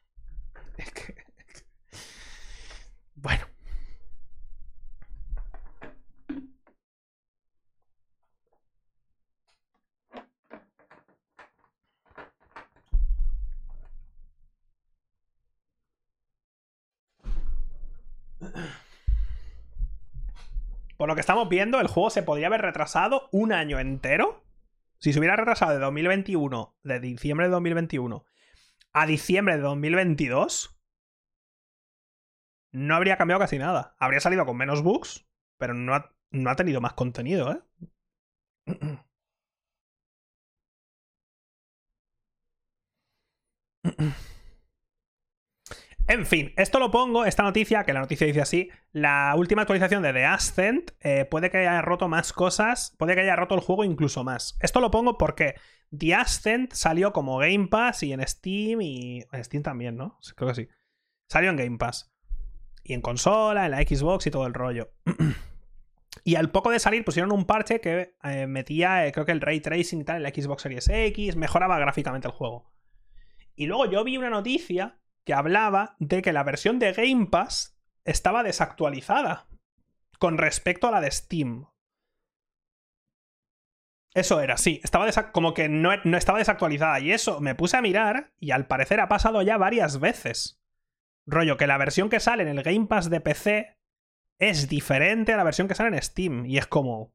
[0.78, 1.31] Es que...
[3.22, 3.46] Bueno.
[20.98, 24.44] Por lo que estamos viendo, el juego se podría haber retrasado un año entero.
[25.00, 28.24] Si se hubiera retrasado de 2021, de diciembre de 2021,
[28.94, 30.81] a diciembre de 2022,
[32.72, 33.96] no habría cambiado casi nada.
[34.00, 35.26] Habría salido con menos bugs,
[35.58, 37.62] pero no ha, no ha tenido más contenido, ¿eh?
[46.08, 50.04] En fin, esto lo pongo, esta noticia, que la noticia dice así, la última actualización
[50.04, 53.62] de The Ascent eh, puede que haya roto más cosas, puede que haya roto el
[53.62, 54.58] juego incluso más.
[54.60, 55.56] Esto lo pongo porque
[55.98, 59.24] The Ascent salió como Game Pass y en Steam y...
[59.32, 60.20] En Steam también, ¿no?
[60.36, 60.68] Creo que sí.
[61.30, 62.12] Salió en Game Pass.
[62.84, 64.92] Y en consola, en la Xbox y todo el rollo.
[66.24, 69.42] y al poco de salir pusieron un parche que eh, metía, eh, creo que el
[69.42, 72.72] ray tracing y tal en la Xbox Series X, mejoraba gráficamente el juego.
[73.56, 77.78] Y luego yo vi una noticia que hablaba de que la versión de Game Pass
[78.06, 79.48] estaba desactualizada
[80.20, 81.68] con respecto a la de Steam.
[84.14, 87.82] Eso era, sí, estaba como que no, no estaba desactualizada y eso me puse a
[87.82, 90.61] mirar y al parecer ha pasado ya varias veces.
[91.26, 93.78] Rollo, que la versión que sale en el Game Pass de PC
[94.40, 97.14] es diferente a la versión que sale en Steam y es como...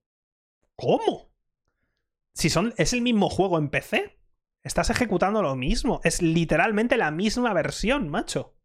[0.76, 1.32] ¿Cómo?
[2.34, 4.18] Si son, es el mismo juego en PC.
[4.62, 6.00] Estás ejecutando lo mismo.
[6.04, 8.56] Es literalmente la misma versión, macho.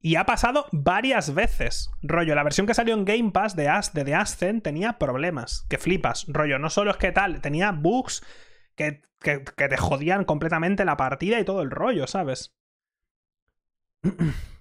[0.00, 1.90] Y ha pasado varias veces.
[2.02, 5.66] Rollo, la versión que salió en Game Pass de, As de The tenía problemas.
[5.68, 6.24] Que flipas.
[6.28, 8.24] Rollo, no solo es que tal, tenía bugs
[8.74, 12.56] que, que, que te jodían completamente la partida y todo el rollo, ¿sabes?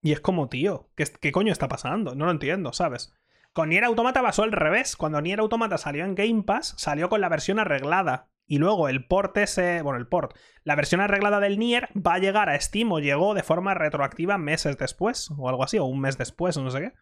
[0.00, 2.14] Y es como, tío, ¿qué, ¿qué coño está pasando?
[2.14, 3.12] No lo entiendo, ¿sabes?
[3.52, 4.96] Con Nier Automata pasó al revés.
[4.96, 8.30] Cuando Nier Automata salió en Game Pass, salió con la versión arreglada.
[8.46, 12.18] Y luego el port ese, bueno, el port, la versión arreglada del Nier va a
[12.18, 16.00] llegar a Steam o llegó de forma retroactiva meses después, o algo así, o un
[16.00, 16.92] mes después, o no sé qué.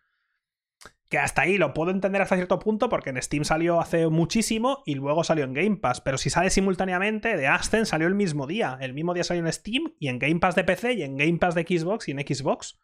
[1.09, 4.83] Que hasta ahí lo puedo entender hasta cierto punto porque en Steam salió hace muchísimo
[4.87, 6.01] y luego salió en Game Pass.
[6.01, 8.77] Pero si sale simultáneamente, de Ascent salió el mismo día.
[8.81, 11.39] El mismo día salió en Steam y en Game Pass de PC y en Game
[11.39, 12.81] Pass de Xbox y en Xbox.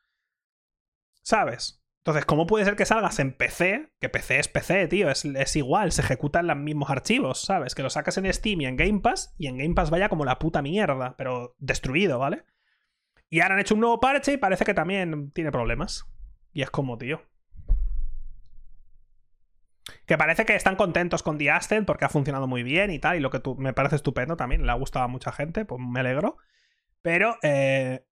[1.22, 1.82] ¿Sabes?
[2.04, 3.92] Entonces, ¿cómo puede ser que salgas en PC?
[4.00, 7.76] Que PC es PC, tío, es, es, igual, se ejecutan los mismos archivos, ¿sabes?
[7.76, 10.24] Que lo sacas en Steam y en Game Pass, y en Game Pass vaya como
[10.24, 12.44] la puta mierda, pero destruido, ¿vale?
[13.30, 16.04] Y ahora han hecho un nuevo parche y parece que también tiene problemas.
[16.52, 17.22] Y es como, tío.
[20.12, 21.50] Que parece que están contentos con The
[21.86, 24.66] porque ha funcionado muy bien y tal, y lo que tú, me parece estupendo también,
[24.66, 26.36] le ha gustado a mucha gente, pues me alegro.
[27.00, 28.04] Pero, eh...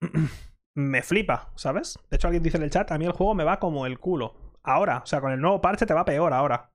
[0.74, 1.98] me flipa, ¿sabes?
[2.08, 3.98] De hecho, alguien dice en el chat, a mí el juego me va como el
[3.98, 4.56] culo.
[4.62, 6.70] Ahora, o sea, con el nuevo parche te va peor ahora.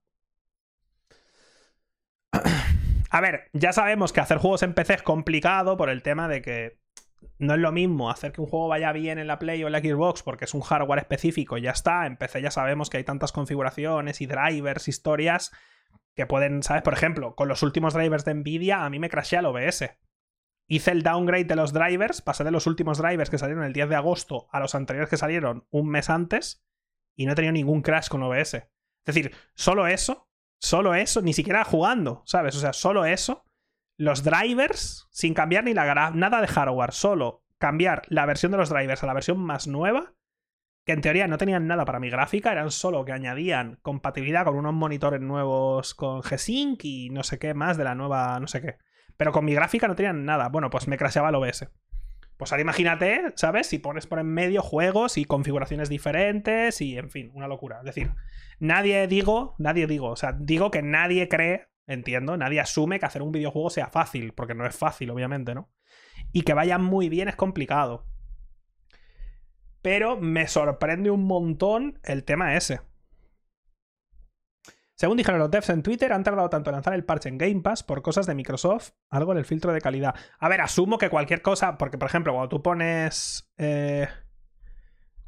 [3.10, 6.44] A ver, ya sabemos que hacer juegos en PC es complicado por el tema de
[6.44, 6.78] que
[7.38, 9.74] no es lo mismo hacer que un juego vaya bien en la Play o en
[9.74, 12.06] la Xbox porque es un hardware específico ya está.
[12.06, 15.52] En ya sabemos que hay tantas configuraciones y drivers, historias
[16.16, 16.84] que pueden, ¿sabes?
[16.84, 19.90] Por ejemplo, con los últimos drivers de Nvidia a mí me crashea el OBS
[20.70, 23.90] hice el downgrade de los drivers, pasé de los últimos drivers que salieron el 10
[23.90, 26.64] de agosto a los anteriores que salieron un mes antes
[27.18, 28.54] y no he tenido ningún crash con OBS.
[28.54, 28.66] Es
[29.06, 30.30] decir, solo eso,
[30.62, 32.56] solo eso, ni siquiera jugando, ¿sabes?
[32.56, 33.44] O sea, solo eso,
[34.00, 38.70] los drivers, sin cambiar ni la nada de hardware, solo cambiar la versión de los
[38.70, 40.14] drivers a la versión más nueva,
[40.86, 44.56] que en teoría no tenían nada para mi gráfica, eran solo que añadían compatibilidad con
[44.56, 48.62] unos monitores nuevos con G-Sync y no sé qué más de la nueva, no sé
[48.62, 48.78] qué.
[49.18, 50.48] Pero con mi gráfica no tenían nada.
[50.48, 51.68] Bueno, pues me crasheaba el OBS.
[52.38, 53.68] Pues ahora imagínate, ¿sabes?
[53.68, 57.80] Si pones por en medio juegos y configuraciones diferentes y, en fin, una locura.
[57.80, 58.14] Es decir,
[58.60, 63.22] nadie digo, nadie digo, o sea, digo que nadie cree, entiendo, nadie asume que hacer
[63.22, 65.70] un videojuego sea fácil, porque no es fácil, obviamente, ¿no?
[66.32, 68.06] Y que vaya muy bien es complicado.
[69.82, 72.82] Pero me sorprende un montón el tema ese.
[74.96, 77.62] Según dijeron los devs en Twitter, han tardado tanto en lanzar el parche en Game
[77.62, 80.14] Pass por cosas de Microsoft, algo en el filtro de calidad.
[80.40, 83.50] A ver, asumo que cualquier cosa, porque por ejemplo, cuando tú pones...
[83.58, 84.10] Eh,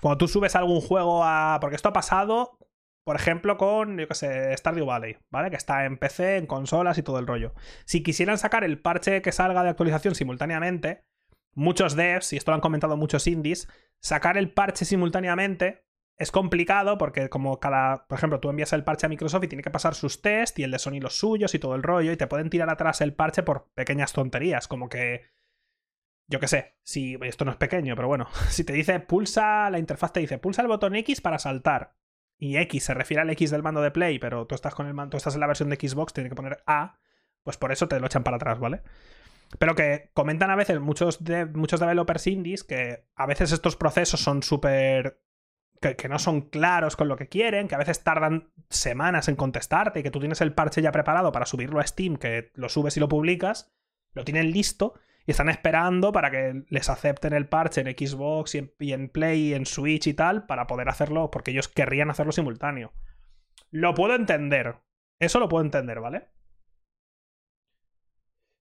[0.01, 1.57] cuando tú subes algún juego a...
[1.61, 2.57] Porque esto ha pasado,
[3.03, 5.49] por ejemplo, con, yo qué sé, Stardew Valley, ¿vale?
[5.49, 7.53] Que está en PC, en consolas y todo el rollo.
[7.85, 11.03] Si quisieran sacar el parche que salga de actualización simultáneamente,
[11.53, 13.67] muchos devs, y esto lo han comentado muchos indies,
[13.99, 15.85] sacar el parche simultáneamente
[16.21, 19.63] es complicado porque como cada, por ejemplo, tú envías el parche a Microsoft y tiene
[19.63, 22.17] que pasar sus tests y el de Sony los suyos y todo el rollo y
[22.17, 25.23] te pueden tirar atrás el parche por pequeñas tonterías, como que
[26.27, 29.79] yo qué sé, si esto no es pequeño, pero bueno, si te dice pulsa la
[29.79, 31.95] interfaz te dice pulsa el botón X para saltar
[32.41, 34.95] y X se refiere al X del mando de Play, pero tú estás con el
[34.95, 36.97] mando, tú estás en la versión de Xbox, tiene que poner A,
[37.43, 38.81] pues por eso te lo echan para atrás, ¿vale?
[39.59, 44.21] Pero que comentan a veces muchos, de, muchos developers indies que a veces estos procesos
[44.21, 45.21] son súper
[45.79, 49.99] que, no son claros con lo que quieren, que a veces tardan semanas en contestarte
[49.99, 52.97] y que tú tienes el parche ya preparado para subirlo a Steam, que lo subes
[52.97, 53.71] y lo publicas,
[54.13, 54.95] lo tienen listo
[55.25, 59.53] y están esperando para que les acepten el parche en Xbox y en, Play y
[59.53, 62.91] en Switch y tal para poder hacerlo, porque ellos querrían hacerlo simultáneo.
[63.69, 64.77] Lo puedo entender.
[65.19, 66.29] Eso lo puedo entender, ¿vale?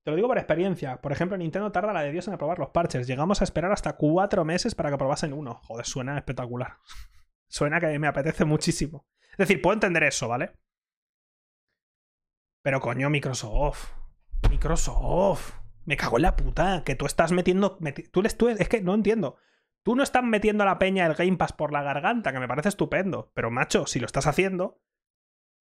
[0.05, 1.01] Te lo digo por experiencia.
[1.01, 3.07] Por ejemplo, Nintendo tarda la de Dios en aprobar los parches.
[3.07, 5.61] Llegamos a esperar hasta cuatro meses para que aprobasen uno.
[5.65, 6.77] Joder, suena espectacular.
[7.49, 9.07] suena que me apetece muchísimo.
[9.33, 10.53] Es decir, puedo entender eso, ¿vale?
[12.63, 13.93] Pero coño, Microsoft.
[14.51, 15.61] Microsoft.
[15.85, 16.83] Me cago en la puta.
[16.85, 17.79] Que tú estás metiendo.
[18.13, 19.37] tú, tú es que no entiendo.
[19.83, 22.49] Tú no estás metiendo a la peña el Game Pass por la garganta, que me
[22.49, 23.33] parece estupendo.
[23.35, 24.81] Pero, macho, si lo estás haciendo,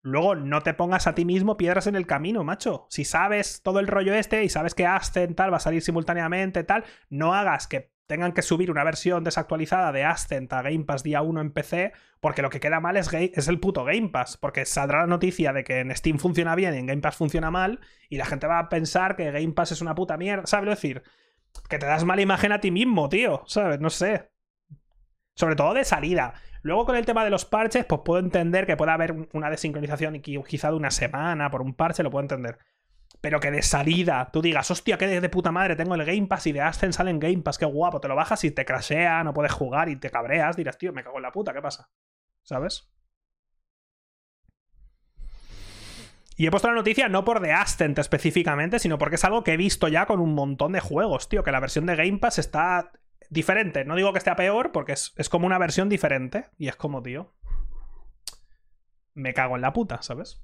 [0.06, 2.88] Luego, no te pongas a ti mismo piedras en el camino, macho.
[2.90, 6.65] Si sabes todo el rollo este y sabes que Ascent tal va a salir simultáneamente,
[6.65, 11.04] tal, no hagas que tengan que subir una versión desactualizada de Ascent a Game Pass
[11.04, 14.38] día 1 en PC, porque lo que queda mal es, es el puto Game Pass,
[14.38, 17.52] porque saldrá la noticia de que en Steam funciona bien y en Game Pass funciona
[17.52, 20.70] mal, y la gente va a pensar que Game Pass es una puta mierda, ¿sabes?
[20.70, 21.04] decir,
[21.70, 23.80] que te das mala imagen a ti mismo, tío, ¿sabes?
[23.80, 24.32] No sé.
[25.36, 26.34] Sobre todo de salida.
[26.62, 30.22] Luego con el tema de los parches, pues puedo entender que pueda haber una desincronización
[30.22, 32.58] quizá de una semana por un parche, lo puedo entender.
[33.24, 36.45] Pero que de salida tú digas, hostia, que de puta madre tengo el Game Pass
[36.48, 39.24] y de Ascent sale en Game Pass, qué guapo, te lo bajas y te crashea,
[39.24, 41.90] no puedes jugar y te cabreas, dirás, tío, me cago en la puta, ¿qué pasa?
[42.41, 42.91] ¿Sabes?
[46.36, 49.54] Y he puesto la noticia no por The Ascent específicamente, sino porque es algo que
[49.54, 51.45] he visto ya con un montón de juegos, tío.
[51.45, 52.91] Que la versión de Game Pass está
[53.30, 53.86] diferente.
[53.86, 56.50] No digo que esté peor, porque es, es como una versión diferente.
[56.58, 57.34] Y es como, tío.
[59.14, 60.44] Me cago en la puta, ¿sabes?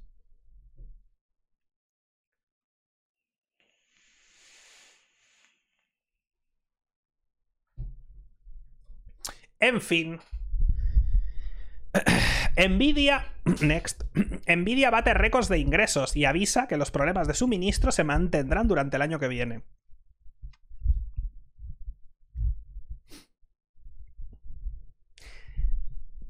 [9.60, 10.20] En fin.
[12.56, 13.26] Nvidia.
[13.60, 14.02] Next.
[14.46, 18.96] Nvidia bate récords de ingresos y avisa que los problemas de suministro se mantendrán durante
[18.96, 19.62] el año que viene.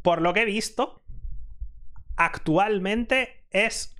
[0.02, 1.02] Por lo que he visto,
[2.16, 3.96] actualmente es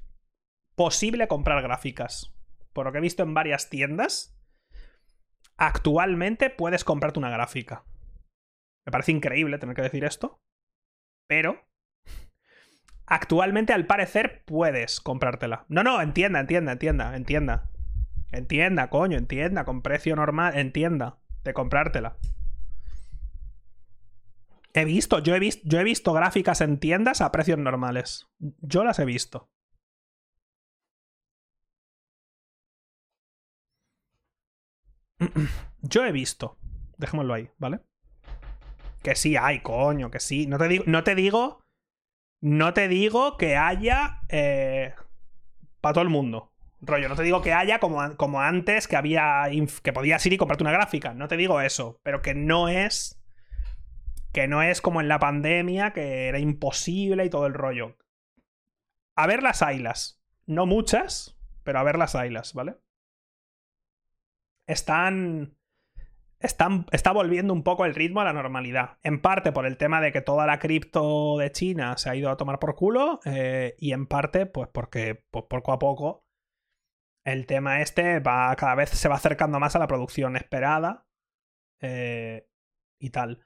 [0.74, 2.34] posible comprar gráficas.
[2.72, 4.34] Por lo que he visto en varias tiendas,
[5.58, 7.84] actualmente puedes comprarte una gráfica.
[8.90, 10.40] Parece increíble tener que decir esto.
[11.28, 11.60] Pero
[13.06, 15.66] actualmente al parecer puedes comprártela.
[15.68, 17.70] No, no, entienda, entienda, entienda, entienda.
[18.32, 22.16] Entienda, coño, entienda, con precio normal, entienda, de comprártela.
[24.72, 28.28] He visto, yo he visto, yo he visto gráficas en tiendas a precios normales.
[28.38, 29.50] Yo las he visto.
[35.82, 36.58] Yo he visto.
[36.96, 37.80] Dejémoslo ahí, ¿vale?
[39.02, 40.46] Que sí hay, coño, que sí.
[40.46, 41.60] No te digo, no te digo,
[42.40, 44.94] no te digo que haya eh,
[45.80, 46.52] para todo el mundo.
[46.82, 49.44] Rollo, no te digo que haya como, como antes que había
[49.82, 51.12] que podías ir y comprarte una gráfica.
[51.12, 53.20] No te digo eso, pero que no es
[54.32, 57.96] que no es como en la pandemia que era imposible y todo el rollo.
[59.16, 62.76] A ver las ailas, no muchas, pero a ver las ailas, ¿vale?
[64.66, 65.56] Están
[66.40, 68.98] está volviendo un poco el ritmo a la normalidad.
[69.02, 72.30] En parte por el tema de que toda la cripto de China se ha ido
[72.30, 76.24] a tomar por culo eh, y en parte pues porque pues, poco a poco
[77.24, 81.06] el tema este va cada vez se va acercando más a la producción esperada
[81.80, 82.48] eh,
[82.98, 83.44] y tal.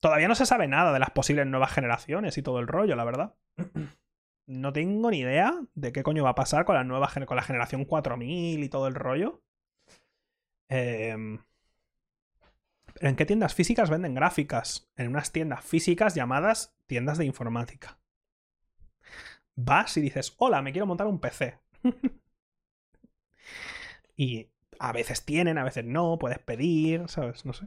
[0.00, 3.04] Todavía no se sabe nada de las posibles nuevas generaciones y todo el rollo, la
[3.04, 3.34] verdad.
[4.48, 7.42] No tengo ni idea de qué coño va a pasar con la nueva con la
[7.42, 9.42] generación 4000 y todo el rollo.
[10.68, 11.16] Eh,
[13.00, 14.90] ¿En qué tiendas físicas venden gráficas?
[14.96, 17.98] En unas tiendas físicas llamadas tiendas de informática.
[19.54, 21.58] Vas y dices, hola, me quiero montar un PC.
[24.16, 27.44] y a veces tienen, a veces no, puedes pedir, ¿sabes?
[27.44, 27.66] No sé.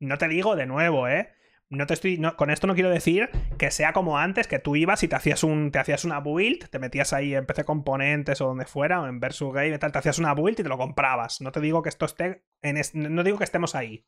[0.00, 1.34] No te digo de nuevo, ¿eh?
[1.70, 2.20] No te estoy.
[2.36, 5.42] con esto no quiero decir que sea como antes, que tú ibas y te hacías
[5.44, 5.70] un.
[5.70, 9.20] Te hacías una build, te metías ahí en PC Componentes o donde fuera, o en
[9.20, 11.40] Versus Game y tal, te hacías una build y te lo comprabas.
[11.40, 12.44] No te digo que esto esté.
[12.62, 14.06] En no digo que estemos ahí.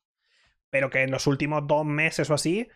[0.70, 2.68] Pero que en los últimos dos meses o así,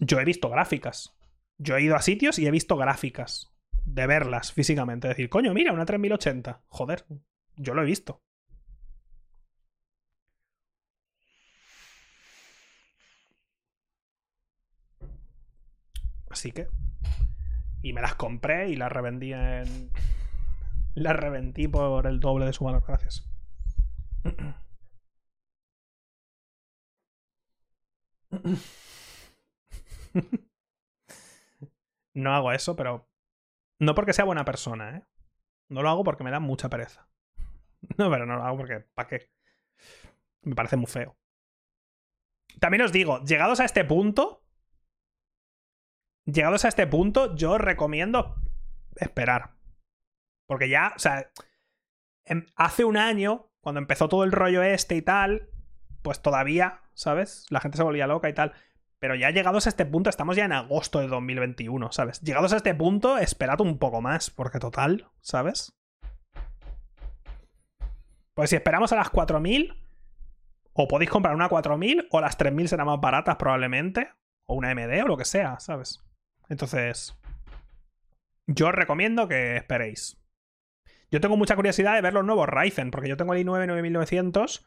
[0.00, 1.16] yo he visto gráficas.
[1.58, 3.52] Yo he ido a sitios y he visto gráficas.
[3.84, 5.08] De verlas físicamente.
[5.08, 6.62] Decir, coño, mira, una 3080.
[6.66, 7.04] Joder,
[7.56, 8.22] yo lo he visto.
[16.32, 16.68] Así que.
[17.82, 19.90] Y me las compré y las revendí en.
[20.94, 22.82] Las revendí por el doble de su valor.
[22.86, 23.28] Gracias.
[32.14, 33.08] No hago eso, pero.
[33.78, 35.02] No porque sea buena persona, ¿eh?
[35.68, 37.08] No lo hago porque me da mucha pereza.
[37.98, 38.80] No, pero no lo hago porque.
[38.94, 39.30] ¿Para qué?
[40.42, 41.16] Me parece muy feo.
[42.60, 44.41] También os digo, llegados a este punto,
[46.24, 48.36] llegados a este punto, yo recomiendo
[48.96, 49.52] esperar.
[50.46, 51.30] Porque ya, o sea,
[52.24, 55.48] em, hace un año, cuando empezó todo el rollo este y tal,
[56.02, 57.46] pues todavía, ¿sabes?
[57.50, 58.52] La gente se volvía loca y tal.
[58.98, 62.20] Pero ya llegados a este punto, estamos ya en agosto de 2021, ¿sabes?
[62.20, 65.74] Llegados a este punto, esperad un poco más, porque total, ¿sabes?
[68.34, 69.74] Pues si esperamos a las 4000,
[70.72, 74.08] o podéis comprar una 4000, o las 3000 serán más baratas probablemente,
[74.46, 76.02] o una MD o lo que sea, ¿sabes?
[76.52, 77.18] Entonces,
[78.46, 80.18] yo os recomiendo que esperéis.
[81.10, 84.62] Yo tengo mucha curiosidad de ver los nuevos Ryzen, porque yo tengo el i9 9900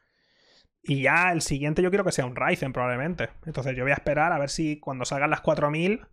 [0.81, 3.29] y ya el siguiente yo quiero que sea un Ryzen probablemente.
[3.45, 6.07] Entonces yo voy a esperar a ver si cuando salgan las 4000,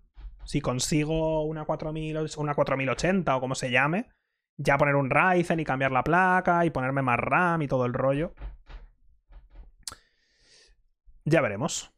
[0.44, 4.10] si consigo una 4000 una 4080 o como se llame,
[4.58, 7.94] ya poner un Ryzen y cambiar la placa y ponerme más RAM y todo el
[7.94, 8.34] rollo.
[11.24, 11.94] Ya veremos.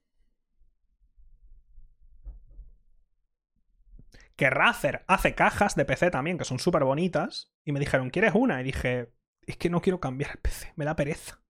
[4.36, 8.35] Que Razer hace cajas de PC también, que son súper bonitas, y me dijeron, ¿quieres
[8.35, 8.61] una?
[8.61, 9.12] Y dije,
[9.43, 11.40] es que no quiero cambiar el PC, me da pereza.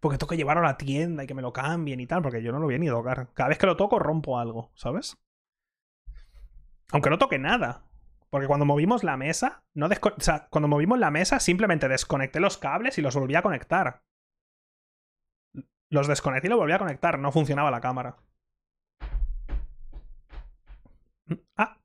[0.00, 2.42] Porque tengo que llevarlo a la tienda y que me lo cambien y tal, porque
[2.42, 3.28] yo no lo voy a ni tocar.
[3.34, 5.18] Cada vez que lo toco rompo algo, ¿sabes?
[6.92, 7.84] Aunque no toque nada.
[8.30, 9.88] Porque cuando movimos la mesa, no
[10.50, 14.02] cuando movimos la mesa simplemente desconecté los cables y los volví a conectar.
[15.88, 17.18] Los desconecté y lo volví a conectar.
[17.18, 18.16] No funcionaba la cámara.
[21.56, 21.76] Ah.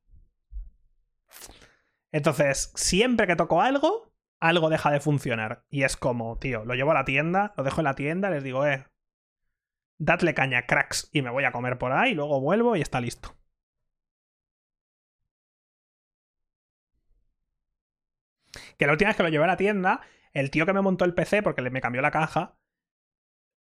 [2.12, 5.64] Entonces, siempre que toco algo, algo deja de funcionar.
[5.68, 8.42] Y es como, tío, lo llevo a la tienda, lo dejo en la tienda, les
[8.42, 8.86] digo, eh,
[9.98, 13.36] dadle caña, cracks, y me voy a comer por ahí, luego vuelvo y está listo.
[18.78, 20.00] Que la última vez que lo llevé a la tienda,
[20.32, 22.56] el tío que me montó el PC, porque me cambió la caja,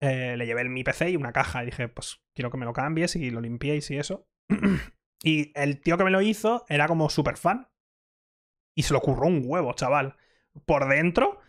[0.01, 1.63] eh, le llevé mi PC y una caja.
[1.63, 4.29] Y dije, pues quiero que me lo cambies y lo limpiéis y eso.
[5.25, 7.69] y el tío que me lo hizo era como súper fan.
[8.77, 10.17] Y se lo curró un huevo, chaval.
[10.67, 11.41] Por dentro,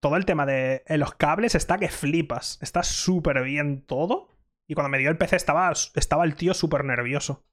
[0.00, 2.58] todo el tema de eh, los cables está que flipas.
[2.60, 4.28] Está súper bien todo.
[4.68, 7.46] Y cuando me dio el PC estaba, estaba el tío súper nervioso.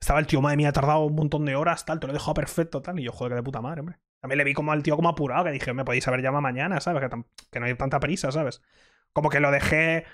[0.00, 2.14] Estaba el tío, madre mía, ha tardado un montón de horas, tal, te lo he
[2.14, 2.98] dejado perfecto, tal.
[2.98, 3.98] Y yo, joder, que de puta madre, hombre.
[4.20, 6.80] También le vi como al tío como apurado, que dije, me podéis haber llamado mañana,
[6.80, 7.02] ¿sabes?
[7.02, 8.62] Que, que no hay tanta prisa, ¿sabes?
[9.12, 10.04] Como que lo dejé.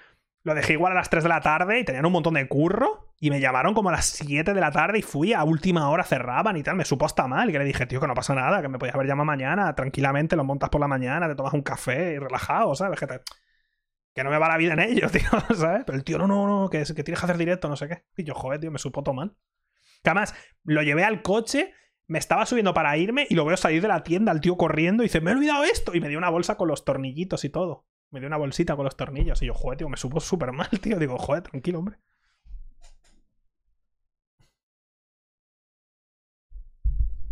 [0.44, 3.14] Lo dejé igual a las 3 de la tarde y tenían un montón de curro.
[3.20, 6.02] Y me llamaron como a las 7 de la tarde y fui a última hora,
[6.02, 6.74] cerraban y tal.
[6.74, 7.48] Me supo hasta mal.
[7.48, 9.72] Y que le dije, tío, que no pasa nada, que me podías haber llamado mañana,
[9.76, 12.98] tranquilamente, lo montas por la mañana, te tomas un café y relajado, ¿sabes?
[12.98, 13.06] Que,
[14.14, 15.84] que no me va la vida en ello, tío, ¿sabes?
[15.86, 18.04] Pero el tío, no, no, no, que, que tienes que hacer directo, no sé qué.
[18.16, 19.36] Y yo, joder, tío, me supo todo mal.
[20.02, 21.72] Que además, lo llevé al coche,
[22.08, 25.04] me estaba subiendo para irme y lo veo salir de la tienda, el tío corriendo
[25.04, 25.94] y dice, me he olvidado esto.
[25.94, 27.86] Y me dio una bolsa con los tornillitos y todo.
[28.12, 29.42] Me dio una bolsita con los tornillos.
[29.42, 30.98] Y yo, joder, tío, me supo súper mal, tío.
[30.98, 31.98] Digo, joder, tranquilo, hombre.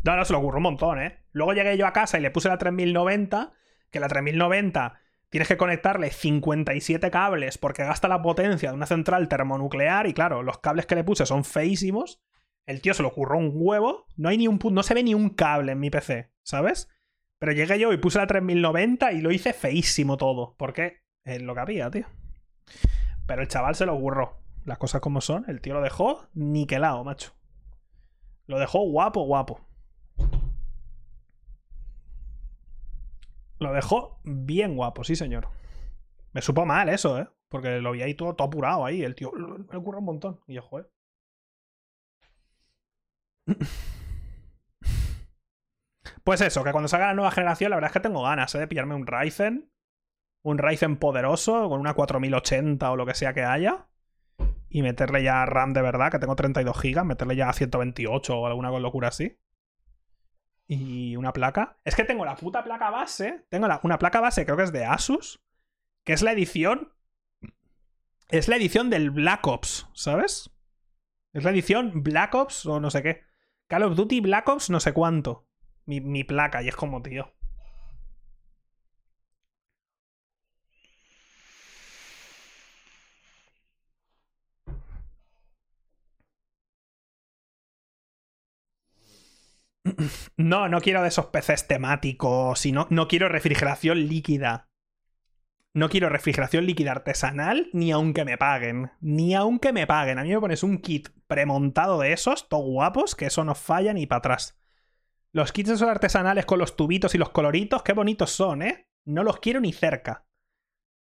[0.03, 1.19] No, no, se lo ocurrió un montón, ¿eh?
[1.33, 3.53] Luego llegué yo a casa y le puse la 3090,
[3.91, 4.99] que la 3090
[5.29, 10.43] tienes que conectarle 57 cables porque gasta la potencia de una central termonuclear y claro,
[10.43, 12.23] los cables que le puse son feísimos.
[12.65, 14.07] El tío se lo ocurrió un huevo.
[14.17, 16.89] No hay ni un no se ve ni un cable en mi PC, ¿sabes?
[17.41, 20.55] Pero llegué yo y puse la 3090 y lo hice feísimo todo.
[20.59, 22.07] Porque es lo que había, tío.
[23.27, 24.37] Pero el chaval se lo ocurrió.
[24.67, 25.47] Las cosas como son.
[25.49, 27.33] El tío lo dejó niquelado, macho.
[28.47, 29.67] Lo dejó guapo, guapo.
[33.59, 35.49] Lo dejó bien guapo, sí, señor.
[36.33, 37.29] Me supo mal eso, ¿eh?
[37.49, 39.03] Porque lo vi ahí todo, todo apurado ahí.
[39.03, 40.41] El tío me ocurre un montón.
[40.47, 40.91] Y yo, joder.
[46.25, 48.59] Pues eso, que cuando salga la nueva generación, la verdad es que tengo ganas ¿eh?
[48.59, 49.71] de pillarme un Ryzen.
[50.43, 53.89] Un Ryzen poderoso, con una 4080 o lo que sea que haya.
[54.69, 58.47] Y meterle ya RAM de verdad, que tengo 32 GB, meterle ya a 128 o
[58.47, 59.39] alguna locura así.
[60.67, 61.79] Y una placa.
[61.85, 63.45] Es que tengo la puta placa base.
[63.49, 65.43] Tengo la- una placa base, creo que es de Asus.
[66.05, 66.93] Que es la edición.
[68.29, 70.51] Es la edición del Black Ops, ¿sabes?
[71.33, 73.23] Es la edición Black Ops o no sé qué.
[73.67, 75.49] Call of Duty Black Ops no sé cuánto.
[75.91, 77.33] Mi, mi placa, y es como, tío.
[90.37, 92.67] No, no quiero de esos PCs temáticos.
[92.67, 94.69] Y no, no quiero refrigeración líquida.
[95.73, 98.91] No quiero refrigeración líquida artesanal ni aunque me paguen.
[99.01, 100.19] Ni aunque me paguen.
[100.19, 103.93] A mí me pones un kit premontado de esos, todo guapos, que eso no falla
[103.93, 104.60] ni para atrás.
[105.33, 108.89] Los kits esos artesanales con los tubitos y los coloritos, qué bonitos son, ¿eh?
[109.05, 110.27] No los quiero ni cerca.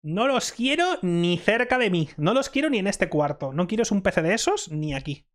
[0.02, 2.08] No los quiero ni cerca de mí.
[2.16, 3.52] No los quiero ni en este cuarto.
[3.52, 5.26] No quiero un PC de esos ni aquí.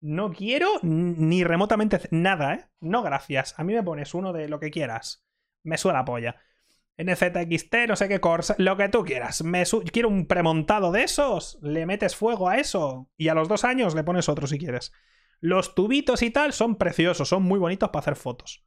[0.00, 2.68] No quiero ni remotamente nada, ¿eh?
[2.80, 3.58] No, gracias.
[3.58, 5.24] A mí me pones uno de lo que quieras.
[5.64, 6.36] Me suena la polla.
[6.98, 9.42] NZXT, no sé qué Corsa, lo que tú quieras.
[9.42, 11.58] Me quiero un premontado de esos.
[11.62, 13.10] Le metes fuego a eso.
[13.16, 14.92] Y a los dos años le pones otro si quieres.
[15.40, 18.64] Los tubitos y tal son preciosos, son muy bonitos para hacer fotos.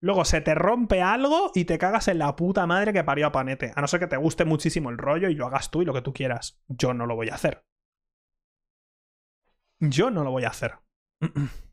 [0.00, 3.32] Luego se te rompe algo y te cagas en la puta madre que parió a
[3.32, 3.72] Panete.
[3.76, 5.94] A no ser que te guste muchísimo el rollo y lo hagas tú y lo
[5.94, 6.60] que tú quieras.
[6.66, 7.64] Yo no lo voy a hacer.
[9.78, 10.78] Yo no lo voy a hacer.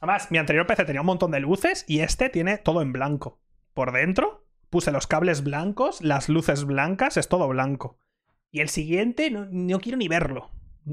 [0.00, 3.40] Además, mi anterior PC tenía un montón de luces y este tiene todo en blanco.
[3.74, 7.98] Por dentro puse los cables blancos, las luces blancas, es todo blanco.
[8.50, 10.50] Y el siguiente no, no quiero ni verlo.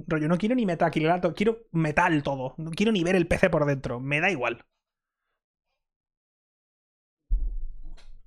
[0.07, 2.55] Rollo, no quiero ni metacrilato, quiero metal todo.
[2.57, 3.99] No quiero ni ver el PC por dentro.
[3.99, 4.65] Me da igual.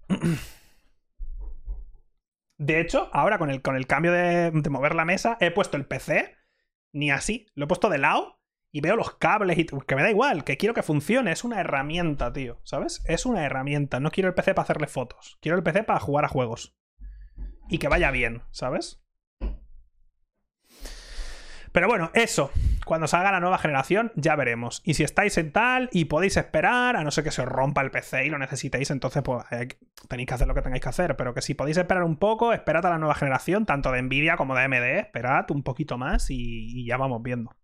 [2.59, 5.77] De hecho, ahora con el, con el cambio de, de mover la mesa, he puesto
[5.77, 6.37] el PC
[6.93, 7.47] ni así.
[7.55, 8.38] Lo he puesto de lado
[8.71, 11.33] y veo los cables y que me da igual, que quiero que funcione.
[11.33, 12.61] Es una herramienta, tío.
[12.65, 13.03] ¿Sabes?
[13.07, 14.01] Es una herramienta.
[14.01, 15.39] No quiero el PC para hacerle fotos.
[15.41, 16.77] Quiero el PC para jugar a juegos.
[17.69, 19.03] Y que vaya bien, ¿sabes?
[21.73, 22.51] Pero bueno, eso.
[22.85, 24.81] Cuando salga la nueva generación, ya veremos.
[24.85, 27.83] Y si estáis en tal y podéis esperar, a no ser que se os rompa
[27.83, 29.69] el PC y lo necesitéis, entonces pues eh,
[30.09, 31.17] tenéis que hacer lo que tengáis que hacer.
[31.17, 34.37] Pero que si podéis esperar un poco, esperad a la nueva generación, tanto de Nvidia
[34.37, 37.55] como de AMD, esperad un poquito más y ya vamos viendo.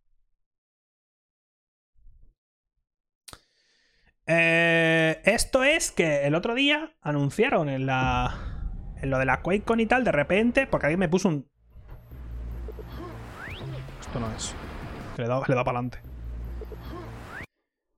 [4.27, 8.51] Eh, esto es que el otro día anunciaron en la.
[9.01, 11.49] En lo de la QuakeCon y tal, de repente, porque alguien me puso un.
[14.01, 14.55] Esto no es.
[15.19, 15.99] Le da, le da para adelante.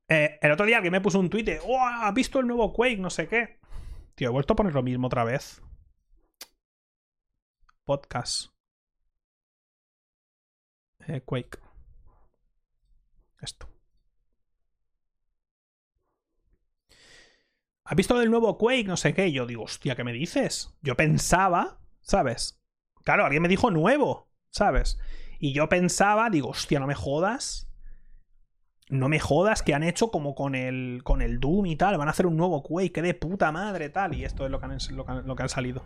[0.09, 1.61] Eh, el otro día alguien me puso un tweet de.
[1.65, 1.79] ¡Oh!
[1.81, 2.99] ¿Has visto el nuevo Quake?
[2.99, 3.61] No sé qué.
[4.15, 5.63] Tío, he vuelto a poner lo mismo otra vez.
[7.85, 8.51] Podcast.
[11.07, 11.59] Eh, Quake.
[13.41, 13.69] Esto.
[17.87, 18.85] ¿Has visto el nuevo Quake?
[18.85, 19.29] No sé qué.
[19.29, 20.77] Y yo digo, hostia, ¿qué me dices?
[20.83, 22.61] Yo pensaba, ¿sabes?
[23.05, 24.99] Claro, alguien me dijo nuevo, ¿sabes?
[25.39, 27.71] Y yo pensaba, digo, hostia, no me jodas.
[28.89, 31.97] No me jodas que han hecho como con el, con el Doom y tal.
[31.97, 34.15] Van a hacer un nuevo Quake, que de puta madre, tal.
[34.15, 35.83] Y esto es lo que han salido.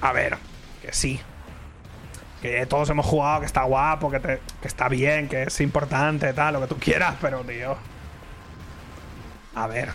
[0.00, 0.36] A ver,
[0.82, 1.20] que sí.
[2.42, 6.32] Que todos hemos jugado, que está guapo, que, te- que está bien, que es importante,
[6.32, 7.76] tal, lo que tú quieras, pero tío.
[9.54, 9.90] A ver.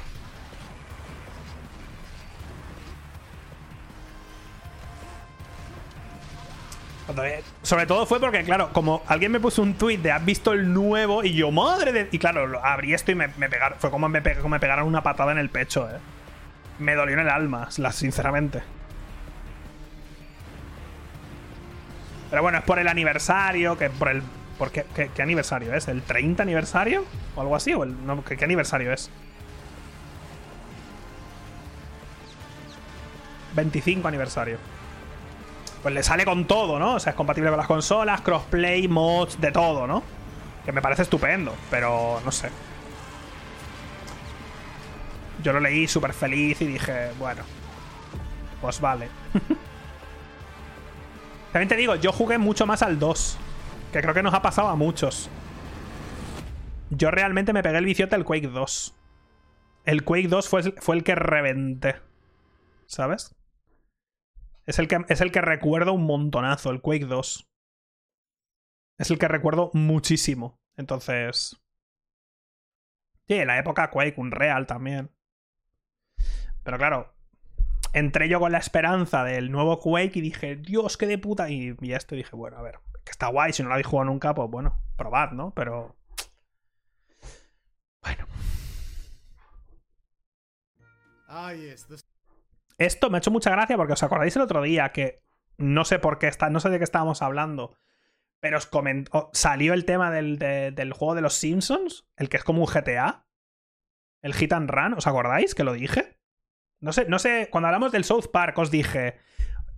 [7.61, 10.73] Sobre todo fue porque, claro, como alguien me puso un tweet de has visto el
[10.73, 12.09] nuevo y yo, madre de.
[12.11, 13.77] Y claro, abrí esto y me, me pegaron.
[13.79, 15.99] Fue como me, como me pegaron una patada en el pecho, eh.
[16.79, 18.63] Me dolió en el alma, sinceramente.
[22.29, 24.23] Pero bueno, es por el aniversario, que por el.
[24.57, 24.85] ¿Por qué,
[25.21, 25.87] aniversario es?
[25.89, 27.03] ¿El 30 aniversario?
[27.35, 27.73] ¿O algo así?
[27.73, 27.95] ¿O el,
[28.25, 29.11] ¿qué, qué aniversario es?
[33.55, 34.57] 25 aniversario.
[35.81, 36.95] Pues le sale con todo, ¿no?
[36.95, 40.03] O sea, es compatible con las consolas, crossplay, mods, de todo, ¿no?
[40.65, 42.49] Que me parece estupendo, pero no sé.
[45.43, 47.43] Yo lo leí súper feliz y dije, bueno,
[48.61, 49.09] pues vale.
[51.55, 53.37] También te digo, yo jugué mucho más al 2.
[53.93, 55.29] Que creo que nos ha pasado a muchos.
[56.89, 58.93] Yo realmente me pegué el viciote al Quake 2.
[59.85, 61.95] El Quake 2 fue, fue el que reventé.
[62.87, 63.33] ¿Sabes?
[64.65, 67.47] Es el, que, es el que recuerdo un montonazo, el Quake 2.
[68.97, 70.59] Es el que recuerdo muchísimo.
[70.75, 71.55] Entonces.
[73.29, 75.09] Sí, la época Quake, un Real también.
[76.65, 77.14] Pero claro,
[77.95, 81.49] entré yo con la esperanza del nuevo Quake y dije, Dios, qué de puta.
[81.49, 83.53] Y, y esto dije, bueno, a ver, que está guay.
[83.53, 85.53] Si no lo habéis jugado nunca, pues bueno, probad, ¿no?
[85.55, 85.95] Pero.
[88.03, 88.27] Bueno.
[92.77, 95.23] Esto me ha hecho mucha gracia porque os acordáis el otro día que
[95.57, 97.77] no sé por qué está, no sé de qué estábamos hablando,
[98.41, 102.37] pero os comentó, salió el tema del, de- del juego de los Simpsons, el que
[102.37, 103.25] es como un GTA,
[104.21, 106.14] el Hit and Run, ¿os acordáis que lo dije?
[106.85, 109.17] No sé, no sé, cuando hablamos del South Park os dije,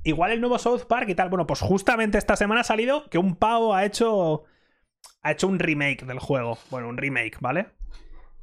[0.03, 3.17] igual el nuevo South Park y tal, bueno, pues justamente esta semana ha salido que
[3.17, 4.43] un pavo ha hecho
[5.21, 7.67] ha hecho un remake del juego, bueno, un remake, ¿vale?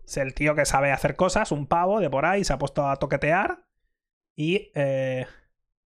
[0.07, 2.89] Es el tío que sabe hacer cosas, un pavo de por ahí, se ha puesto
[2.89, 3.67] a toquetear
[4.35, 5.27] y eh,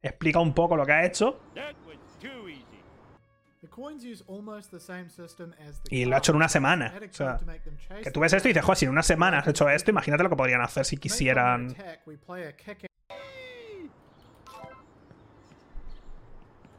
[0.02, 1.40] explica un poco lo que ha hecho
[5.90, 6.94] y lo ha hecho en una semana.
[6.96, 8.86] O sea, code to make them que tú the ves esto y dices, joder, si
[8.86, 11.12] en una semana has hecho esto, imagínate lo que podrían hacer si To make them
[11.12, 11.70] quisieran.
[11.72, 12.86] attack, we play a kick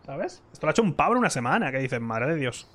[0.07, 0.43] ¿Sabes?
[0.53, 2.69] Esto lo ha hecho un pavo en una semana, que dices, madre de Dios.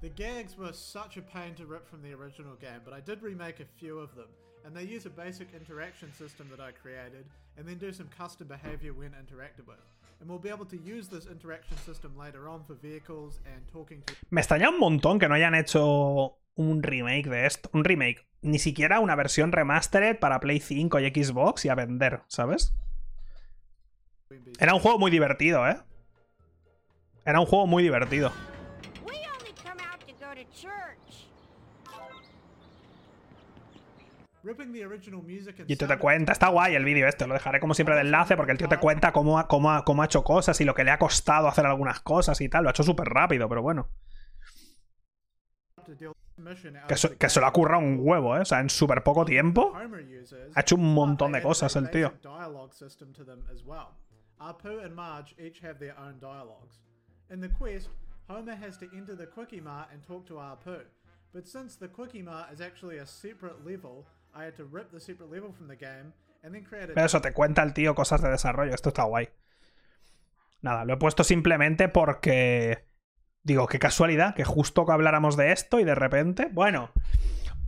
[0.00, 3.22] The gags were such a pain to rip from the original game, but I did
[3.22, 4.28] remake a few of them,
[4.64, 7.26] and they use a basic interaction system that I created,
[7.58, 9.76] and then do some custom behavior when interacted with.
[10.20, 14.02] And we'll be able to use this interaction system later on for vehicles and talking
[14.02, 17.70] to Me extraña un montón que no hayan hecho un remake de esto.
[17.72, 18.26] Un remake.
[18.42, 22.74] Ni siquiera una versión remastered para Play 5 y Xbox y a vender, ¿sabes?
[24.58, 25.78] Era un juego muy divertido, ¿eh?
[27.24, 28.30] Era un juego muy divertido.
[35.66, 38.36] Y tú te cuenta, está guay el vídeo este, lo dejaré como siempre de enlace
[38.36, 40.74] porque el tío te cuenta cómo ha, cómo, ha, cómo ha hecho cosas y lo
[40.74, 42.62] que le ha costado hacer algunas cosas y tal.
[42.64, 43.88] Lo ha hecho súper rápido, pero bueno.
[46.86, 48.40] Que, so- que se lo ha currado un huevo, ¿eh?
[48.40, 49.72] O sea, en súper poco tiempo
[50.54, 52.12] ha hecho un montón de cosas el tío.
[58.28, 60.84] Homer has to enter the Quickie Mart and talk to Apu.
[61.32, 64.06] But since the Quickie Mart is actually a separate level,
[66.94, 68.74] Pero eso te cuenta el tío cosas de desarrollo.
[68.74, 69.28] Esto está guay.
[70.62, 72.88] Nada, lo he puesto simplemente porque.
[73.42, 76.48] Digo, qué casualidad, que justo que habláramos de esto y de repente.
[76.52, 76.90] Bueno.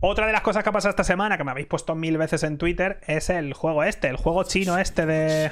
[0.05, 2.43] Otra de las cosas que ha pasado esta semana, que me habéis puesto mil veces
[2.43, 5.51] en Twitter, es el juego este, el juego chino este de.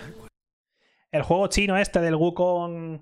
[1.12, 3.02] El juego chino este del Wukong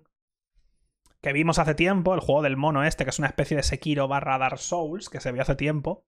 [1.22, 4.08] que vimos hace tiempo, el juego del mono este, que es una especie de Sekiro
[4.08, 6.06] barra Dark Souls, que se vio hace tiempo,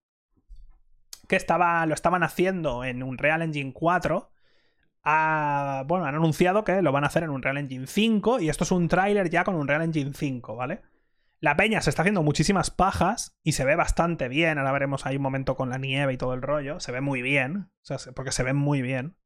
[1.32, 4.30] que estaba, lo estaban haciendo en un Real Engine 4.
[5.02, 8.50] Ah, bueno, han anunciado que lo van a hacer en un Real Engine 5 y
[8.50, 10.82] esto es un tráiler ya con un Real Engine 5, ¿vale?
[11.40, 14.58] La peña se está haciendo muchísimas pajas y se ve bastante bien.
[14.58, 16.80] Ahora veremos ahí un momento con la nieve y todo el rollo.
[16.80, 17.70] Se ve muy bien,
[18.14, 19.16] porque se ven muy bien.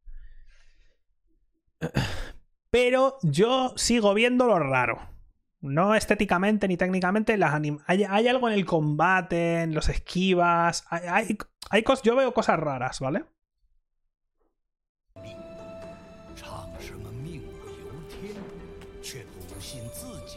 [2.70, 5.16] Pero yo sigo viendo lo raro.
[5.61, 10.85] No estéticamente ni técnicamente, las anim hay, algo en el combate, en los esquivas.
[10.91, 11.39] Hay,
[11.70, 13.24] hay, yo veo cosas raras, ¿vale?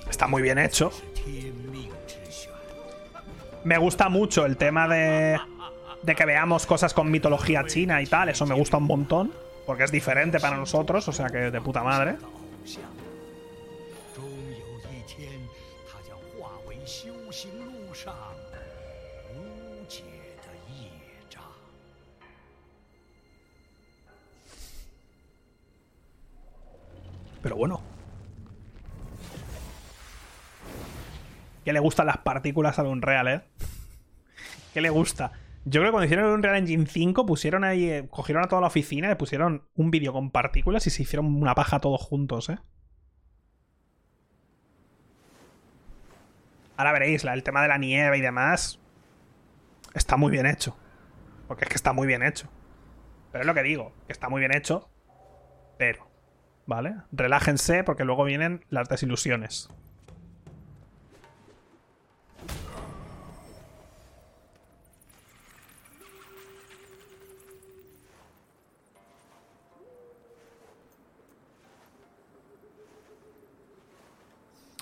[0.10, 0.92] Está muy bien hecho.
[3.64, 5.40] Me gusta mucho el tema de,
[6.02, 8.30] de que veamos cosas con mitología china y tal.
[8.30, 9.32] Eso me gusta un montón.
[9.70, 12.16] Porque es diferente para nosotros, o sea que de puta madre.
[27.42, 27.82] Pero bueno.
[31.64, 33.42] ¿Qué le gustan las partículas al Unreal, eh?
[34.74, 35.32] ¿Qué le gusta?
[35.66, 38.62] Yo creo que cuando hicieron el Unreal Engine 5 pusieron ahí, eh, cogieron a toda
[38.62, 42.50] la oficina y pusieron un vídeo con partículas y se hicieron una paja todos juntos,
[42.50, 42.60] ¿eh?
[46.78, 48.80] Ahora veréis, el tema de la nieve y demás
[49.94, 50.78] está muy bien hecho.
[51.48, 52.48] Porque es que está muy bien hecho.
[53.32, 54.90] Pero es lo que digo, que está muy bien hecho,
[55.78, 56.09] pero
[56.70, 56.98] ¿Vale?
[57.12, 59.70] Relájense porque luego vienen las desilusiones.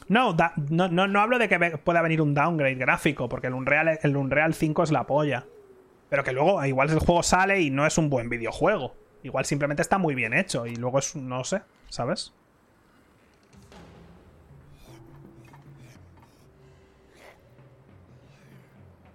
[0.09, 0.35] No,
[0.69, 4.17] no, no, no hablo de que pueda venir un downgrade gráfico, porque el Unreal, el
[4.17, 5.45] Unreal 5 es la polla.
[6.09, 8.93] Pero que luego, igual el juego sale y no es un buen videojuego.
[9.23, 12.33] Igual simplemente está muy bien hecho y luego es, no sé, ¿sabes?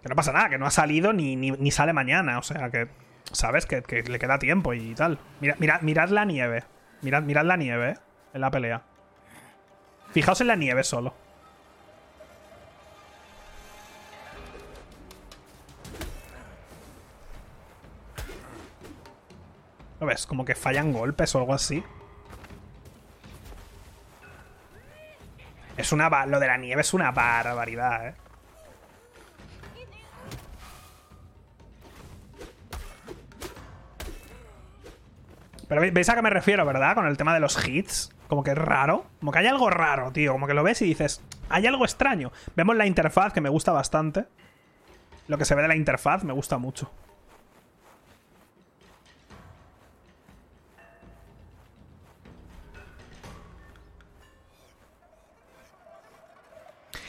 [0.02, 2.70] Que no pasa nada, que no ha salido ni, ni, ni sale mañana, o sea
[2.70, 2.88] que,
[3.30, 3.66] ¿sabes?
[3.66, 5.18] Que, que le queda tiempo y tal.
[5.40, 6.64] Mira, mira- mirad la nieve.
[7.02, 7.94] Mirad, mirad la nieve, ¿eh?
[8.34, 8.82] En la pelea.
[10.12, 11.14] Fijaos en la nieve solo.
[20.00, 20.26] ¿Lo ves?
[20.26, 21.82] Como que fallan golpes o algo así.
[25.76, 26.26] Es una...
[26.26, 28.14] Lo de la nieve es una barbaridad, ¿eh?
[35.68, 36.94] Pero ve- veis a qué me refiero, ¿verdad?
[36.94, 38.10] Con el tema de los hits.
[38.28, 39.06] Como que es raro.
[39.20, 40.32] Como que hay algo raro, tío.
[40.32, 42.32] Como que lo ves y dices, hay algo extraño.
[42.56, 44.24] Vemos la interfaz que me gusta bastante.
[45.28, 46.90] Lo que se ve de la interfaz me gusta mucho.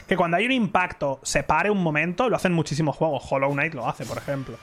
[0.08, 3.24] Que cuando hay un impacto se pare un momento, lo hacen muchísimos juegos.
[3.30, 4.56] Hollow Knight lo hace, por ejemplo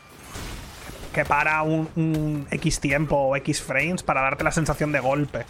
[1.13, 5.45] que para un, X tiempo o X frames para darte la sensación de golpe.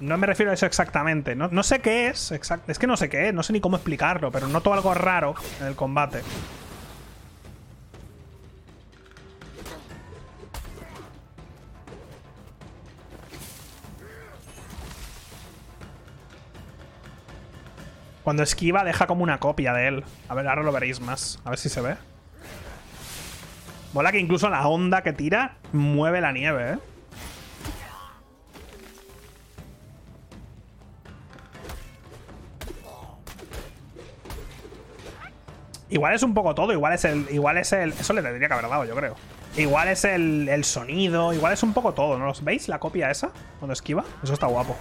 [0.00, 1.36] No me refiero a eso exactamente.
[1.36, 2.32] No, no sé qué es.
[2.32, 3.34] exact- es que no sé qué es.
[3.34, 4.32] No sé ni cómo explicarlo.
[4.32, 6.22] Pero noto algo raro en el combate.
[18.30, 20.04] Cuando esquiva deja como una copia de él.
[20.28, 21.40] A ver, ahora lo veréis más.
[21.44, 21.96] A ver si se ve.
[23.92, 26.78] Mola que incluso la onda que tira mueve la nieve, ¿eh?
[35.88, 37.26] Igual es un poco todo, igual es el.
[37.32, 37.90] Igual es el.
[37.94, 39.16] Eso le tendría que haber dado, yo creo.
[39.56, 42.26] Igual es el, el sonido, igual es un poco todo, ¿no?
[42.26, 43.32] ¿Los ¿Veis la copia esa?
[43.58, 44.04] Cuando esquiva.
[44.22, 44.76] Eso está guapo.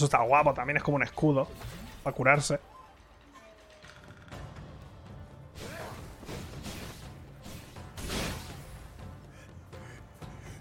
[0.00, 1.46] Eso está guapo, también es como un escudo.
[2.02, 2.58] Para curarse.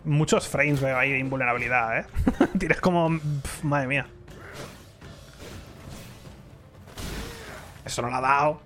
[0.03, 2.05] Muchos frames veo ahí de invulnerabilidad, ¿eh?
[2.59, 3.17] Tienes como...
[3.63, 4.07] madre mía.
[7.85, 8.61] Eso no lo ha dado.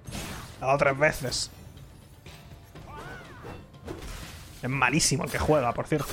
[0.60, 1.52] Lo ha dado tres veces.
[4.64, 6.12] Es malísimo el que juega, por cierto.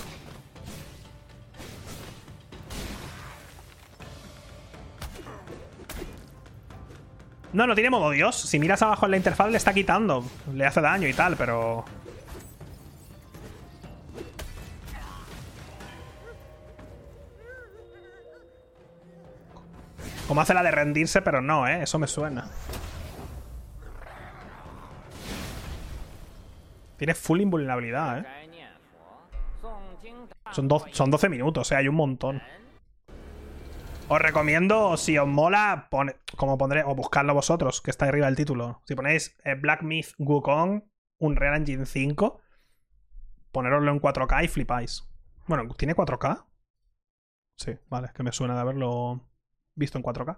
[7.52, 8.36] No, no tiene modo Dios.
[8.36, 10.24] Si miras abajo en la interfaz le está quitando.
[10.52, 11.84] Le hace daño y tal, pero...
[20.28, 21.82] Como hace la de rendirse, pero no, ¿eh?
[21.82, 22.48] Eso me suena.
[26.96, 28.24] Tiene full invulnerabilidad, ¿eh?
[30.52, 31.76] Son, do- son 12 minutos, ¿eh?
[31.76, 32.42] Hay un montón.
[34.14, 38.34] Os recomiendo, si os mola, pone- como pondré, o buscarlo vosotros, que está arriba del
[38.42, 38.82] título.
[38.86, 40.82] Si ponéis eh, Black Myth Wukong,
[41.26, 42.40] Unreal Engine 5,
[43.52, 44.92] poneroslo en 4K y flipáis.
[45.46, 46.44] Bueno, ¿tiene 4K?
[47.56, 49.28] Sí, vale, que me suena de haberlo
[49.76, 50.34] visto en 4K.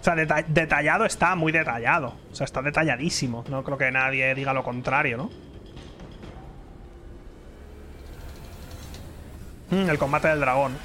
[0.00, 2.14] O sea, deta- detallado está muy detallado.
[2.30, 3.44] O sea, está detalladísimo.
[3.48, 5.30] No creo que nadie diga lo contrario, ¿no?
[9.72, 10.76] El combate del dragón.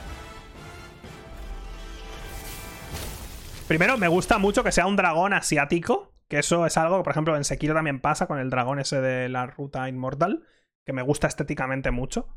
[3.68, 6.14] Primero, me gusta mucho que sea un dragón asiático.
[6.30, 9.02] Que eso es algo que, por ejemplo, en Sekiro también pasa con el dragón ese
[9.02, 10.44] de la ruta inmortal.
[10.86, 12.30] Que me gusta estéticamente mucho.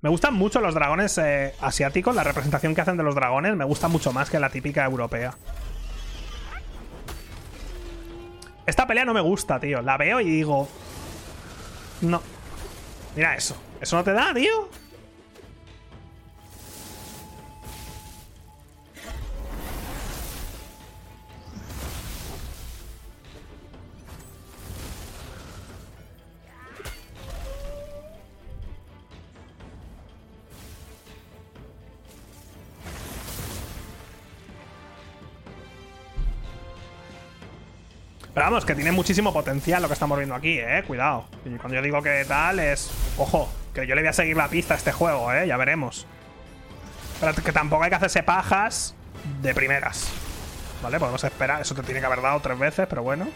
[0.00, 2.16] Me gustan mucho los dragones eh, asiáticos.
[2.16, 5.34] La representación que hacen de los dragones me gusta mucho más que la típica europea.
[8.66, 9.82] Esta pelea no me gusta, tío.
[9.82, 10.68] La veo y digo.
[12.00, 12.20] No.
[13.14, 13.56] Mira eso.
[13.80, 14.68] ¿Eso no te da, tío?
[38.36, 40.84] Pero vamos, que tiene muchísimo potencial lo que estamos viendo aquí, eh.
[40.86, 41.24] Cuidado.
[41.46, 42.90] Y cuando yo digo que tal es.
[43.16, 45.46] Ojo, que yo le voy a seguir la pista a este juego, eh.
[45.46, 46.06] Ya veremos.
[47.18, 48.94] Pero que tampoco hay que hacerse pajas
[49.40, 50.10] de primeras.
[50.82, 51.62] Vale, podemos esperar.
[51.62, 53.26] Eso te tiene que haber dado tres veces, pero bueno.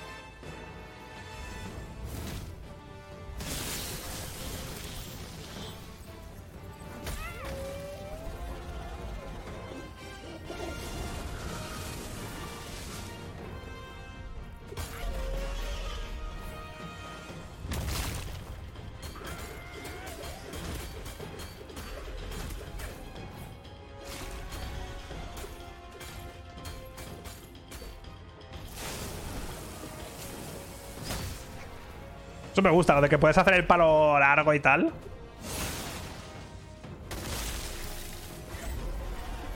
[32.63, 34.93] Me gusta, lo de que puedes hacer el palo largo y tal.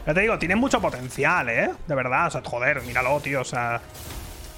[0.06, 1.70] Ya te digo, tiene mucho potencial, ¿eh?
[1.86, 3.80] De verdad, o sea, joder, míralo, tío, o sea...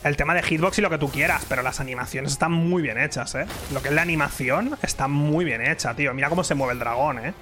[0.04, 2.96] El tema de hitbox y lo que tú quieras, pero las animaciones están muy bien
[2.96, 3.46] hechas, ¿eh?
[3.72, 6.14] Lo que es la animación está muy bien hecha, tío.
[6.14, 7.34] Mira cómo se mueve el dragón, ¿eh?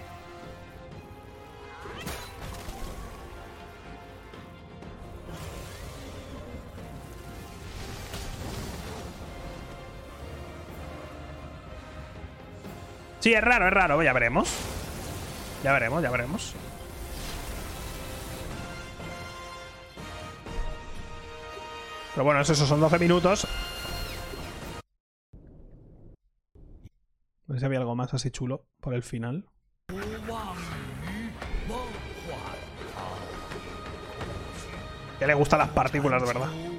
[13.25, 14.03] Sí, es raro, es raro.
[14.03, 14.51] Ya veremos.
[15.63, 16.55] Ya veremos, ya veremos.
[22.13, 23.49] Pero bueno, eso son 12 minutos.
[27.47, 29.47] No sé si había algo más así chulo por el final.
[35.19, 36.74] Ya le gustan las partículas, de verdad.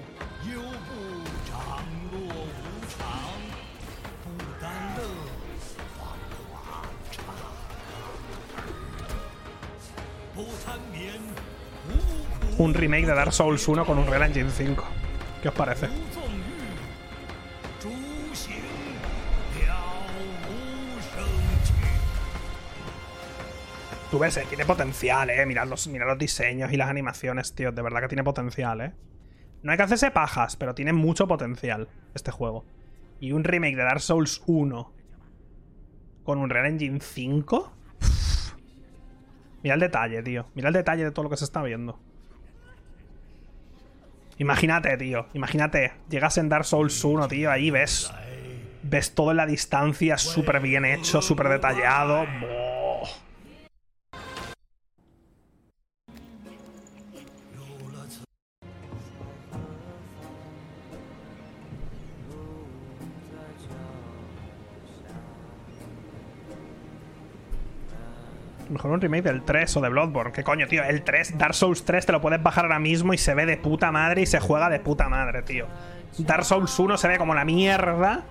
[12.57, 14.83] un remake de Dark Souls 1 con un Real Engine 5.
[15.41, 15.87] ¿Qué os parece?
[24.09, 25.45] Tú ves, eh, tiene potencial, eh.
[25.45, 27.71] Mirad los, mirad los diseños y las animaciones, tío.
[27.71, 28.93] De verdad que tiene potencial, eh.
[29.61, 32.63] No hay que hacerse pajas, pero tiene mucho potencial este juego.
[33.19, 34.93] Y un remake de Dark Souls 1
[36.23, 37.74] con un Real Engine 5
[39.65, 40.45] Mira el detalle, tío.
[40.53, 41.97] Mira el detalle de todo lo que se está viendo.
[44.37, 45.25] Imagínate, tío.
[45.33, 45.91] Imagínate.
[46.07, 47.49] Llegas en Dark Souls 1, tío.
[47.49, 48.13] Ahí ves.
[48.83, 52.27] Ves todo en la distancia, súper bien hecho, súper detallado.
[68.85, 70.31] Mejor un remake del 3 o de Bloodborne.
[70.31, 70.83] ¿Qué coño, tío?
[70.83, 73.57] El 3, Dark Souls 3 te lo puedes bajar ahora mismo y se ve de
[73.57, 75.65] puta madre y se juega de puta madre, tío.
[76.19, 78.25] Dark Souls 1 se ve como la mierda.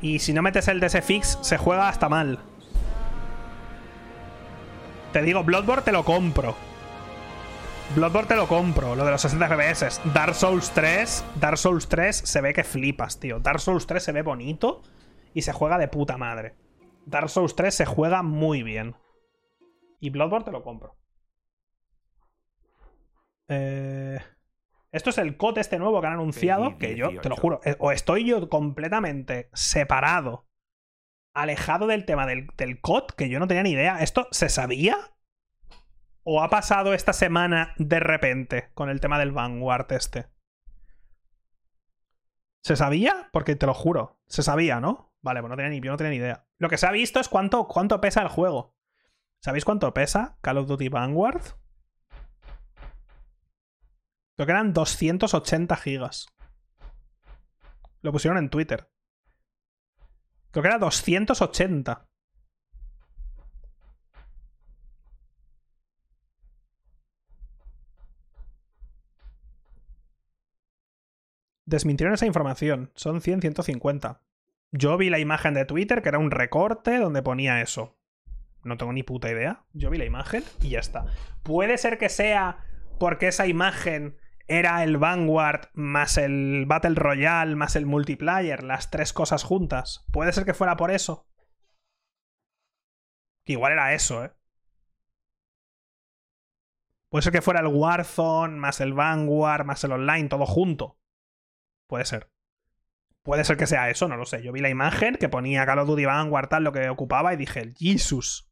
[0.00, 2.38] Y si no metes el DS Fix, se juega hasta mal.
[5.12, 6.56] Te digo, Bloodborne te lo compro.
[7.94, 10.00] Bloodborne te lo compro, lo de los 60 FPS.
[10.14, 13.40] Dark Souls 3, Dark Souls 3 se ve que flipas, tío.
[13.40, 14.80] Dark Souls 3 se ve bonito
[15.34, 16.54] y se juega de puta madre.
[17.04, 18.96] Dark Souls 3 se juega muy bien.
[20.06, 20.96] Y Bloodborne te lo compro.
[23.48, 24.20] Eh,
[24.92, 27.74] Esto es el COD este nuevo que han anunciado, que yo, te lo juro, eh,
[27.80, 30.46] o estoy yo completamente separado,
[31.34, 34.00] alejado del tema del, del COD, que yo no tenía ni idea.
[34.00, 34.96] ¿Esto se sabía?
[36.22, 40.26] ¿O ha pasado esta semana de repente con el tema del Vanguard este?
[42.62, 43.28] ¿Se sabía?
[43.32, 45.12] Porque te lo juro, se sabía, ¿no?
[45.20, 46.46] Vale, pues no tenía ni, yo no tenía ni idea.
[46.58, 48.75] Lo que se ha visto es cuánto, cuánto pesa el juego.
[49.46, 51.40] ¿Sabéis cuánto pesa Call of Duty Vanguard?
[54.34, 56.26] Creo que eran 280 gigas.
[58.02, 58.90] Lo pusieron en Twitter.
[60.50, 62.08] Creo que era 280.
[71.66, 72.90] Desmintieron esa información.
[72.96, 74.24] Son 100, 150.
[74.72, 77.95] Yo vi la imagen de Twitter, que era un recorte donde ponía eso.
[78.66, 79.64] No tengo ni puta idea.
[79.72, 81.06] Yo vi la imagen y ya está.
[81.42, 82.64] Puede ser que sea
[82.98, 84.18] porque esa imagen
[84.48, 90.04] era el Vanguard más el Battle Royale más el multiplayer, las tres cosas juntas.
[90.12, 91.28] Puede ser que fuera por eso.
[93.44, 94.32] Que igual era eso, ¿eh?
[97.08, 100.98] Puede ser que fuera el Warzone más el Vanguard más el online, todo junto.
[101.86, 102.30] Puede ser.
[103.22, 104.42] Puede ser que sea eso, no lo sé.
[104.42, 107.36] Yo vi la imagen que ponía Call of Duty Vanguard tal lo que ocupaba y
[107.36, 108.48] dije, Jesus.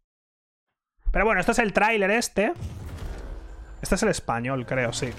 [1.14, 2.52] Pero bueno, esto es el tráiler este.
[3.80, 5.10] Este es el español, creo, sí.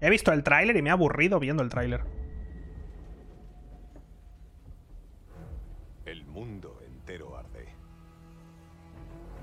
[0.00, 2.04] He visto el tráiler y me he aburrido viendo el tráiler.
[6.04, 7.66] El mundo entero arde.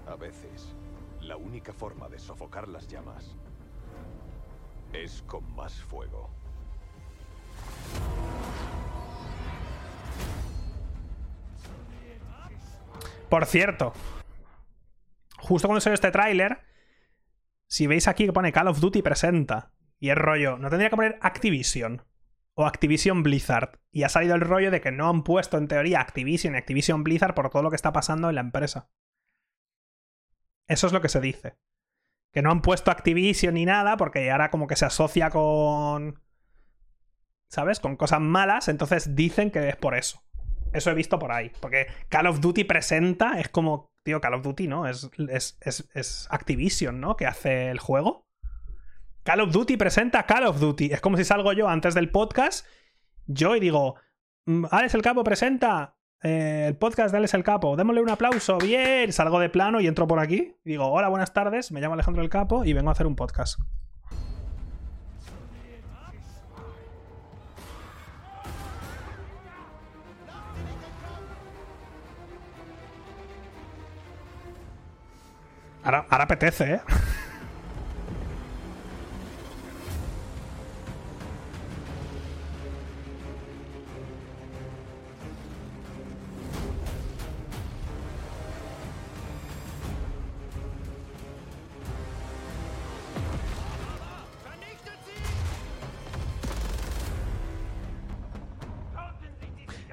[0.09, 0.73] A veces,
[1.19, 3.35] la única forma de sofocar las llamas
[4.93, 6.29] es con más fuego.
[13.29, 13.93] Por cierto,
[15.37, 16.59] justo cuando salió este tráiler,
[17.67, 20.95] si veis aquí que pone Call of Duty presenta, y es rollo, no tendría que
[20.95, 22.03] poner Activision
[22.53, 25.99] o Activision Blizzard, y ha salido el rollo de que no han puesto en teoría
[25.99, 28.89] Activision y Activision Blizzard por todo lo que está pasando en la empresa.
[30.67, 31.57] Eso es lo que se dice.
[32.31, 36.21] Que no han puesto Activision ni nada, porque ahora como que se asocia con...
[37.49, 37.79] ¿Sabes?
[37.79, 40.26] Con cosas malas, entonces dicen que es por eso.
[40.73, 41.51] Eso he visto por ahí.
[41.59, 44.87] Porque Call of Duty presenta, es como, tío, Call of Duty, ¿no?
[44.87, 47.15] Es, es, es, es Activision, ¿no?
[47.15, 48.27] Que hace el juego.
[49.23, 50.87] Call of Duty presenta Call of Duty.
[50.93, 52.65] Es como si salgo yo antes del podcast,
[53.25, 53.95] yo y digo,
[54.45, 57.75] "Mm, Alex el Capo presenta eh, el podcast de Alex el Capo.
[57.75, 58.57] Démosle un aplauso.
[58.57, 59.11] Bien.
[59.13, 60.55] Salgo de plano y entro por aquí.
[60.63, 61.71] Digo, hola, buenas tardes.
[61.71, 63.59] Me llamo Alejandro el Capo y vengo a hacer un podcast.
[75.87, 76.81] Ahora, ahora apetece, ¿eh?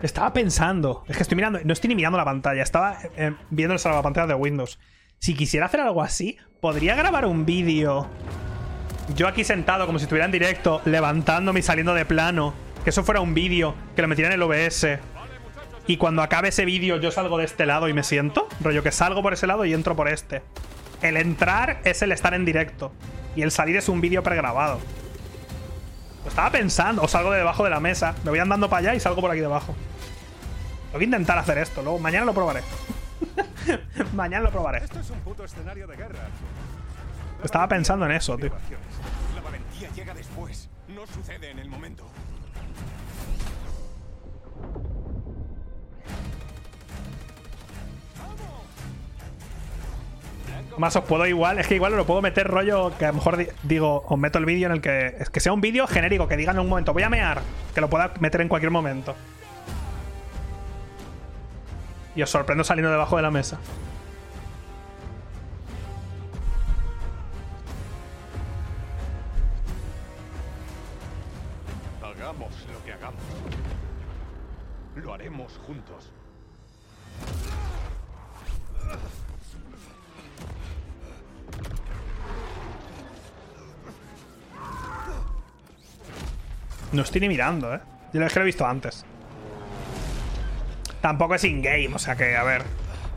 [0.02, 1.04] Estaba pensando.
[1.06, 1.60] Es que estoy mirando.
[1.64, 2.64] No estoy ni mirando la pantalla.
[2.64, 4.80] Estaba eh, viendo el salvapantalla de Windows.
[5.24, 8.06] Si quisiera hacer algo así, podría grabar un vídeo.
[9.16, 12.52] Yo aquí sentado, como si estuviera en directo, levantándome y saliendo de plano.
[12.84, 14.98] Que eso fuera un vídeo, que lo metiera en el OBS.
[15.86, 18.48] Y cuando acabe ese vídeo, yo salgo de este lado y me siento.
[18.60, 20.42] Rollo que salgo por ese lado y entro por este.
[21.00, 22.92] El entrar es el estar en directo.
[23.34, 24.78] Y el salir es un vídeo pregrabado.
[26.22, 27.00] Lo estaba pensando.
[27.00, 28.14] O salgo de debajo de la mesa.
[28.24, 29.74] Me voy andando para allá y salgo por aquí debajo.
[30.88, 31.80] Tengo que intentar hacer esto.
[31.80, 32.60] Luego, mañana lo probaré.
[34.14, 34.84] mañana lo probaré.
[34.84, 36.18] Esto es un puto escenario de guerra.
[37.40, 38.50] La Estaba pensando en eso, tío.
[38.50, 38.86] vacaciones.
[39.34, 42.04] La valentía llega después, no sucede en el momento.
[50.76, 53.36] Más os puedo igual, es que igual lo puedo meter rollo que a lo mejor
[53.36, 55.14] di- digo, os meto el vídeo en el que.
[55.20, 57.40] Es que sea un vídeo genérico, que digan en un momento, voy a mear,
[57.74, 59.14] que lo pueda meter en cualquier momento.
[62.16, 63.58] Y os sorprendo saliendo debajo de la mesa.
[72.02, 73.22] Hagamos lo que hagamos.
[74.96, 76.10] Lo haremos juntos.
[86.92, 87.80] No estoy ni mirando, ¿eh?
[88.12, 89.04] Yo es que lo he visto antes.
[91.04, 92.62] Tampoco es in-game, o sea que, a ver.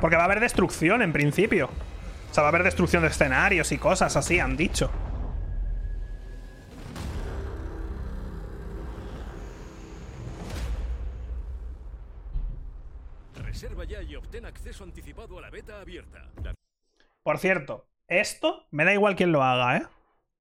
[0.01, 1.69] Porque va a haber destrucción en principio.
[2.29, 4.91] O sea, va a haber destrucción de escenarios y cosas así, han dicho.
[13.35, 16.29] Reserva ya y obtén acceso anticipado a la beta abierta.
[16.43, 16.53] La
[17.23, 19.87] Por cierto, esto me da igual quién lo haga, ¿eh?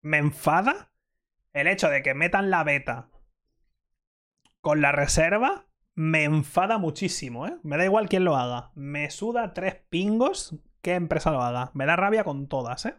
[0.03, 0.91] Me enfada
[1.53, 3.09] el hecho de que metan la beta
[4.61, 5.66] con la reserva.
[5.97, 7.57] Me enfada muchísimo, ¿eh?
[7.63, 8.71] Me da igual quién lo haga.
[8.75, 10.55] Me suda tres pingos
[10.87, 11.73] qué empresa lo haga.
[11.75, 12.95] Me da rabia con todas, ¿eh?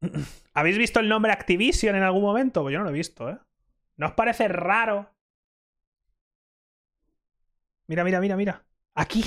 [0.54, 2.62] ¿Habéis visto el nombre Activision en algún momento?
[2.62, 3.38] Pues yo no lo he visto, ¿eh?
[3.96, 5.14] ¿No os parece raro?
[7.86, 8.66] Mira, mira, mira, mira.
[8.94, 9.24] Aquí.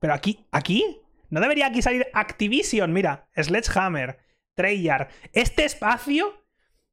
[0.00, 1.02] Pero aquí, aquí.
[1.28, 2.92] ¿No debería aquí salir Activision?
[2.92, 4.18] Mira, Sledgehammer,
[4.54, 5.12] Treyarch.
[5.32, 6.46] Este espacio.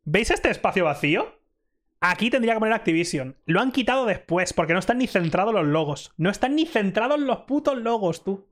[0.04, 1.37] ¿Veis este espacio vacío?
[2.00, 3.38] Aquí tendría que poner Activision.
[3.46, 6.14] Lo han quitado después, porque no están ni centrados los logos.
[6.18, 8.48] No están ni centrados los putos logos, tú.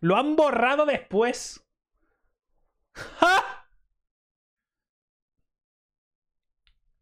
[0.00, 1.64] Lo han borrado después.
[2.94, 3.60] ¡Ja!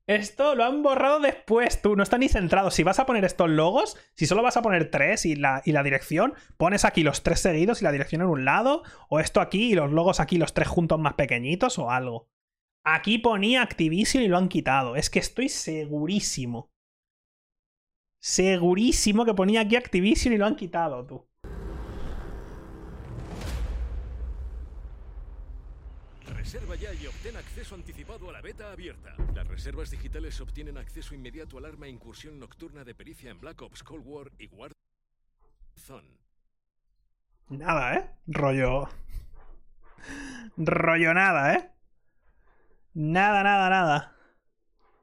[0.06, 1.94] Esto lo han borrado después, tú.
[1.94, 2.70] No está ni centrado.
[2.70, 5.72] Si vas a poner estos logos, si solo vas a poner tres y la, y
[5.72, 9.42] la dirección, pones aquí los tres seguidos y la dirección en un lado, o esto
[9.42, 12.26] aquí y los logos aquí, los tres juntos más pequeñitos, o algo.
[12.90, 14.96] Aquí ponía Activision y lo han quitado.
[14.96, 16.70] Es que estoy segurísimo.
[18.18, 21.28] Segurísimo que ponía aquí Activision y lo han quitado, tú.
[26.28, 29.14] Reserva ya y obtén acceso anticipado a la beta abierta.
[29.34, 33.82] Las reservas digitales obtienen acceso inmediato al arma incursión nocturna de pericia en Black Ops
[33.82, 36.08] Cold War y Warzone.
[37.50, 38.10] Nada, ¿eh?
[38.26, 38.88] Rollo.
[40.56, 41.77] Rollo nada, ¿eh?
[42.98, 44.16] Nada, nada, nada.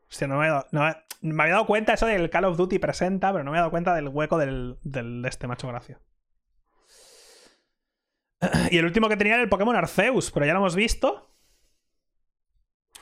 [0.09, 2.79] Hostia, no me, dado, no me- me había dado cuenta eso del Call of Duty
[2.79, 5.99] presenta, pero no me he dado cuenta del hueco del, del de este macho gracia.
[8.71, 11.31] Y el último que tenía era el Pokémon Arceus, pero ya lo hemos visto.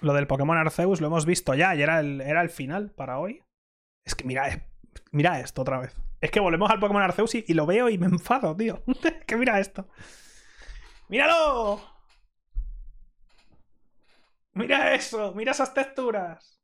[0.02, 3.20] Lo del Pokémon Arceus lo hemos visto ya y era el, era el final para
[3.20, 3.42] hoy.
[4.06, 4.68] Es que mira, eh,
[5.12, 5.96] mira esto otra vez.
[6.22, 8.84] Es que volvemos al Pokémon Arceus y, y lo veo y me enfado, tío.
[9.04, 9.88] Es que mira esto.
[11.10, 11.82] ¡Míralo!
[14.60, 16.60] Mira eso, mira esas texturas.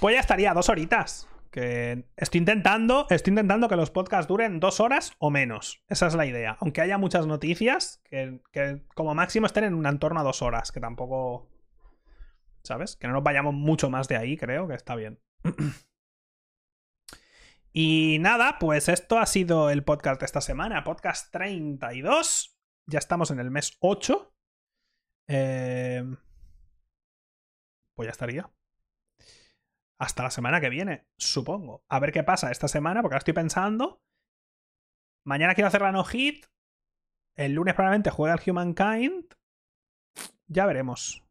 [0.00, 1.28] Pues ya estaría, dos horitas.
[1.50, 5.82] Que estoy intentando, estoy intentando que los podcasts duren dos horas o menos.
[5.88, 6.58] Esa es la idea.
[6.60, 10.70] Aunque haya muchas noticias, que, que como máximo estén en un entorno a dos horas,
[10.70, 11.48] que tampoco.
[12.66, 12.96] ¿Sabes?
[12.96, 15.20] Que no nos vayamos mucho más de ahí, creo que está bien.
[17.72, 20.82] y nada, pues esto ha sido el podcast de esta semana.
[20.82, 22.58] Podcast 32.
[22.86, 24.34] Ya estamos en el mes 8.
[25.28, 26.04] Eh...
[27.94, 28.50] Pues ya estaría.
[29.98, 31.84] Hasta la semana que viene, supongo.
[31.88, 34.02] A ver qué pasa esta semana, porque ahora estoy pensando.
[35.24, 36.46] Mañana quiero hacer la no hit.
[37.36, 39.34] El lunes probablemente juegue al Humankind.
[40.48, 41.25] Ya veremos.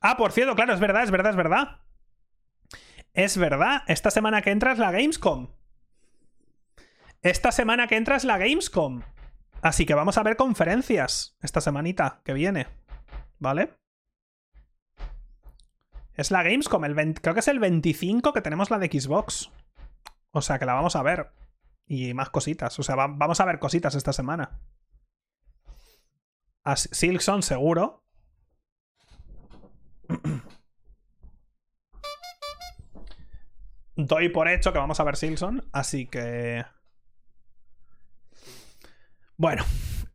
[0.00, 1.80] Ah, por cierto, claro, es verdad, es verdad, es verdad.
[3.12, 5.48] Es verdad, esta semana que entra es la Gamescom.
[7.22, 9.02] Esta semana que entra es la Gamescom.
[9.62, 12.66] Así que vamos a ver conferencias esta semanita que viene.
[13.38, 13.74] ¿Vale?
[16.14, 19.50] Es la Gamescom, el 20 creo que es el 25 que tenemos la de Xbox.
[20.30, 21.32] O sea que la vamos a ver.
[21.86, 22.78] Y más cositas.
[22.78, 24.60] O sea, va- vamos a ver cositas esta semana.
[26.76, 28.03] Silkson seguro.
[33.96, 36.64] Doy por hecho que vamos a ver Silkson, así que...
[39.36, 39.64] Bueno,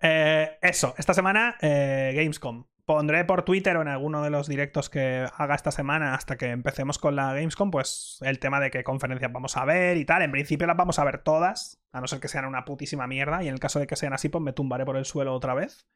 [0.02, 2.66] eh, eso, esta semana eh, Gamescom.
[2.86, 6.48] Pondré por Twitter o en alguno de los directos que haga esta semana hasta que
[6.48, 10.24] empecemos con la Gamescom, pues el tema de qué conferencias vamos a ver y tal.
[10.24, 13.44] En principio las vamos a ver todas, a no ser que sean una putísima mierda.
[13.44, 15.54] Y en el caso de que sean así, pues me tumbaré por el suelo otra
[15.54, 15.88] vez.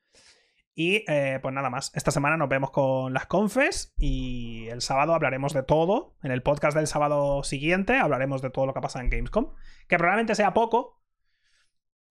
[0.76, 1.92] Y eh, pues nada más.
[1.94, 6.16] Esta semana nos vemos con las confes y el sábado hablaremos de todo.
[6.24, 9.54] En el podcast del sábado siguiente hablaremos de todo lo que pasa en Gamescom.
[9.88, 11.02] Que probablemente sea poco,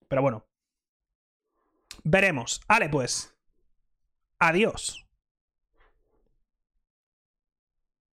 [0.07, 0.45] pero bueno,
[2.03, 2.61] Veremos.
[2.67, 3.35] Vale, pues.
[4.39, 5.02] Adiós.